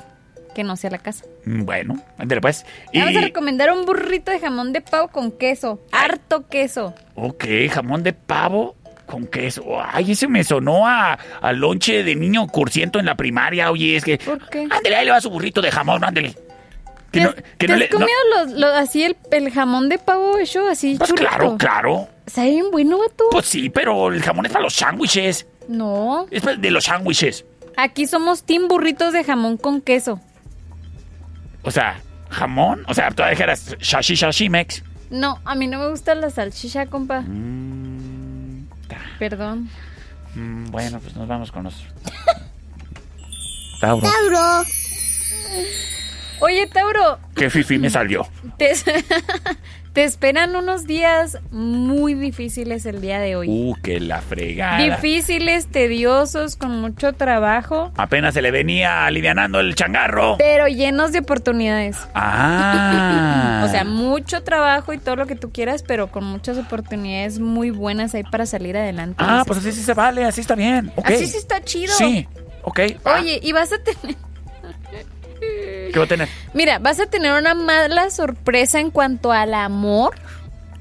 que 0.53 0.63
no 0.63 0.75
sea 0.75 0.89
la 0.91 0.99
casa. 0.99 1.25
Mm, 1.45 1.65
Bueno, 1.65 1.99
ándale 2.17 2.39
pues. 2.41 2.65
Te 2.91 2.99
Vamos 2.99 3.15
a 3.15 3.19
Y, 3.19 3.23
recomendar 3.23 3.71
un 3.71 3.85
burrito 3.85 4.31
de 4.31 4.39
jamón 4.39 4.73
de 4.73 4.81
pavo 4.81 5.07
con 5.09 5.31
queso. 5.31 5.81
Harto 5.91 6.47
queso. 6.47 6.93
ok, 7.15 7.45
jamón 7.71 8.03
de 8.03 8.13
pavo 8.13 8.75
con 9.05 9.27
queso. 9.27 9.63
Ay, 9.83 10.11
ese 10.11 10.27
me 10.27 10.43
sonó 10.43 10.87
a, 10.87 11.13
a 11.41 11.53
lonche 11.53 12.03
de 12.03 12.15
niño 12.15 12.47
cursiento 12.47 12.99
en 12.99 13.05
la 13.05 13.15
primaria. 13.15 13.71
Oye, 13.71 13.95
es 13.97 14.03
que. 14.03 14.17
¿Por 14.17 14.49
qué? 14.49 14.61
Ándale, 14.63 14.95
ahí 14.95 15.05
le 15.05 15.11
va 15.11 15.21
su 15.21 15.29
burrito 15.29 15.61
de 15.61 15.71
jamón, 15.71 16.03
ándale. 16.03 16.33
Que 17.11 17.19
¿Te, 17.21 17.25
no- 17.25 17.33
que 17.35 17.41
te 17.57 17.67
no 17.67 17.73
has 17.73 17.79
le- 17.79 17.85
no- 17.89 17.91
comido 17.99 18.17
los- 18.35 18.51
los- 18.53 18.73
así 18.75 19.03
el, 19.03 19.15
el 19.31 19.51
jamón 19.51 19.87
de 19.89 19.97
pavo 19.99 20.37
hecho 20.37 20.67
así 20.67 20.95
Pues 20.97 21.09
churrito? 21.09 21.29
claro, 21.29 21.57
claro. 21.57 22.07
¿Sabe 22.27 22.49
bien 22.51 22.71
bueno, 22.71 22.97
vato? 22.97 23.25
Pues 23.31 23.45
sí, 23.45 23.69
pero 23.69 24.11
el 24.11 24.21
jamón 24.21 24.45
es 24.47 24.51
para 24.51 24.63
los 24.63 24.73
sándwiches. 24.73 25.47
No. 25.67 26.25
Es 26.31 26.41
para- 26.43 26.57
de 26.57 26.71
los 26.71 26.83
sándwiches. 26.85 27.45
Aquí 27.77 28.07
somos 28.07 28.43
team 28.43 28.67
burritos 28.67 29.13
de 29.13 29.23
jamón 29.23 29.57
con 29.57 29.81
queso. 29.81 30.19
O 31.63 31.71
sea, 31.71 31.99
jamón. 32.29 32.83
O 32.87 32.93
sea, 32.93 33.11
tú 33.11 33.23
dijeras 33.29 33.75
shashi 33.79 34.15
shashimex. 34.15 34.83
No, 35.09 35.39
a 35.45 35.55
mí 35.55 35.67
no 35.67 35.79
me 35.79 35.89
gusta 35.89 36.15
la 36.15 36.29
salchicha, 36.29 36.87
compa. 36.87 37.23
Perdón. 39.19 39.69
Mm, 40.35 40.71
bueno, 40.71 40.99
pues 40.99 41.15
nos 41.15 41.27
vamos 41.27 41.51
con 41.51 41.63
los. 41.63 41.75
Tauro. 43.79 44.07
Tauro. 44.07 44.63
Oye, 46.41 46.67
Tauro, 46.67 47.19
Qué 47.35 47.49
fifi 47.49 47.77
me 47.77 47.89
salió. 47.89 48.27
te, 48.57 48.73
te 49.95 50.03
esperan 50.03 50.57
unos 50.57 50.85
días 50.87 51.37
muy 51.51 52.15
difíciles 52.15 52.85
el 52.85 52.99
día 52.99 53.17
de 53.17 53.37
hoy. 53.37 53.47
Uh, 53.49 53.75
que 53.81 54.01
la 54.01 54.19
fregada. 54.19 54.77
Difíciles, 54.77 55.67
tediosos, 55.67 56.57
con 56.57 56.81
mucho 56.81 57.13
trabajo, 57.13 57.93
Apenas 57.95 58.33
se 58.33 58.41
le 58.41 58.51
venía 58.51 59.05
alivianando 59.05 59.61
el 59.61 59.73
changarro. 59.73 60.35
pero 60.37 60.67
llenos 60.67 61.13
de 61.13 61.19
oportunidades. 61.19 61.97
Ah. 62.13 63.61
O 63.65 63.67
sea, 63.67 63.83
mucho 63.83 64.43
trabajo 64.43 64.93
y 64.93 64.97
todo 64.99 65.15
lo 65.15 65.25
que 65.25 65.35
tú 65.35 65.51
quieras, 65.51 65.81
pero 65.81 66.11
con 66.11 66.23
muchas 66.23 66.57
oportunidades 66.57 67.39
muy 67.39 67.71
buenas 67.71 68.13
ahí 68.13 68.23
para 68.23 68.45
salir 68.45 68.77
adelante. 68.77 69.15
Ah, 69.17 69.43
pues 69.47 69.59
así 69.59 69.71
sí 69.71 69.81
se 69.81 69.93
vale, 69.93 70.23
así 70.23 70.41
está 70.41 70.55
bien. 70.55 70.91
Así 71.03 71.25
sí 71.25 71.37
está 71.37 71.63
chido. 71.63 71.93
Sí, 71.95 72.27
ok. 72.61 72.79
Oye, 73.17 73.39
y 73.41 73.53
vas 73.53 73.71
a 73.73 73.79
tener... 73.79 74.15
¿Qué 75.95 75.99
va 75.99 76.03
a 76.03 76.09
tener? 76.09 76.27
Mira, 76.53 76.77
vas 76.79 76.99
a 76.99 77.05
tener 77.05 77.31
una 77.31 77.55
mala 77.55 78.09
sorpresa 78.09 78.81
en 78.81 78.91
cuanto 78.91 79.31
al 79.31 79.53
amor. 79.53 80.15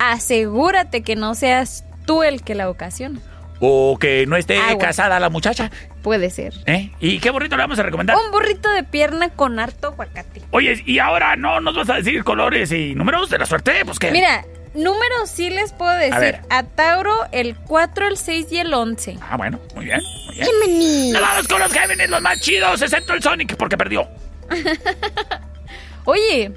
Asegúrate 0.00 1.02
que 1.02 1.14
no 1.14 1.36
seas 1.36 1.84
tú 2.04 2.24
el 2.24 2.42
que 2.42 2.56
la 2.56 2.68
ocasiona. 2.68 3.20
O 3.60 3.96
que 3.96 4.26
no 4.26 4.34
esté 4.34 4.58
Agua. 4.58 4.86
casada 4.86 5.20
la 5.20 5.30
muchacha. 5.30 5.70
Puede 6.02 6.30
ser. 6.30 6.54
¿Eh? 6.66 6.90
¿Y 6.98 7.20
qué 7.20 7.30
burrito 7.30 7.56
le 7.56 7.62
vamos 7.62 7.78
a 7.78 7.84
recomendar? 7.84 8.16
Un 8.16 8.32
burrito 8.32 8.68
de 8.70 8.82
pierna 8.82 9.28
con 9.28 9.60
harto 9.60 9.86
aguacate. 9.86 10.42
Oye, 10.50 10.82
y 10.84 10.98
ahora 10.98 11.36
no 11.36 11.60
nos 11.60 11.76
vas 11.76 11.90
a 11.90 11.94
decir 11.94 12.24
colores 12.24 12.72
y 12.72 12.96
números 12.96 13.30
de 13.30 13.38
la 13.38 13.46
suerte, 13.46 13.84
pues 13.84 14.00
que. 14.00 14.10
Mira, 14.10 14.44
números 14.74 15.30
sí 15.30 15.48
les 15.48 15.72
puedo 15.72 15.92
decir. 15.92 16.40
A, 16.50 16.64
Tauro, 16.64 17.14
el 17.30 17.54
4, 17.54 18.08
el 18.08 18.16
6 18.16 18.46
y 18.50 18.58
el 18.58 18.74
11. 18.74 19.18
Ah, 19.30 19.36
bueno, 19.36 19.60
muy 19.76 19.84
bien, 19.84 20.00
muy 20.26 20.44
bien. 20.72 21.12
Nos 21.12 21.22
vamos 21.22 21.46
con 21.46 21.60
los 21.60 21.72
Géminis, 21.72 22.10
los 22.10 22.20
más 22.20 22.40
chidos, 22.40 22.82
excepto 22.82 23.14
el 23.14 23.22
Sonic, 23.22 23.54
porque 23.54 23.76
perdió. 23.76 24.08
Oye, 26.04 26.52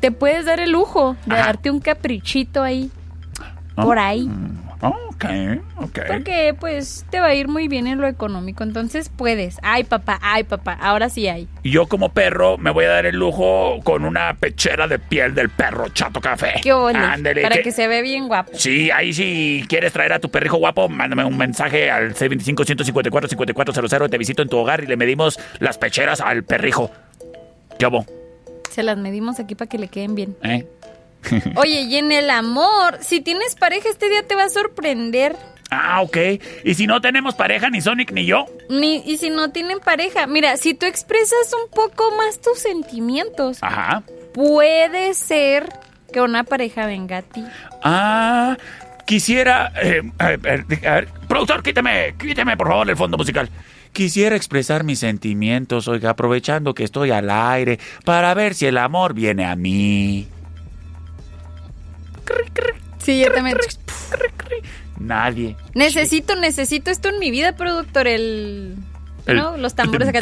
te 0.00 0.10
puedes 0.10 0.44
dar 0.44 0.60
el 0.60 0.72
lujo 0.72 1.16
de 1.26 1.34
Ajá. 1.34 1.46
darte 1.46 1.70
un 1.70 1.80
caprichito 1.80 2.62
ahí. 2.62 2.90
Ah. 3.76 3.82
Por 3.82 3.98
ahí. 3.98 4.28
Ok, 4.82 5.24
ok. 5.76 5.98
Porque 6.08 6.54
pues 6.58 7.04
te 7.10 7.20
va 7.20 7.26
a 7.26 7.34
ir 7.34 7.48
muy 7.48 7.68
bien 7.68 7.86
en 7.86 8.00
lo 8.00 8.06
económico. 8.06 8.62
Entonces 8.64 9.10
puedes. 9.14 9.58
Ay, 9.62 9.84
papá, 9.84 10.18
ay, 10.22 10.44
papá. 10.44 10.72
Ahora 10.80 11.10
sí 11.10 11.28
hay. 11.28 11.46
Y 11.62 11.70
yo 11.70 11.86
como 11.86 12.08
perro 12.10 12.56
me 12.56 12.70
voy 12.70 12.86
a 12.86 12.88
dar 12.88 13.04
el 13.04 13.16
lujo 13.16 13.80
con 13.84 14.04
una 14.06 14.32
pechera 14.34 14.88
de 14.88 14.98
piel 14.98 15.34
del 15.34 15.50
perro 15.50 15.88
Chato 15.90 16.20
Café. 16.20 16.54
Qué. 16.62 16.70
Ándele, 16.72 17.42
Para 17.42 17.56
que- 17.56 17.62
que 17.62 17.72
se 17.72 17.88
ve 17.88 18.00
bien 18.00 18.26
guapo. 18.28 18.52
Sí, 18.54 18.90
ahí 18.90 19.12
si 19.12 19.64
quieres 19.68 19.92
traer 19.92 20.14
a 20.14 20.18
tu 20.18 20.30
perrijo 20.30 20.56
guapo, 20.56 20.88
mándame 20.88 21.24
un 21.24 21.36
mensaje 21.36 21.90
al 21.90 22.14
625-154-5400. 22.14 24.08
Te 24.08 24.16
visito 24.18 24.40
en 24.42 24.48
tu 24.48 24.56
hogar 24.56 24.82
y 24.82 24.86
le 24.86 24.96
medimos 24.96 25.38
las 25.58 25.76
pecheras 25.76 26.20
al 26.22 26.44
perrijo. 26.44 26.90
¿Qué 27.78 27.84
hago? 27.84 28.06
Se 28.70 28.82
las 28.82 28.96
medimos 28.96 29.40
aquí 29.40 29.54
para 29.54 29.68
que 29.68 29.78
le 29.78 29.88
queden 29.88 30.14
bien. 30.14 30.36
¿Eh? 30.42 30.64
Oye, 31.56 31.82
y 31.82 31.96
en 31.96 32.12
el 32.12 32.30
amor, 32.30 32.98
si 33.00 33.20
tienes 33.20 33.54
pareja 33.54 33.88
este 33.88 34.08
día 34.08 34.26
te 34.26 34.34
va 34.34 34.44
a 34.44 34.48
sorprender. 34.50 35.36
Ah, 35.70 36.00
ok. 36.02 36.16
Y 36.64 36.74
si 36.74 36.86
no 36.86 37.00
tenemos 37.00 37.36
pareja, 37.36 37.70
ni 37.70 37.80
Sonic 37.80 38.10
ni 38.12 38.26
yo. 38.26 38.46
Ni, 38.68 39.02
y 39.06 39.18
si 39.18 39.30
no 39.30 39.52
tienen 39.52 39.78
pareja, 39.78 40.26
mira, 40.26 40.56
si 40.56 40.74
tú 40.74 40.86
expresas 40.86 41.52
un 41.64 41.70
poco 41.70 42.10
más 42.16 42.40
tus 42.40 42.58
sentimientos, 42.58 43.58
Ajá. 43.62 44.02
puede 44.34 45.14
ser 45.14 45.68
que 46.12 46.20
una 46.20 46.42
pareja 46.42 46.86
venga 46.86 47.18
a 47.18 47.22
ti. 47.22 47.44
Ah, 47.84 48.56
quisiera... 49.06 49.72
eh, 49.80 50.02
a 50.18 50.36
ver, 50.36 50.64
a 50.86 50.94
ver, 50.94 51.08
productor, 51.28 51.62
quítame, 51.62 52.14
quítame 52.18 52.56
por 52.56 52.66
favor 52.68 52.90
el 52.90 52.96
fondo 52.96 53.16
musical. 53.16 53.48
Quisiera 53.92 54.34
expresar 54.36 54.82
mis 54.82 54.98
sentimientos, 55.00 55.86
oiga, 55.86 56.10
aprovechando 56.10 56.74
que 56.74 56.82
estoy 56.84 57.10
al 57.12 57.30
aire, 57.30 57.78
para 58.04 58.34
ver 58.34 58.54
si 58.54 58.66
el 58.66 58.78
amor 58.78 59.14
viene 59.14 59.44
a 59.46 59.54
mí. 59.54 60.26
Sí, 62.98 63.20
yo 63.20 63.32
también. 63.32 63.56
Nadie. 64.98 65.56
Necesito, 65.74 66.36
necesito 66.36 66.90
esto 66.90 67.08
en 67.08 67.18
mi 67.18 67.30
vida, 67.30 67.56
productor, 67.56 68.06
el... 68.06 68.74
El- 69.26 69.36
¿No? 69.36 69.56
Los 69.56 69.74
tambores 69.74 70.08
acá. 70.08 70.20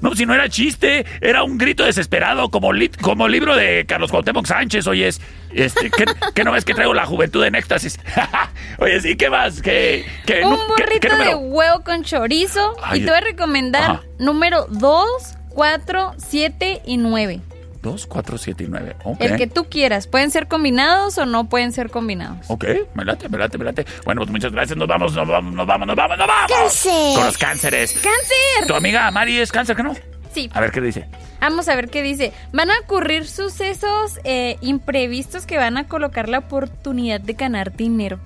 No, 0.00 0.14
si 0.14 0.26
no 0.26 0.34
era 0.34 0.48
chiste, 0.48 1.06
era 1.20 1.42
un 1.42 1.56
grito 1.58 1.84
desesperado 1.84 2.50
como, 2.50 2.72
li- 2.72 2.90
como 2.90 3.28
libro 3.28 3.56
de 3.56 3.86
Carlos 3.86 4.10
Cuauhtémoc 4.10 4.44
Sánchez, 4.46 4.86
oyes. 4.88 5.20
Este, 5.52 5.90
¿qué, 5.90 6.04
qué 6.34 6.44
no 6.44 6.52
ves 6.52 6.64
que 6.64 6.74
traigo 6.74 6.92
la 6.92 7.06
juventud 7.06 7.42
en 7.44 7.54
éxtasis? 7.54 7.98
Oye, 8.78 9.00
sí, 9.00 9.16
¿qué 9.16 9.30
más? 9.30 9.62
¿Qué, 9.62 10.04
qué, 10.26 10.42
Un 10.44 10.58
burrito 10.68 11.08
qué 11.08 11.24
de 11.24 11.34
huevo 11.34 11.82
con 11.82 12.02
chorizo. 12.04 12.76
Ay, 12.82 13.00
y 13.00 13.04
te 13.04 13.10
voy 13.10 13.18
a 13.18 13.22
recomendar 13.22 13.82
ajá. 13.90 14.02
número 14.18 14.66
2, 14.70 15.04
4, 15.50 16.14
7 16.18 16.82
y 16.84 16.96
9. 16.98 17.40
Dos, 17.86 18.04
cuatro, 18.08 18.36
siete 18.36 18.64
y 18.64 18.66
nueve. 18.66 18.96
Ok. 19.04 19.20
El 19.20 19.36
que 19.36 19.46
tú 19.46 19.66
quieras. 19.70 20.08
Pueden 20.08 20.32
ser 20.32 20.48
combinados 20.48 21.18
o 21.18 21.24
no 21.24 21.48
pueden 21.48 21.70
ser 21.70 21.88
combinados. 21.88 22.50
Ok, 22.50 22.64
me 22.94 23.04
late, 23.04 23.28
me 23.28 23.38
late, 23.38 23.58
me 23.58 23.64
late. 23.64 23.86
Bueno, 24.04 24.22
pues 24.22 24.30
muchas 24.32 24.50
gracias. 24.50 24.76
Nos 24.76 24.88
vamos, 24.88 25.14
nos 25.14 25.28
vamos, 25.28 25.54
nos 25.54 25.64
vamos, 25.64 25.86
nos 25.86 25.94
vamos, 25.94 26.18
nos 26.18 26.26
vamos. 26.26 26.50
¡Cáncer! 26.50 27.14
Con 27.14 27.26
los 27.26 27.38
cánceres. 27.38 27.92
¡Cáncer! 27.92 28.66
Tu 28.66 28.74
amiga 28.74 29.08
Mari 29.12 29.38
es 29.38 29.52
cáncer, 29.52 29.76
¿qué 29.76 29.84
no? 29.84 29.94
Sí. 30.34 30.50
A 30.52 30.60
ver 30.60 30.72
qué 30.72 30.80
dice. 30.80 31.06
Vamos 31.40 31.68
a 31.68 31.76
ver 31.76 31.88
qué 31.88 32.02
dice. 32.02 32.32
Van 32.52 32.72
a 32.72 32.74
ocurrir 32.80 33.24
sucesos 33.28 34.18
eh, 34.24 34.56
imprevistos 34.62 35.46
que 35.46 35.56
van 35.56 35.76
a 35.76 35.86
colocar 35.86 36.28
la 36.28 36.38
oportunidad 36.38 37.20
de 37.20 37.34
ganar 37.34 37.76
dinero. 37.76 38.18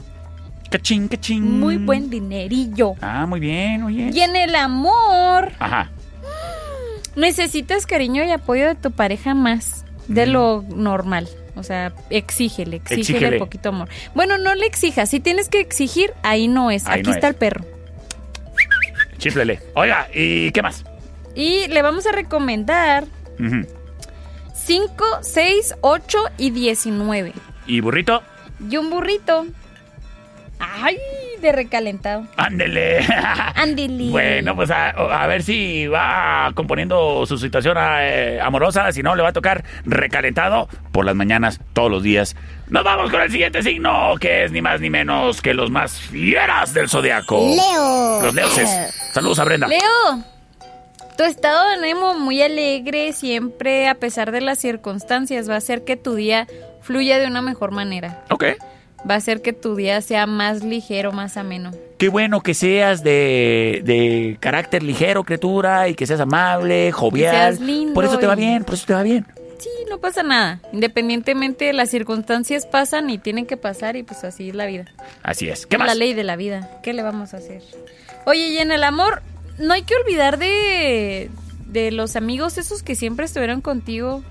Cachín, 0.70 1.06
cachín. 1.06 1.61
Muy 1.61 1.76
buen 1.76 2.08
dinerillo. 2.08 2.94
Ah, 3.02 3.26
muy 3.26 3.40
bien, 3.40 3.82
oye. 3.82 4.08
Y 4.11 4.20
en 4.20 4.36
el 4.36 4.54
amor, 4.54 5.52
Ajá. 5.58 5.90
Necesitas 7.21 7.87
cariño 7.87 8.25
y 8.25 8.33
apoyo 8.33 8.67
de 8.67 8.75
tu 8.75 8.91
pareja 8.91 9.34
más 9.34 9.84
de 10.09 10.26
lo 10.26 10.64
normal. 10.75 11.29
O 11.57 11.63
sea, 11.63 11.92
exígele, 12.11 12.76
exígele, 12.76 13.01
Exígele. 13.03 13.38
poquito 13.38 13.68
amor. 13.68 13.88
Bueno, 14.14 14.38
no 14.38 14.55
le 14.55 14.67
exijas. 14.67 15.09
Si 15.11 15.21
tienes 15.21 15.49
que 15.49 15.61
exigir, 15.61 16.13
ahí 16.22 16.49
no 16.49 16.71
es. 16.71 16.87
Ahí 16.87 17.01
Aquí 17.01 17.11
no 17.11 17.14
está 17.14 17.29
es. 17.29 17.34
el 17.34 17.38
perro. 17.38 17.64
Chíflele. 19.18 19.61
Oiga, 19.75 20.09
¿y 20.14 20.51
qué 20.53 20.63
más? 20.63 20.84
Y 21.34 21.67
le 21.68 21.83
vamos 21.83 22.07
a 22.07 22.13
recomendar 22.13 23.05
Ujú. 23.38 23.67
5, 24.55 25.05
6, 25.22 25.75
8 25.83 26.18
y 26.38 26.51
19. 26.51 27.33
¿Y 27.67 27.80
burrito? 27.80 28.22
Y 28.68 28.76
un 28.76 28.91
burrito. 28.91 29.47
Ay, 30.59 30.97
de 31.41 31.53
recalentado. 31.53 32.26
Ándele. 32.37 33.00
Andili. 33.54 34.11
Bueno, 34.11 34.54
pues 34.57 34.71
a, 34.71 34.91
a 34.91 35.26
ver 35.26 35.42
si 35.42 35.87
va 35.87 36.50
componiendo 36.54 37.25
su 37.26 37.38
situación 37.38 37.76
eh, 37.79 38.38
amorosa. 38.42 38.91
Si 38.92 39.03
no, 39.03 39.14
le 39.14 39.22
va 39.22 39.30
a 39.30 39.33
tocar 39.33 39.64
recalentado 39.84 40.68
por 40.92 41.04
las 41.04 41.14
mañanas, 41.14 41.61
todos 41.72 41.91
los 41.91 42.03
días. 42.03 42.37
Nos 42.68 42.84
vamos 42.84 43.11
con 43.11 43.21
el 43.21 43.30
siguiente 43.30 43.62
signo, 43.62 44.14
que 44.21 44.45
es 44.45 44.53
ni 44.53 44.62
más 44.62 44.80
ni 44.80 44.91
menos 44.91 45.42
que 45.42 45.54
los 45.54 45.71
más 45.71 46.00
fieras 46.00 46.72
del 46.72 46.88
zodiaco. 46.88 47.38
Leo. 47.57 48.22
Los 48.22 48.34
leoses. 48.34 48.68
Saludos 49.12 49.38
a 49.41 49.45
Brenda. 49.45 49.67
Leo, 49.67 50.25
tu 51.17 51.25
estado 51.25 51.68
de 51.68 51.75
ánimo 51.75 52.14
muy 52.14 52.41
alegre 52.42 53.12
siempre, 53.12 53.88
a 53.88 53.95
pesar 53.96 54.30
de 54.30 54.41
las 54.41 54.58
circunstancias, 54.58 55.50
va 55.50 55.54
a 55.54 55.58
hacer 55.58 55.84
que 55.84 55.96
tu 55.96 56.14
día 56.14 56.46
fluya 56.80 57.18
de 57.18 57.26
una 57.26 57.42
mejor 57.42 57.72
manera. 57.72 58.22
Ok. 58.30 58.45
Va 59.09 59.14
a 59.14 59.18
hacer 59.18 59.41
que 59.43 59.53
tu 59.53 59.77
día 59.77 60.01
sea 60.03 60.27
más 60.27 60.63
ligero, 60.63 61.13
más 61.13 61.37
ameno. 61.37 61.71
Qué 61.99 62.09
bueno 62.09 62.41
que 62.43 62.55
seas 62.55 63.03
de, 63.03 63.83
de 63.85 64.37
carácter 64.41 64.83
ligero, 64.83 65.25
criatura, 65.25 65.89
y 65.89 65.95
que 65.95 66.07
seas 66.07 66.21
amable, 66.21 66.93
jovial. 66.93 67.35
seas 67.57 67.61
lindo 67.61 67.95
por 67.95 68.05
eso 68.05 68.18
te 68.18 68.27
va 68.27 68.35
bien, 68.35 68.64
por 68.64 68.75
eso 68.75 68.87
te 68.87 68.95
va 68.95 69.03
bien. 69.03 69.27
Sí, 69.59 69.68
no 69.91 69.99
pasa 69.99 70.22
nada. 70.22 70.61
Independientemente, 70.72 71.72
las 71.75 71.91
circunstancias 71.91 72.64
pasan 72.67 73.11
y 73.11 73.18
tienen 73.18 73.45
que 73.47 73.57
pasar 73.59 73.97
y 73.97 74.03
pues 74.03 74.25
así 74.25 74.49
es 74.51 74.55
la 74.55 74.64
vida. 74.67 74.87
Así 75.22 75.49
es. 75.51 75.67
¿Qué 75.67 75.77
Es 75.77 75.81
la 75.81 75.87
más? 75.87 75.97
ley 75.99 76.14
de 76.14 76.25
la 76.25 76.37
vida. 76.37 76.71
¿Qué 76.83 76.93
le 76.95 77.03
vamos 77.03 77.35
a 77.35 77.39
hacer? 77.39 77.63
Oye, 78.25 78.49
y 78.49 78.59
en 78.59 78.71
el 78.72 78.83
amor, 78.85 79.22
no 79.59 79.75
hay 79.75 79.83
que 79.83 79.95
olvidar 79.97 80.39
de, 80.39 81.31
de 81.67 81.91
los 81.91 82.17
amigos 82.17 82.57
esos 82.57 82.83
que 82.83 82.95
siempre 82.95 83.27
estuvieron 83.27 83.61
contigo. 83.61 84.22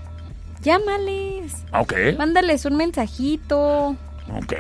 Llámales. 0.64 1.54
Ok. 1.74 1.94
Mándales 2.18 2.66
un 2.66 2.76
mensajito. 2.76 3.96
Ok. 4.38 4.54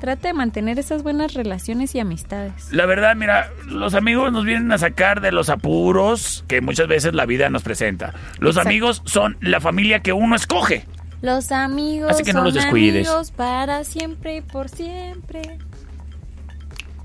Trata 0.00 0.28
de 0.28 0.34
mantener 0.34 0.78
esas 0.78 1.02
buenas 1.02 1.34
relaciones 1.34 1.94
y 1.94 2.00
amistades. 2.00 2.72
La 2.72 2.86
verdad, 2.86 3.14
mira, 3.16 3.50
los 3.66 3.94
amigos 3.94 4.32
nos 4.32 4.44
vienen 4.44 4.70
a 4.72 4.78
sacar 4.78 5.20
de 5.20 5.32
los 5.32 5.48
apuros 5.48 6.44
que 6.48 6.60
muchas 6.60 6.88
veces 6.88 7.14
la 7.14 7.26
vida 7.26 7.48
nos 7.50 7.62
presenta. 7.62 8.12
Los 8.38 8.56
Exacto. 8.56 8.68
amigos 8.68 9.02
son 9.04 9.36
la 9.40 9.60
familia 9.60 10.00
que 10.00 10.12
uno 10.12 10.34
escoge. 10.36 10.86
Los 11.20 11.52
amigos 11.52 12.10
Así 12.10 12.24
que 12.24 12.32
no 12.32 12.40
son 12.40 12.46
los 12.46 12.54
descuides. 12.54 13.06
amigos 13.08 13.30
para 13.30 13.84
siempre 13.84 14.36
y 14.36 14.40
por 14.40 14.68
siempre. 14.68 15.58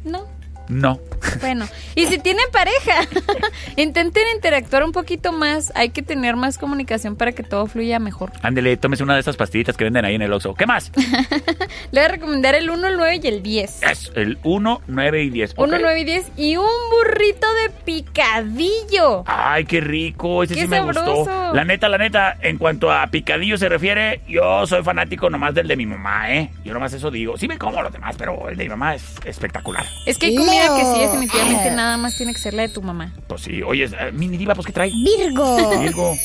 No. 0.03 0.26
No. 0.69 0.99
Bueno, 1.41 1.68
y 1.95 2.06
si 2.07 2.19
tienen 2.19 2.45
pareja, 2.52 3.02
intenten 3.76 4.23
interactuar 4.35 4.84
un 4.84 4.91
poquito 4.91 5.31
más. 5.31 5.72
Hay 5.76 5.89
que 5.89 6.02
tener 6.02 6.35
más 6.35 6.57
comunicación 6.57 7.15
para 7.15 7.31
que 7.31 7.44
todo 7.44 7.68
fluya 7.68 7.99
mejor. 7.99 8.31
Ándele, 8.41 8.77
tómese 8.77 9.03
una 9.03 9.15
de 9.15 9.22
esas 9.22 9.35
pastillitas 9.38 9.76
que 9.77 9.84
venden 9.84 10.06
ahí 10.06 10.15
en 10.15 10.22
el 10.22 10.31
Oxxo. 10.34 10.53
¿Qué 10.53 10.65
más? 10.65 10.91
Le 11.91 12.02
voy 12.02 12.06
a 12.06 12.07
recomendar 12.10 12.56
el 12.56 12.69
1, 12.69 12.88
el 12.88 12.98
9 12.98 13.19
y 13.23 13.27
el 13.27 13.44
10. 13.44 13.84
Es 13.84 14.11
el 14.15 14.38
1, 14.44 14.81
9 14.88 15.23
y 15.23 15.30
10. 15.30 15.53
1, 15.57 15.76
ok. 15.76 15.81
9 15.81 15.99
y 15.99 16.03
10 16.06 16.31
y 16.38 16.57
un 16.57 16.65
burrito 16.91 17.48
de 17.53 17.69
picadillo. 17.84 19.23
Ay, 19.26 19.65
qué 19.65 19.81
rico, 19.81 20.44
ese 20.44 20.53
Qué 20.53 20.61
sí 20.61 20.68
me 20.68 20.77
sabroso. 20.77 21.15
gustó. 21.15 21.53
La 21.53 21.64
neta, 21.64 21.89
la 21.89 21.98
neta, 21.98 22.38
en 22.41 22.57
cuanto 22.57 22.91
a 22.91 23.07
picadillo 23.07 23.57
se 23.57 23.69
refiere, 23.69 24.22
yo 24.27 24.65
soy 24.68 24.84
fanático 24.84 25.30
nomás 25.30 25.53
del 25.56 25.68
de 25.68 25.76
mi 25.76 25.85
mamá, 25.85 26.31
¿eh? 26.34 26.52
Yo 26.64 26.73
nomás 26.73 26.94
eso 26.94 27.10
digo. 27.11 27.38
Sí 27.38 27.48
me 27.48 27.57
como 27.57 27.81
los 27.81 27.91
demás, 27.91 28.15
pero 28.18 28.49
el 28.49 28.57
de 28.57 28.64
mi 28.65 28.69
mamá 28.69 28.95
es 28.95 29.03
espectacular. 29.26 29.85
Es 30.06 30.18
que 30.18 30.27
hay 30.27 30.35
comida 30.35 30.57
que 30.76 30.86
sí, 30.86 31.00
definitivamente 31.02 31.72
nada 31.72 31.98
más 31.98 32.16
tiene 32.16 32.34
que 32.34 32.40
ser 32.40 32.54
la 32.54 32.64
de 32.64 32.70
tu 32.70 32.82
mamá. 32.82 33.14
Pues 33.28 33.42
sí, 33.42 33.62
oye, 33.64 33.86
eh, 33.86 34.12
mini 34.12 34.38
diva, 34.38 34.56
pues 34.56 34.66
¿qué 34.68 34.74
trae? 34.74 34.92
Virgo. 34.92 35.80
Virgo. 35.80 36.16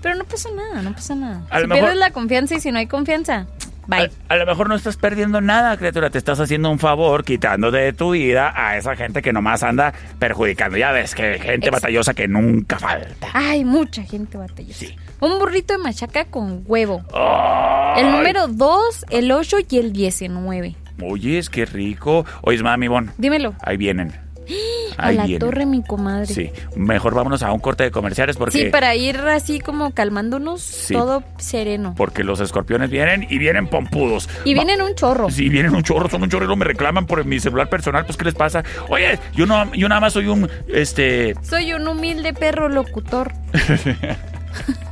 pero 0.02 0.14
no 0.14 0.24
pasa 0.24 0.48
nada, 0.54 0.82
no 0.82 0.92
pasa 0.94 1.14
nada. 1.14 1.42
A 1.50 1.60
si 1.60 1.66
mejor- 1.66 1.80
pierdes 1.84 1.98
la 1.98 2.10
confianza 2.10 2.54
y 2.54 2.60
si 2.60 2.72
no 2.72 2.78
hay 2.78 2.86
confianza, 2.86 3.46
bye. 3.86 4.10
A, 4.30 4.34
a 4.34 4.36
lo 4.36 4.46
mejor 4.46 4.68
no 4.68 4.74
estás 4.76 4.96
perdiendo 4.96 5.40
nada, 5.42 5.76
criatura. 5.76 6.08
Te 6.10 6.16
estás 6.18 6.40
haciendo 6.40 6.70
un 6.70 6.78
favor 6.78 7.22
quitando 7.22 7.70
de 7.70 7.92
tu 7.92 8.12
vida 8.12 8.52
a 8.56 8.76
esa 8.78 8.96
gente 8.96 9.20
que 9.20 9.32
nomás 9.32 9.62
anda 9.62 9.92
perjudicando. 10.18 10.78
Ya 10.78 10.90
ves 10.90 11.14
que 11.14 11.38
gente 11.38 11.70
batallosa 11.70 12.14
que 12.14 12.26
nunca 12.26 12.78
falta. 12.78 13.28
Hay 13.34 13.64
mucha 13.64 14.02
gente 14.02 14.38
batallosa. 14.38 14.86
Un 15.20 15.38
burrito 15.38 15.72
de 15.74 15.78
machaca 15.78 16.24
con 16.26 16.62
huevo. 16.66 17.02
Ay. 17.14 18.02
El 18.04 18.12
número 18.12 18.46
2, 18.48 19.06
el 19.10 19.32
8 19.32 19.56
y 19.68 19.78
el 19.78 19.92
19. 19.92 20.76
Oye, 21.02 21.38
es 21.38 21.50
que 21.50 21.64
rico. 21.64 22.24
Oye, 22.42 22.62
mami, 22.62 22.88
Bon. 22.88 23.10
Dímelo. 23.18 23.54
Ahí 23.62 23.76
vienen. 23.76 24.12
A 24.96 25.12
la 25.12 25.24
vienen. 25.26 25.38
torre, 25.38 25.64
mi 25.66 25.82
comadre. 25.84 26.26
Sí, 26.26 26.50
mejor 26.74 27.14
vámonos 27.14 27.42
a 27.44 27.52
un 27.52 27.60
corte 27.60 27.84
de 27.84 27.90
comerciales 27.92 28.36
porque, 28.36 28.58
Sí, 28.58 28.64
para 28.70 28.94
ir 28.96 29.16
así 29.18 29.60
como 29.60 29.92
calmándonos 29.92 30.60
Sí. 30.60 30.92
todo 30.94 31.22
sereno. 31.38 31.94
porque 31.96 32.24
los 32.24 32.40
escorpiones 32.40 32.90
vienen 32.90 33.24
y 33.30 33.38
vienen 33.38 33.68
pompudos. 33.68 34.28
Y 34.44 34.54
Va- 34.54 34.64
vienen 34.64 34.84
un 34.84 34.94
chorro. 34.96 35.30
Sí, 35.30 35.48
vienen 35.48 35.74
un 35.74 35.82
chorro, 35.84 36.08
son 36.08 36.22
un 36.24 36.30
chorro 36.30 36.52
y 36.52 36.56
me 36.56 36.64
reclaman 36.64 37.06
por 37.06 37.24
mi 37.24 37.38
celular 37.38 37.68
personal, 37.68 38.06
pues 38.06 38.16
¿qué 38.16 38.24
les 38.24 38.34
pasa? 38.34 38.64
Oye, 38.88 39.20
yo 39.34 39.46
no, 39.46 39.72
yo 39.74 39.88
nada 39.88 40.00
más 40.00 40.14
soy 40.14 40.26
un, 40.26 40.48
este, 40.66 41.34
Soy 41.42 41.74
un 41.74 41.86
humilde 41.86 42.32
perro 42.34 42.68
locutor. 42.68 43.32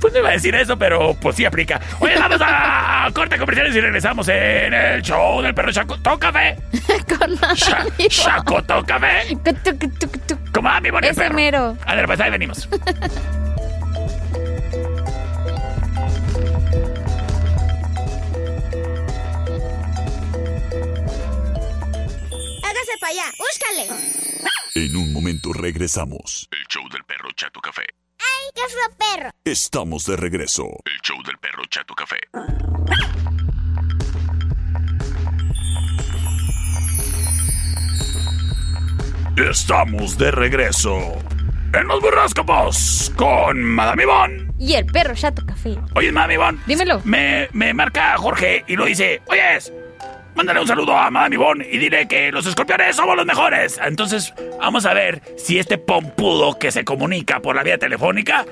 pues 0.00 0.12
no 0.12 0.20
iba 0.20 0.28
a 0.28 0.32
decir 0.32 0.54
eso, 0.54 0.76
pero 0.78 1.14
pues 1.14 1.36
sí 1.36 1.44
aplica. 1.44 1.80
Oye, 2.00 2.14
vamos 2.18 2.40
a 2.44 3.08
corte 3.14 3.38
comerciales 3.38 3.74
y 3.74 3.80
regresamos 3.80 4.28
en 4.28 4.72
el 4.74 5.02
show 5.02 5.40
del 5.42 5.54
perro 5.54 5.72
Chaco 5.72 5.96
Café. 6.18 6.56
Con 7.18 7.38
Cha- 7.56 7.86
Chacoto 8.08 8.84
Café. 8.84 9.36
Como 10.52 10.68
a 10.68 10.80
mi 10.80 10.90
bonito 10.90 11.10
Ese 11.12 11.20
perro. 11.22 11.34
mero. 11.34 11.76
A 11.86 11.94
ver, 11.94 12.06
pues 12.06 12.20
ahí 12.20 12.30
venimos. 12.30 12.68
Hágase 22.62 22.92
para 23.00 23.12
allá, 23.12 23.24
búscale. 23.38 23.88
En 24.74 24.96
un 24.96 25.12
momento 25.12 25.52
regresamos. 25.52 26.48
El 26.50 26.66
show 26.68 26.82
del 26.90 27.04
perro 27.04 27.30
Chato 27.34 27.60
Café. 27.60 27.84
Estamos 29.44 30.06
de 30.06 30.16
regreso. 30.16 30.64
El 30.84 31.00
show 31.02 31.16
del 31.24 31.38
perro 31.38 31.62
Chato 31.70 31.94
Café. 31.94 32.18
Estamos 39.36 40.18
de 40.18 40.30
regreso 40.30 40.98
en 41.72 41.86
los 41.86 42.00
burroscopos 42.00 43.12
con 43.16 43.62
Madame 43.62 44.02
Ivonne. 44.02 44.52
Y 44.58 44.74
el 44.74 44.86
perro 44.86 45.14
chato 45.14 45.44
café. 45.44 45.76
Oye, 45.94 46.10
Madame 46.10 46.34
Ivonne. 46.34 46.58
Dímelo. 46.66 47.02
Me, 47.04 47.48
me 47.52 47.72
marca 47.74 48.16
Jorge 48.16 48.64
y 48.66 48.74
lo 48.74 48.86
dice, 48.86 49.22
oyes, 49.26 49.72
mándale 50.36 50.60
un 50.60 50.66
saludo 50.68 50.96
a 50.96 51.10
Madame 51.10 51.34
Ivonne 51.36 51.66
y 51.70 51.78
dile 51.78 52.06
que 52.06 52.30
los 52.30 52.46
escorpiones 52.46 52.94
somos 52.94 53.16
los 53.16 53.26
mejores. 53.26 53.80
Entonces, 53.84 54.32
vamos 54.60 54.86
a 54.86 54.94
ver 54.94 55.22
si 55.36 55.58
este 55.58 55.78
pompudo 55.78 56.58
que 56.58 56.70
se 56.70 56.84
comunica 56.84 57.40
por 57.40 57.56
la 57.56 57.62
vía 57.62 57.78
telefónica 57.78 58.44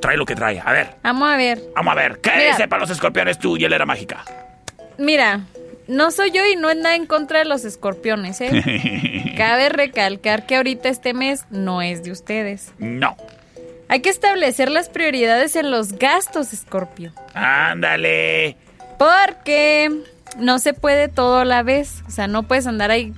trae 0.00 0.16
lo 0.16 0.26
que 0.26 0.34
trae. 0.34 0.60
A 0.64 0.72
ver, 0.72 0.96
Vamos 1.02 1.30
a 1.30 1.36
ver. 1.36 1.60
vamos 1.74 1.92
a 1.92 1.94
ver. 1.94 2.18
¿Qué 2.20 2.30
Mira. 2.36 2.46
dice 2.50 2.68
para 2.68 2.80
los 2.80 2.90
escorpiones 2.90 3.38
tu 3.38 3.56
hielera 3.56 3.86
mágica? 3.86 4.24
Mira, 4.98 5.40
no 5.88 6.10
soy 6.10 6.30
yo 6.30 6.44
y 6.46 6.56
no 6.56 6.70
es 6.70 6.76
nada 6.76 6.94
en 6.96 7.06
contra 7.06 7.40
de 7.40 7.44
los 7.46 7.64
escorpiones, 7.64 8.40
¿eh? 8.40 9.34
Cabe 9.36 9.68
recalcar 9.68 10.46
que 10.46 10.56
ahorita 10.56 10.88
este 10.88 11.14
mes 11.14 11.44
no 11.50 11.82
es 11.82 12.02
de 12.02 12.10
ustedes. 12.12 12.72
no. 12.78 13.16
Hay 13.86 14.00
que 14.00 14.08
establecer 14.08 14.70
las 14.70 14.88
prioridades 14.88 15.56
en 15.56 15.70
los 15.70 15.92
gastos, 15.98 16.54
Escorpio. 16.54 17.12
Ándale. 17.34 18.56
Porque 18.98 19.90
no 20.38 20.58
se 20.58 20.74
puede 20.74 21.08
todo 21.08 21.38
a 21.38 21.44
la 21.44 21.62
vez. 21.62 22.02
O 22.06 22.10
sea, 22.10 22.26
no 22.26 22.42
puedes 22.44 22.66
andar 22.66 22.90
ahí 22.90 23.12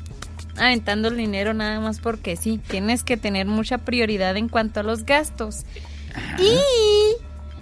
aventando 0.57 1.09
el 1.09 1.17
dinero 1.17 1.55
nada 1.55 1.81
más 1.81 2.01
porque 2.01 2.37
sí. 2.37 2.61
Tienes 2.69 3.03
que 3.03 3.17
tener 3.17 3.47
mucha 3.47 3.79
prioridad 3.79 4.37
en 4.37 4.49
cuanto 4.49 4.81
a 4.81 4.83
los 4.83 5.05
gastos. 5.05 5.65
Y 6.39 6.59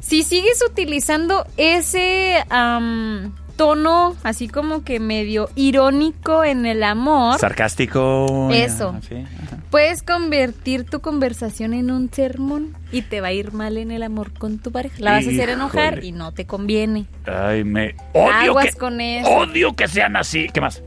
si 0.00 0.22
sigues 0.22 0.62
utilizando 0.68 1.46
ese 1.56 2.44
am, 2.50 3.34
tono 3.56 4.16
así 4.22 4.48
como 4.48 4.84
que 4.84 5.00
medio 5.00 5.48
irónico 5.54 6.44
en 6.44 6.66
el 6.66 6.82
amor, 6.82 7.38
Sarcástico. 7.38 8.48
Eso. 8.52 8.94
Sí, 9.08 9.24
puedes 9.70 10.02
convertir 10.02 10.84
tu 10.84 11.00
conversación 11.00 11.74
en 11.74 11.90
un 11.90 12.10
sermón 12.12 12.76
y 12.92 13.02
te 13.02 13.20
va 13.20 13.28
a 13.28 13.32
ir 13.32 13.52
mal 13.52 13.76
en 13.76 13.90
el 13.90 14.02
amor 14.02 14.32
con 14.32 14.58
tu 14.58 14.70
pareja. 14.72 14.96
La 14.98 15.12
vas 15.12 15.26
a 15.26 15.30
hacer 15.30 15.48
enojar 15.48 16.04
y 16.04 16.12
no 16.12 16.32
te 16.32 16.46
conviene. 16.46 17.06
Ay, 17.26 17.64
me 17.64 17.94
odio 18.12 18.32
Aguas 18.32 18.66
que 18.66 18.72
con 18.72 19.00
eso. 19.00 19.28
odio 19.28 19.74
que 19.74 19.88
sean 19.88 20.16
así. 20.16 20.48
¿Qué 20.52 20.60
más? 20.60 20.82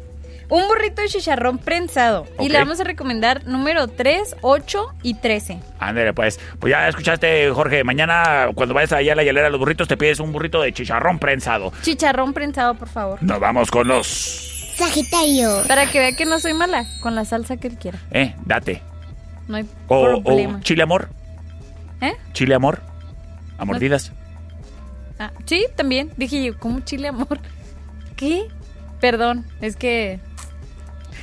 Un 0.49 0.65
burrito 0.67 1.01
de 1.01 1.09
chicharrón 1.09 1.57
prensado. 1.57 2.25
Y 2.39 2.47
le 2.49 2.57
vamos 2.57 2.79
a 2.79 2.85
recomendar 2.85 3.45
número 3.45 3.87
3, 3.89 4.37
8 4.41 4.93
y 5.03 5.15
13. 5.15 5.59
Ándale, 5.79 6.13
pues. 6.13 6.39
Pues 6.59 6.71
ya 6.71 6.87
escuchaste, 6.87 7.49
Jorge. 7.51 7.83
Mañana, 7.83 8.47
cuando 8.55 8.73
vayas 8.73 8.93
allá 8.93 9.11
a 9.11 9.15
la 9.17 9.23
hielera 9.23 9.47
de 9.47 9.51
los 9.51 9.59
burritos, 9.59 9.87
te 9.89 9.97
pides 9.97 10.19
un 10.21 10.31
burrito 10.31 10.61
de 10.61 10.71
chicharrón 10.71 11.19
prensado. 11.19 11.73
Chicharrón 11.81 12.33
prensado, 12.33 12.75
por 12.75 12.87
favor. 12.87 13.21
Nos 13.21 13.39
vamos 13.41 13.69
con 13.69 13.87
los. 13.87 14.07
Sagitario. 14.77 15.63
Para 15.67 15.87
que 15.89 15.99
vea 15.99 16.11
que 16.15 16.25
no 16.25 16.39
soy 16.39 16.53
mala, 16.53 16.85
con 17.01 17.15
la 17.15 17.25
salsa 17.25 17.57
que 17.57 17.67
él 17.67 17.77
quiera. 17.77 17.99
Eh, 18.11 18.33
date. 18.45 18.81
No 19.47 19.57
hay 19.57 19.65
O, 19.87 20.21
problema. 20.23 20.57
o 20.57 20.61
chile 20.61 20.83
amor. 20.83 21.09
¿Eh? 21.99 22.13
Chile 22.33 22.55
amor. 22.55 22.81
A 23.57 23.65
mordidas. 23.65 24.11
Ah, 25.19 25.31
sí, 25.45 25.65
también. 25.75 26.11
Dije 26.15 26.43
yo, 26.43 26.57
¿cómo 26.59 26.79
chile 26.81 27.07
amor? 27.07 27.39
¿Qué? 28.15 28.47
Perdón, 29.01 29.45
es 29.61 29.75
que 29.75 30.19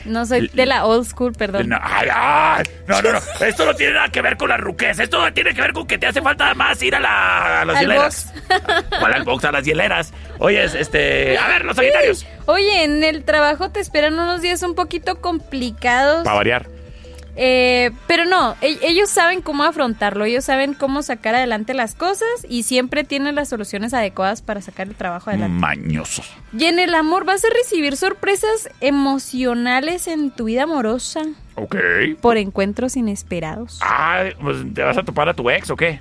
no 0.04 0.26
soy 0.26 0.48
de 0.48 0.66
la 0.66 0.84
old 0.84 1.06
school, 1.06 1.32
perdón. 1.32 1.68
No, 1.68 1.78
ay, 1.80 2.08
ay, 2.12 2.64
no, 2.86 3.00
no, 3.02 3.12
no. 3.12 3.18
Esto 3.40 3.64
no 3.64 3.74
tiene 3.74 3.94
nada 3.94 4.08
que 4.08 4.22
ver 4.22 4.36
con 4.36 4.48
la 4.48 4.56
ruquez. 4.56 4.98
Esto 4.98 5.32
tiene 5.32 5.54
que 5.54 5.60
ver 5.60 5.72
con 5.72 5.86
que 5.86 5.98
te 5.98 6.06
hace 6.06 6.22
falta 6.22 6.54
más 6.54 6.82
ir 6.82 6.94
a, 6.94 7.00
la, 7.00 7.62
a 7.62 7.64
las 7.64 7.76
Al 7.76 7.82
hieleras. 7.82 8.32
¿Cuál 9.00 9.14
al 9.14 9.24
box? 9.24 9.44
A 9.44 9.52
las 9.52 9.64
hieleras. 9.64 10.12
Oye, 10.38 10.64
este. 10.64 11.38
A 11.38 11.48
ver, 11.48 11.64
los 11.64 11.76
sagitarios. 11.76 12.26
Oye, 12.46 12.84
en 12.84 13.02
el 13.04 13.24
trabajo 13.24 13.70
te 13.70 13.80
esperan 13.80 14.14
unos 14.14 14.42
días 14.42 14.62
un 14.62 14.74
poquito 14.74 15.20
complicados. 15.20 16.24
Para 16.24 16.36
variar. 16.36 16.73
Eh, 17.36 17.90
pero 18.06 18.24
no, 18.24 18.54
e- 18.60 18.78
ellos 18.82 19.10
saben 19.10 19.42
cómo 19.42 19.64
afrontarlo, 19.64 20.24
ellos 20.24 20.44
saben 20.44 20.74
cómo 20.74 21.02
sacar 21.02 21.34
adelante 21.34 21.74
las 21.74 21.94
cosas 21.94 22.28
y 22.48 22.62
siempre 22.62 23.02
tienen 23.04 23.34
las 23.34 23.48
soluciones 23.48 23.92
adecuadas 23.94 24.40
para 24.42 24.60
sacar 24.60 24.86
el 24.86 24.94
trabajo 24.94 25.30
adelante. 25.30 25.58
Mañosos. 25.58 26.30
Y 26.56 26.64
en 26.66 26.78
el 26.78 26.94
amor 26.94 27.24
vas 27.24 27.44
a 27.44 27.48
recibir 27.50 27.96
sorpresas 27.96 28.68
emocionales 28.80 30.06
en 30.06 30.30
tu 30.30 30.44
vida 30.44 30.64
amorosa 30.64 31.22
Ok. 31.56 31.76
por 32.20 32.36
encuentros 32.36 32.96
inesperados. 32.96 33.78
Ah, 33.82 34.24
pues 34.40 34.58
te 34.74 34.82
vas 34.82 34.96
a 34.98 35.02
topar 35.02 35.28
a 35.28 35.34
tu 35.34 35.48
ex 35.50 35.70
o 35.70 35.76
qué? 35.76 36.00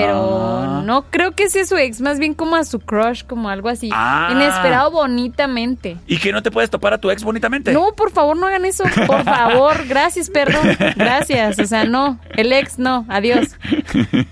Pero 0.00 0.58
Ah. 0.60 0.82
no 0.84 1.06
creo 1.10 1.32
que 1.32 1.48
sea 1.50 1.64
su 1.64 1.76
ex, 1.76 2.00
más 2.00 2.18
bien 2.18 2.34
como 2.34 2.56
a 2.56 2.64
su 2.64 2.78
crush, 2.80 3.24
como 3.24 3.48
algo 3.48 3.68
así. 3.68 3.90
Ah. 3.92 4.28
Inesperado 4.32 4.90
bonitamente. 4.90 5.96
¿Y 6.06 6.18
que 6.18 6.32
no 6.32 6.42
te 6.42 6.50
puedes 6.50 6.70
topar 6.70 6.92
a 6.94 6.98
tu 6.98 7.10
ex 7.10 7.22
bonitamente? 7.24 7.72
No, 7.72 7.92
por 7.96 8.10
favor, 8.10 8.36
no 8.36 8.46
hagan 8.46 8.64
eso. 8.64 8.84
Por 9.06 9.24
favor, 9.24 9.84
gracias, 9.88 10.30
perdón. 10.30 10.76
Gracias. 10.96 11.58
O 11.58 11.64
sea, 11.66 11.84
no. 11.84 12.18
El 12.36 12.52
ex, 12.52 12.78
no. 12.78 13.04
Adiós. 13.08 13.48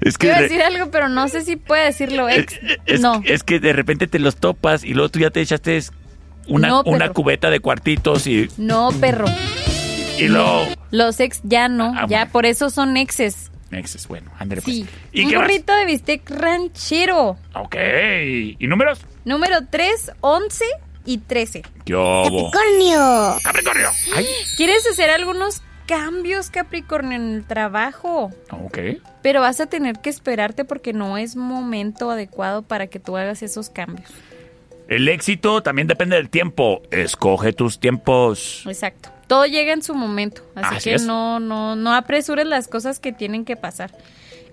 Es 0.00 0.18
que, 0.18 0.28
de- 0.32 0.42
decir 0.42 0.62
algo, 0.62 0.90
pero 0.90 1.08
no 1.08 1.28
sé 1.28 1.42
si 1.42 1.54
puede 1.56 1.84
decirlo 1.86 2.28
ex. 2.28 2.58
es, 2.86 3.00
no. 3.00 3.22
es 3.24 3.44
que 3.44 3.60
de 3.60 3.72
repente 3.72 4.06
te 4.08 4.18
los 4.18 4.36
topas 4.36 4.82
y 4.82 4.94
luego 4.94 5.10
tú 5.10 5.20
ya 5.20 5.30
te 5.30 5.40
echaste 5.40 5.80
una, 6.48 6.68
No, 6.68 6.82
una 6.84 6.98
perro. 6.98 7.14
cubeta 7.14 7.50
de 7.50 7.60
cuartitos 7.60 8.26
y, 8.26 8.48
No, 8.58 8.90
perro. 9.00 9.26
y 10.18 10.26
luego... 10.26 10.66
Los 10.90 11.20
ex 11.20 11.40
ya 11.44 11.68
no. 11.68 11.94
Ah, 11.96 12.06
ya 12.08 12.26
por 12.26 12.46
eso 12.46 12.68
son 12.68 12.96
exes. 12.96 13.49
Exes, 13.72 14.08
bueno, 14.08 14.30
ándale 14.38 14.62
pues. 14.62 14.76
Sí. 14.76 14.86
¿Y 15.12 15.24
Un 15.24 15.30
qué 15.30 15.38
más? 15.38 15.48
de 15.48 15.84
bistec 15.86 16.28
ranchero. 16.30 17.36
Ok. 17.54 17.76
¿Y 18.58 18.66
números? 18.66 19.00
Número 19.24 19.58
3, 19.70 20.12
11 20.20 20.64
y 21.04 21.18
13. 21.18 21.62
¿Qué 21.84 21.94
hubo? 21.94 22.50
Capricornio. 22.50 23.36
Capricornio. 23.42 23.88
Ay. 24.16 24.26
¿Quieres 24.56 24.86
hacer 24.90 25.10
algunos 25.10 25.62
cambios, 25.86 26.50
Capricornio, 26.50 27.16
en 27.16 27.34
el 27.34 27.44
trabajo? 27.44 28.30
Ok. 28.50 28.78
Pero 29.22 29.40
vas 29.40 29.60
a 29.60 29.66
tener 29.66 30.00
que 30.00 30.10
esperarte 30.10 30.64
porque 30.64 30.92
no 30.92 31.16
es 31.18 31.36
momento 31.36 32.10
adecuado 32.10 32.62
para 32.62 32.86
que 32.88 32.98
tú 32.98 33.16
hagas 33.16 33.42
esos 33.42 33.70
cambios. 33.70 34.10
El 34.88 35.08
éxito 35.08 35.62
también 35.62 35.86
depende 35.86 36.16
del 36.16 36.28
tiempo. 36.30 36.82
Escoge 36.90 37.52
tus 37.52 37.78
tiempos. 37.78 38.64
Exacto. 38.66 39.10
Todo 39.30 39.46
llega 39.46 39.72
en 39.72 39.80
su 39.80 39.94
momento, 39.94 40.42
así, 40.56 40.74
Así 40.74 40.90
que 40.90 40.96
es. 40.96 41.02
no, 41.04 41.38
no, 41.38 41.76
no 41.76 41.94
apresures 41.94 42.44
las 42.44 42.66
cosas 42.66 42.98
que 42.98 43.12
tienen 43.12 43.44
que 43.44 43.54
pasar. 43.54 43.92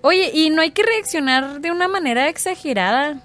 Oye, 0.02 0.30
y 0.32 0.50
no 0.50 0.62
hay 0.62 0.70
que 0.70 0.84
reaccionar 0.84 1.60
de 1.60 1.72
una 1.72 1.88
manera 1.88 2.28
exagerada, 2.28 3.16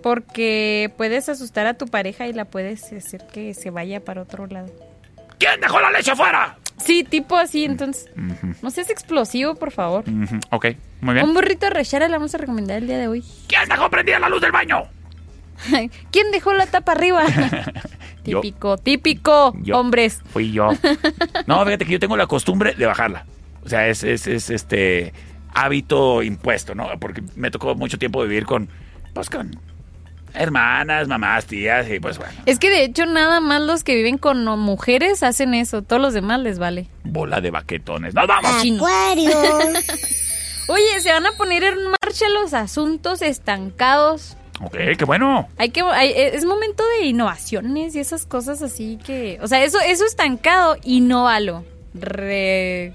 porque 0.00 0.92
puedes 0.96 1.28
asustar 1.28 1.66
a 1.66 1.74
tu 1.74 1.86
pareja 1.88 2.28
y 2.28 2.32
la 2.32 2.44
puedes 2.44 2.92
hacer 2.92 3.26
que 3.32 3.52
se 3.52 3.70
vaya 3.70 3.98
para 4.04 4.22
otro 4.22 4.46
lado. 4.46 4.68
¿Quién 5.38 5.60
dejó 5.60 5.80
la 5.80 5.90
leche 5.90 6.12
afuera? 6.12 6.56
Sí, 6.76 7.02
tipo 7.02 7.36
así, 7.36 7.64
entonces, 7.64 8.08
no 8.62 8.70
seas 8.70 8.90
explosivo, 8.90 9.56
por 9.56 9.72
favor. 9.72 10.04
Ujú, 10.08 10.38
Ok, 10.52 10.66
muy 11.00 11.14
bien. 11.14 11.26
Un 11.26 11.34
burrito 11.34 11.66
de 11.66 11.70
rechera 11.70 12.06
le 12.06 12.12
vamos 12.14 12.32
a 12.32 12.38
recomendar 12.38 12.78
el 12.78 12.86
día 12.86 12.98
de 12.98 13.08
hoy. 13.08 13.24
¿Quién 13.48 13.68
dejó 13.68 13.90
prendida 13.90 14.20
la 14.20 14.28
luz 14.28 14.40
del 14.40 14.52
baño? 14.52 14.84
¿Quién 16.10 16.30
dejó 16.32 16.52
la 16.52 16.66
tapa 16.66 16.92
arriba? 16.92 17.24
Yo. 18.24 18.40
típico, 18.40 18.78
típico, 18.78 19.54
Yo. 19.62 19.78
hombres. 19.78 20.22
Fui 20.32 20.50
yo. 20.50 20.70
No, 21.46 21.62
fíjate 21.66 21.84
que 21.84 21.92
yo 21.92 22.00
tengo 22.00 22.16
la 22.16 22.26
costumbre 22.26 22.72
de 22.74 22.86
bajarla. 22.86 23.26
O 23.64 23.68
sea, 23.68 23.86
es, 23.88 24.02
es, 24.02 24.26
es, 24.26 24.48
este 24.48 25.12
hábito 25.52 26.22
impuesto, 26.22 26.74
¿no? 26.74 26.88
Porque 26.98 27.22
me 27.36 27.50
tocó 27.50 27.74
mucho 27.74 27.98
tiempo 27.98 28.22
vivir 28.22 28.46
con, 28.46 28.70
pues 29.12 29.28
con 29.28 29.50
hermanas, 30.32 31.06
mamás, 31.06 31.44
tías, 31.44 31.86
y 31.90 32.00
pues 32.00 32.16
bueno, 32.18 32.32
Es 32.46 32.58
que 32.58 32.70
de 32.70 32.84
hecho 32.84 33.04
nada 33.06 33.40
más 33.40 33.60
los 33.60 33.84
que 33.84 33.94
viven 33.94 34.16
con 34.18 34.44
mujeres 34.58 35.22
hacen 35.22 35.52
eso, 35.54 35.82
todos 35.82 36.00
los 36.00 36.14
demás 36.14 36.40
les 36.40 36.58
vale. 36.58 36.88
bola 37.04 37.40
de 37.42 37.50
baquetones. 37.50 38.14
¡Nos 38.14 38.26
vamos! 38.26 38.62
Chino. 38.62 38.76
Acuario. 38.84 39.30
Oye, 40.68 41.00
se 41.00 41.12
van 41.12 41.26
a 41.26 41.32
poner 41.32 41.62
en 41.62 41.76
marcha 41.90 42.24
los 42.40 42.54
asuntos 42.54 43.20
estancados. 43.20 44.36
Ok, 44.60 44.76
qué 44.96 45.04
bueno. 45.04 45.48
Hay 45.58 45.70
que 45.70 45.80
hay- 45.82 46.12
es 46.14 46.44
momento 46.44 46.82
de 46.98 47.06
innovaciones 47.06 47.94
y 47.96 48.00
esas 48.00 48.24
cosas 48.24 48.62
así 48.62 48.98
que, 49.04 49.38
o 49.42 49.48
sea, 49.48 49.62
eso 49.64 49.78
eso 49.80 50.04
estancado, 50.06 50.76
innovalo. 50.84 51.64
Re 51.94 52.94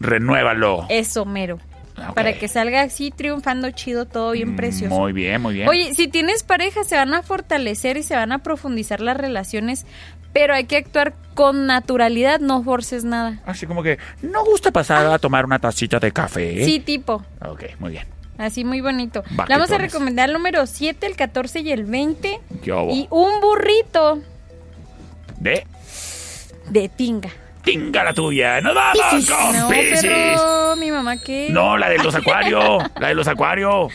Renuévalo. 0.00 0.86
eso 0.88 1.24
mero. 1.24 1.58
Ok. 1.96 2.14
Para 2.14 2.32
que 2.34 2.46
salga 2.46 2.82
así 2.82 3.10
triunfando 3.10 3.70
chido, 3.72 4.06
todo 4.06 4.30
bien 4.30 4.54
precioso. 4.54 4.94
Muy 4.94 5.12
bien, 5.12 5.42
muy 5.42 5.54
bien. 5.54 5.68
Oye, 5.68 5.94
si 5.96 6.06
tienes 6.06 6.44
pareja, 6.44 6.84
se 6.84 6.94
van 6.94 7.12
a 7.12 7.22
fortalecer 7.24 7.96
y 7.96 8.04
se 8.04 8.14
van 8.14 8.30
a 8.30 8.38
profundizar 8.44 9.00
las 9.00 9.16
relaciones, 9.16 9.84
pero 10.32 10.54
hay 10.54 10.64
que 10.66 10.76
actuar 10.76 11.14
con 11.34 11.66
naturalidad, 11.66 12.38
no 12.38 12.62
forces 12.62 13.02
nada. 13.02 13.40
Así 13.46 13.66
como 13.66 13.82
que, 13.82 13.98
¿no 14.22 14.44
gusta 14.44 14.70
pasar 14.70 15.06
a 15.06 15.18
tomar 15.18 15.44
una 15.44 15.58
tacita 15.58 15.98
de 15.98 16.12
café? 16.12 16.64
Sí, 16.64 16.78
tipo. 16.78 17.24
Ok, 17.44 17.64
muy 17.80 17.90
bien. 17.90 18.06
Así 18.38 18.64
muy 18.64 18.80
bonito. 18.80 19.22
Le 19.48 19.54
vamos 19.56 19.70
a 19.72 19.78
recomendar 19.78 20.28
el 20.28 20.32
número 20.32 20.64
7, 20.66 21.06
el 21.06 21.16
14 21.16 21.60
y 21.60 21.72
el 21.72 21.84
20. 21.84 22.40
¿Qué 22.62 22.72
hubo? 22.72 22.92
Y 22.94 23.08
un 23.10 23.40
burrito 23.40 24.20
De 25.38 25.66
de 26.70 26.88
tinga. 26.88 27.30
tinga 27.64 28.04
la 28.04 28.14
tuya. 28.14 28.60
¡Nos 28.60 28.74
vamos 28.74 28.98
Piscis. 29.10 29.30
con 29.30 29.56
No, 29.58 29.68
Piscis! 29.68 30.00
pero 30.02 30.76
mi 30.76 30.90
mamá 30.90 31.16
qué. 31.20 31.48
No, 31.50 31.76
la 31.76 31.88
de 31.88 31.98
los 31.98 32.14
acuarios. 32.14 32.82
la 33.00 33.08
de 33.08 33.14
los 33.14 33.26
acuarios. 33.26 33.92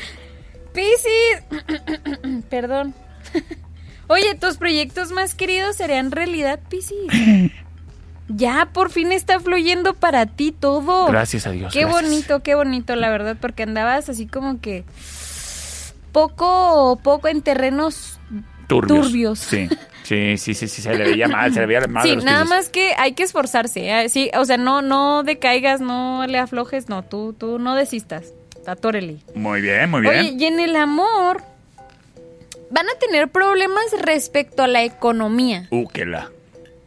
Piscis. 0.74 2.44
Perdón. 2.49 2.94
Oye, 4.07 4.36
tus 4.36 4.57
proyectos 4.57 5.11
más 5.11 5.34
queridos 5.36 5.76
serían 5.78 6.11
realidad, 6.11 6.60
Piscis. 6.70 6.98
Ya, 8.30 8.70
por 8.72 8.90
fin 8.90 9.12
está 9.12 9.40
fluyendo 9.40 9.94
para 9.94 10.26
ti 10.26 10.52
todo. 10.52 11.08
Gracias 11.08 11.45
a 11.45 11.52
Dios. 11.52 11.74
Qué 11.74 11.82
gracias. 11.82 12.02
bonito, 12.04 12.40
qué 12.41 12.56
bonito, 12.56 12.95
la 12.95 13.10
verdad, 13.10 13.36
porque 13.40 13.64
andabas 13.64 14.08
así 14.10 14.28
como 14.28 14.62
que 14.62 14.84
poco, 16.12 17.00
poco 17.04 17.28
en 17.28 17.41
terrenos 17.41 18.20
Turbios. 18.68 19.06
turbios. 19.08 19.40
Sí, 19.40 19.68
sí, 20.04 20.38
sí, 20.38 20.54
sí, 20.54 20.68
sí, 20.68 20.82
se 20.82 20.95
le 20.95 21.04
veía 21.04 21.28
mal, 21.28 21.54
se 21.54 21.60
le 21.60 21.66
veía 21.66 21.82
mal. 21.88 22.04
a 22.04 22.04
Sí, 22.08 22.16
los 22.16 22.24
nada 22.24 22.45
más 22.45 22.70
que 22.70 22.94
hay 22.98 23.14
que 23.14 23.24
esforzarse. 23.24 23.90
¿eh? 23.90 24.10
Sí, 24.10 24.32
o 24.38 24.45
sea, 24.45 24.58
no, 24.58 24.82
no 24.82 25.24
decaigas, 25.24 25.82
no 25.82 26.26
le 26.28 26.38
aflojes, 26.40 26.90
no, 26.90 27.04
tú, 27.04 27.34
tú 27.38 27.60
no 27.60 27.76
desistas. 27.76 28.34
Atórele. 28.66 29.18
Muy 29.36 29.60
bien, 29.62 29.90
muy 29.91 30.02
bien. 30.02 30.20
Oye, 30.20 30.36
y 30.40 30.45
en 30.45 30.60
el 30.62 30.76
amor 30.78 31.44
van 32.72 32.88
a 32.88 32.98
tener 33.00 33.28
problemas 33.28 33.84
respecto 34.00 34.64
a 34.64 34.68
la 34.68 34.84
economía. 34.84 35.68
Uh, 35.70 35.86
que 35.88 36.06
la. 36.06 36.30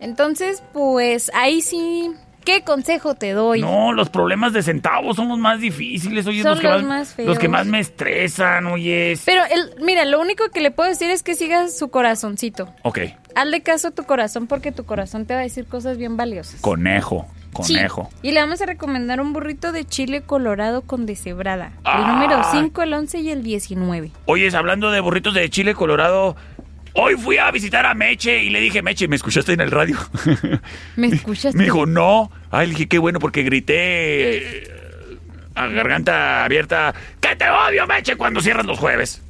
Entonces, 0.06 0.62
pues 0.72 1.30
ahí 1.34 1.60
sí, 1.62 2.10
¿qué 2.44 2.62
consejo 2.62 3.14
te 3.16 3.32
doy? 3.32 3.60
No, 3.60 3.92
los 3.92 4.08
problemas 4.08 4.52
de 4.52 4.62
centavos 4.62 5.16
son 5.16 5.28
los 5.28 5.38
más 5.38 5.60
difíciles, 5.60 6.24
oye, 6.28 6.42
Son 6.42 6.52
los 6.52 6.60
que 6.60 6.68
los 6.68 6.82
más, 6.82 6.88
más 7.00 7.14
feos. 7.14 7.28
los 7.28 7.38
que 7.40 7.48
más 7.48 7.66
me 7.66 7.80
estresan, 7.80 8.66
oye. 8.66 9.18
Pero 9.26 9.42
el, 9.50 9.82
mira, 9.84 10.04
lo 10.04 10.20
único 10.20 10.48
que 10.50 10.60
le 10.60 10.70
puedo 10.70 10.88
decir 10.88 11.10
es 11.10 11.22
que 11.24 11.34
sigas 11.34 11.76
su 11.76 11.88
corazoncito. 11.88 12.72
Ok, 12.82 13.00
Hazle 13.34 13.62
caso 13.62 13.88
a 13.88 13.90
tu 13.90 14.04
corazón 14.04 14.46
porque 14.46 14.70
tu 14.72 14.84
corazón 14.86 15.26
te 15.26 15.34
va 15.34 15.40
a 15.40 15.42
decir 15.42 15.66
cosas 15.66 15.98
bien 15.98 16.16
valiosas. 16.16 16.60
conejo, 16.60 17.26
Sí. 17.62 17.74
conejo. 17.74 18.08
Y 18.22 18.30
le 18.32 18.40
vamos 18.40 18.62
a 18.62 18.66
recomendar 18.66 19.20
un 19.20 19.32
burrito 19.32 19.72
de 19.72 19.84
chile 19.84 20.20
colorado 20.22 20.82
con 20.82 21.04
deshebrada. 21.04 21.72
Ah. 21.84 21.98
El 22.00 22.06
número 22.14 22.42
5, 22.52 22.82
el 22.82 22.92
11 22.94 23.18
y 23.20 23.30
el 23.30 23.42
19. 23.42 24.12
Oyes, 24.26 24.54
hablando 24.54 24.90
de 24.90 25.00
burritos 25.00 25.34
de 25.34 25.48
Chile, 25.50 25.74
Colorado, 25.74 26.36
hoy 26.96 27.14
fui 27.14 27.38
a 27.38 27.50
visitar 27.50 27.84
a 27.86 27.94
Meche 27.94 28.42
y 28.42 28.50
le 28.50 28.60
dije, 28.60 28.82
Meche, 28.82 29.06
¿me 29.08 29.16
escuchaste 29.16 29.52
en 29.52 29.60
el 29.60 29.70
radio? 29.70 29.96
¿Me 30.96 31.08
escuchas? 31.08 31.54
Me 31.54 31.64
dijo, 31.64 31.86
no. 31.86 32.30
Ay, 32.50 32.66
le 32.68 32.72
dije, 32.74 32.88
qué 32.88 32.98
bueno, 32.98 33.18
porque 33.18 33.42
grité 33.42 34.62
eh, 34.62 34.68
a 35.54 35.66
garganta 35.68 36.44
abierta, 36.44 36.94
que 37.20 37.36
te 37.36 37.48
odio, 37.48 37.86
Meche, 37.86 38.16
cuando 38.16 38.40
cierran 38.40 38.66
los 38.66 38.78
jueves. 38.78 39.22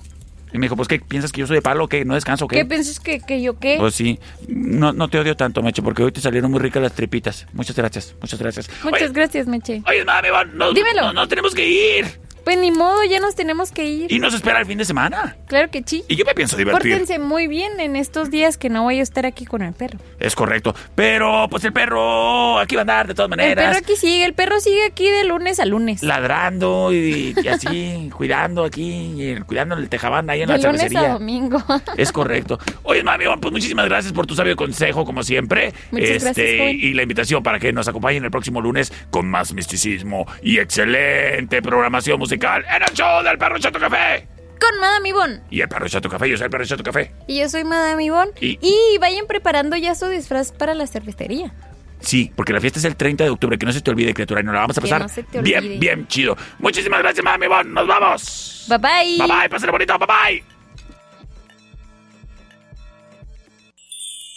Y 0.52 0.58
me 0.58 0.66
dijo, 0.66 0.76
pues, 0.76 0.88
¿qué? 0.88 1.00
¿Piensas 1.00 1.32
que 1.32 1.40
yo 1.40 1.46
soy 1.46 1.56
de 1.56 1.62
palo? 1.62 1.88
¿Que 1.88 2.04
no 2.04 2.14
descanso? 2.14 2.46
¿Qué? 2.46 2.56
¿Qué 2.56 2.64
piensas 2.64 3.00
que, 3.00 3.20
que 3.20 3.42
yo 3.42 3.58
qué? 3.58 3.76
Pues 3.78 3.94
sí, 3.94 4.18
no, 4.48 4.92
no 4.92 5.08
te 5.08 5.18
odio 5.18 5.36
tanto, 5.36 5.60
Meche, 5.62 5.82
porque 5.82 6.02
hoy 6.04 6.12
te 6.12 6.20
salieron 6.20 6.50
muy 6.50 6.60
ricas 6.60 6.82
las 6.82 6.92
tripitas. 6.94 7.46
Muchas 7.52 7.76
gracias, 7.76 8.14
muchas 8.20 8.38
gracias. 8.38 8.70
Muchas 8.84 9.02
Oye, 9.02 9.12
gracias, 9.12 9.46
Meche. 9.48 9.82
Oye, 9.86 10.04
mami, 10.04 10.28
nos, 10.54 10.72
Dímelo. 10.74 11.02
nos- 11.02 11.14
nos 11.14 11.28
tenemos 11.28 11.54
que 11.54 11.66
ir. 11.68 12.25
Pues 12.46 12.58
ni 12.58 12.70
modo, 12.70 13.02
ya 13.02 13.18
nos 13.18 13.34
tenemos 13.34 13.72
que 13.72 13.86
ir. 13.86 14.12
Y 14.12 14.20
nos 14.20 14.32
espera 14.32 14.60
el 14.60 14.66
fin 14.66 14.78
de 14.78 14.84
semana. 14.84 15.36
Claro 15.48 15.68
que 15.68 15.82
sí. 15.84 16.04
Y 16.06 16.14
yo 16.14 16.24
me 16.24 16.32
pienso 16.32 16.56
divertir. 16.56 16.92
Pórtense 16.92 17.18
muy 17.18 17.48
bien 17.48 17.80
en 17.80 17.96
estos 17.96 18.30
días 18.30 18.56
que 18.56 18.68
no 18.68 18.84
voy 18.84 19.00
a 19.00 19.02
estar 19.02 19.26
aquí 19.26 19.44
con 19.44 19.62
el 19.62 19.72
perro. 19.72 19.98
Es 20.20 20.36
correcto. 20.36 20.72
Pero, 20.94 21.48
pues 21.50 21.64
el 21.64 21.72
perro 21.72 22.60
aquí 22.60 22.76
va 22.76 22.82
a 22.82 22.84
andar 22.84 23.08
de 23.08 23.14
todas 23.14 23.26
El 23.26 23.36
maneras. 23.36 23.64
perro 23.64 23.78
aquí 23.78 23.96
sigue, 23.96 24.24
el 24.24 24.34
perro 24.34 24.60
sigue 24.60 24.84
aquí 24.84 25.10
de 25.10 25.24
lunes 25.24 25.58
a 25.58 25.64
lunes. 25.64 26.04
Ladrando 26.04 26.92
y, 26.92 27.34
y 27.42 27.48
así, 27.48 28.10
cuidando 28.16 28.62
aquí, 28.62 29.14
y 29.20 29.40
cuidando 29.40 29.74
el 29.74 29.88
tejabán 29.88 30.30
ahí 30.30 30.42
en 30.42 30.48
de 30.48 30.58
la 30.58 30.70
lunes 30.70 30.94
a 30.94 31.08
domingo. 31.14 31.60
Es 31.96 32.12
correcto. 32.12 32.60
Oye, 32.84 33.02
mami, 33.02 33.24
pues 33.40 33.52
muchísimas 33.52 33.86
gracias 33.86 34.12
por 34.12 34.24
tu 34.24 34.36
sabio 34.36 34.54
consejo, 34.54 35.04
como 35.04 35.24
siempre. 35.24 35.72
Muchas 35.90 36.10
este, 36.10 36.24
gracias, 36.24 36.58
joven. 36.58 36.78
y 36.80 36.94
la 36.94 37.02
invitación 37.02 37.42
para 37.42 37.58
que 37.58 37.72
nos 37.72 37.88
acompañen 37.88 38.22
el 38.24 38.30
próximo 38.30 38.60
lunes 38.60 38.92
con 39.10 39.28
más 39.28 39.52
misticismo 39.52 40.28
y 40.42 40.58
excelente 40.58 41.60
programación 41.60 42.20
musical 42.20 42.35
en 42.44 42.82
el 42.82 42.92
show 42.94 43.22
del 43.22 43.38
Perro 43.38 43.58
Chato 43.58 43.78
Café. 43.78 44.26
con 44.58 44.80
Madame 44.80 45.08
Ivonne. 45.10 45.40
Y 45.50 45.60
el 45.60 45.68
Perro 45.68 45.86
Chato 45.88 46.08
Café, 46.08 46.28
yo 46.30 46.36
soy 46.38 46.44
el 46.46 46.50
Perro 46.50 46.64
Chato 46.64 46.82
Café. 46.82 47.12
Y 47.28 47.40
yo 47.40 47.48
soy 47.48 47.64
Madame 47.64 48.04
Ivonne. 48.04 48.32
Y- 48.40 48.58
Y... 48.62 48.98
vayan 48.98 49.26
preparando 49.26 49.76
ya 49.76 49.94
su 49.94 50.06
disfraz 50.08 50.50
para 50.52 50.74
la 50.74 50.86
cervecería. 50.86 51.52
Sí, 52.00 52.30
porque 52.34 52.52
la 52.52 52.60
fiesta 52.60 52.78
es 52.78 52.84
el 52.84 52.96
30 52.96 53.24
de 53.24 53.30
octubre, 53.30 53.58
que 53.58 53.66
no 53.66 53.72
se 53.72 53.80
te 53.80 53.90
olvide, 53.90 54.12
criatura, 54.14 54.40
y 54.40 54.44
nos 54.44 54.54
la 54.54 54.60
vamos 54.60 54.76
a 54.78 54.80
Que 54.80 54.86
pasar 54.88 55.02
no 55.02 55.08
se 55.08 55.22
te 55.24 55.40
bien, 55.40 55.58
olvide. 55.64 55.78
bien 55.78 56.06
chido. 56.08 56.36
Muchísimas 56.58 57.00
gracias, 57.00 57.24
mami, 57.24 57.46
Bon, 57.48 57.72
nos 57.72 57.86
vamos. 57.86 58.66
Bye 58.68 58.78
bye. 58.78 59.18
Bye 59.18 59.26
bye, 59.40 59.48
pásenlo 59.48 59.72
bonito, 59.72 59.98
bye 59.98 60.06
bye. 60.06 60.44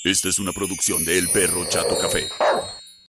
Esta 0.04 0.30
es 0.30 0.40
una 0.40 0.52
producción 0.54 1.04
de 1.06 1.18
El 1.20 1.30
Perro 1.30 1.66
Chato 1.70 1.98
Café. 1.98 2.28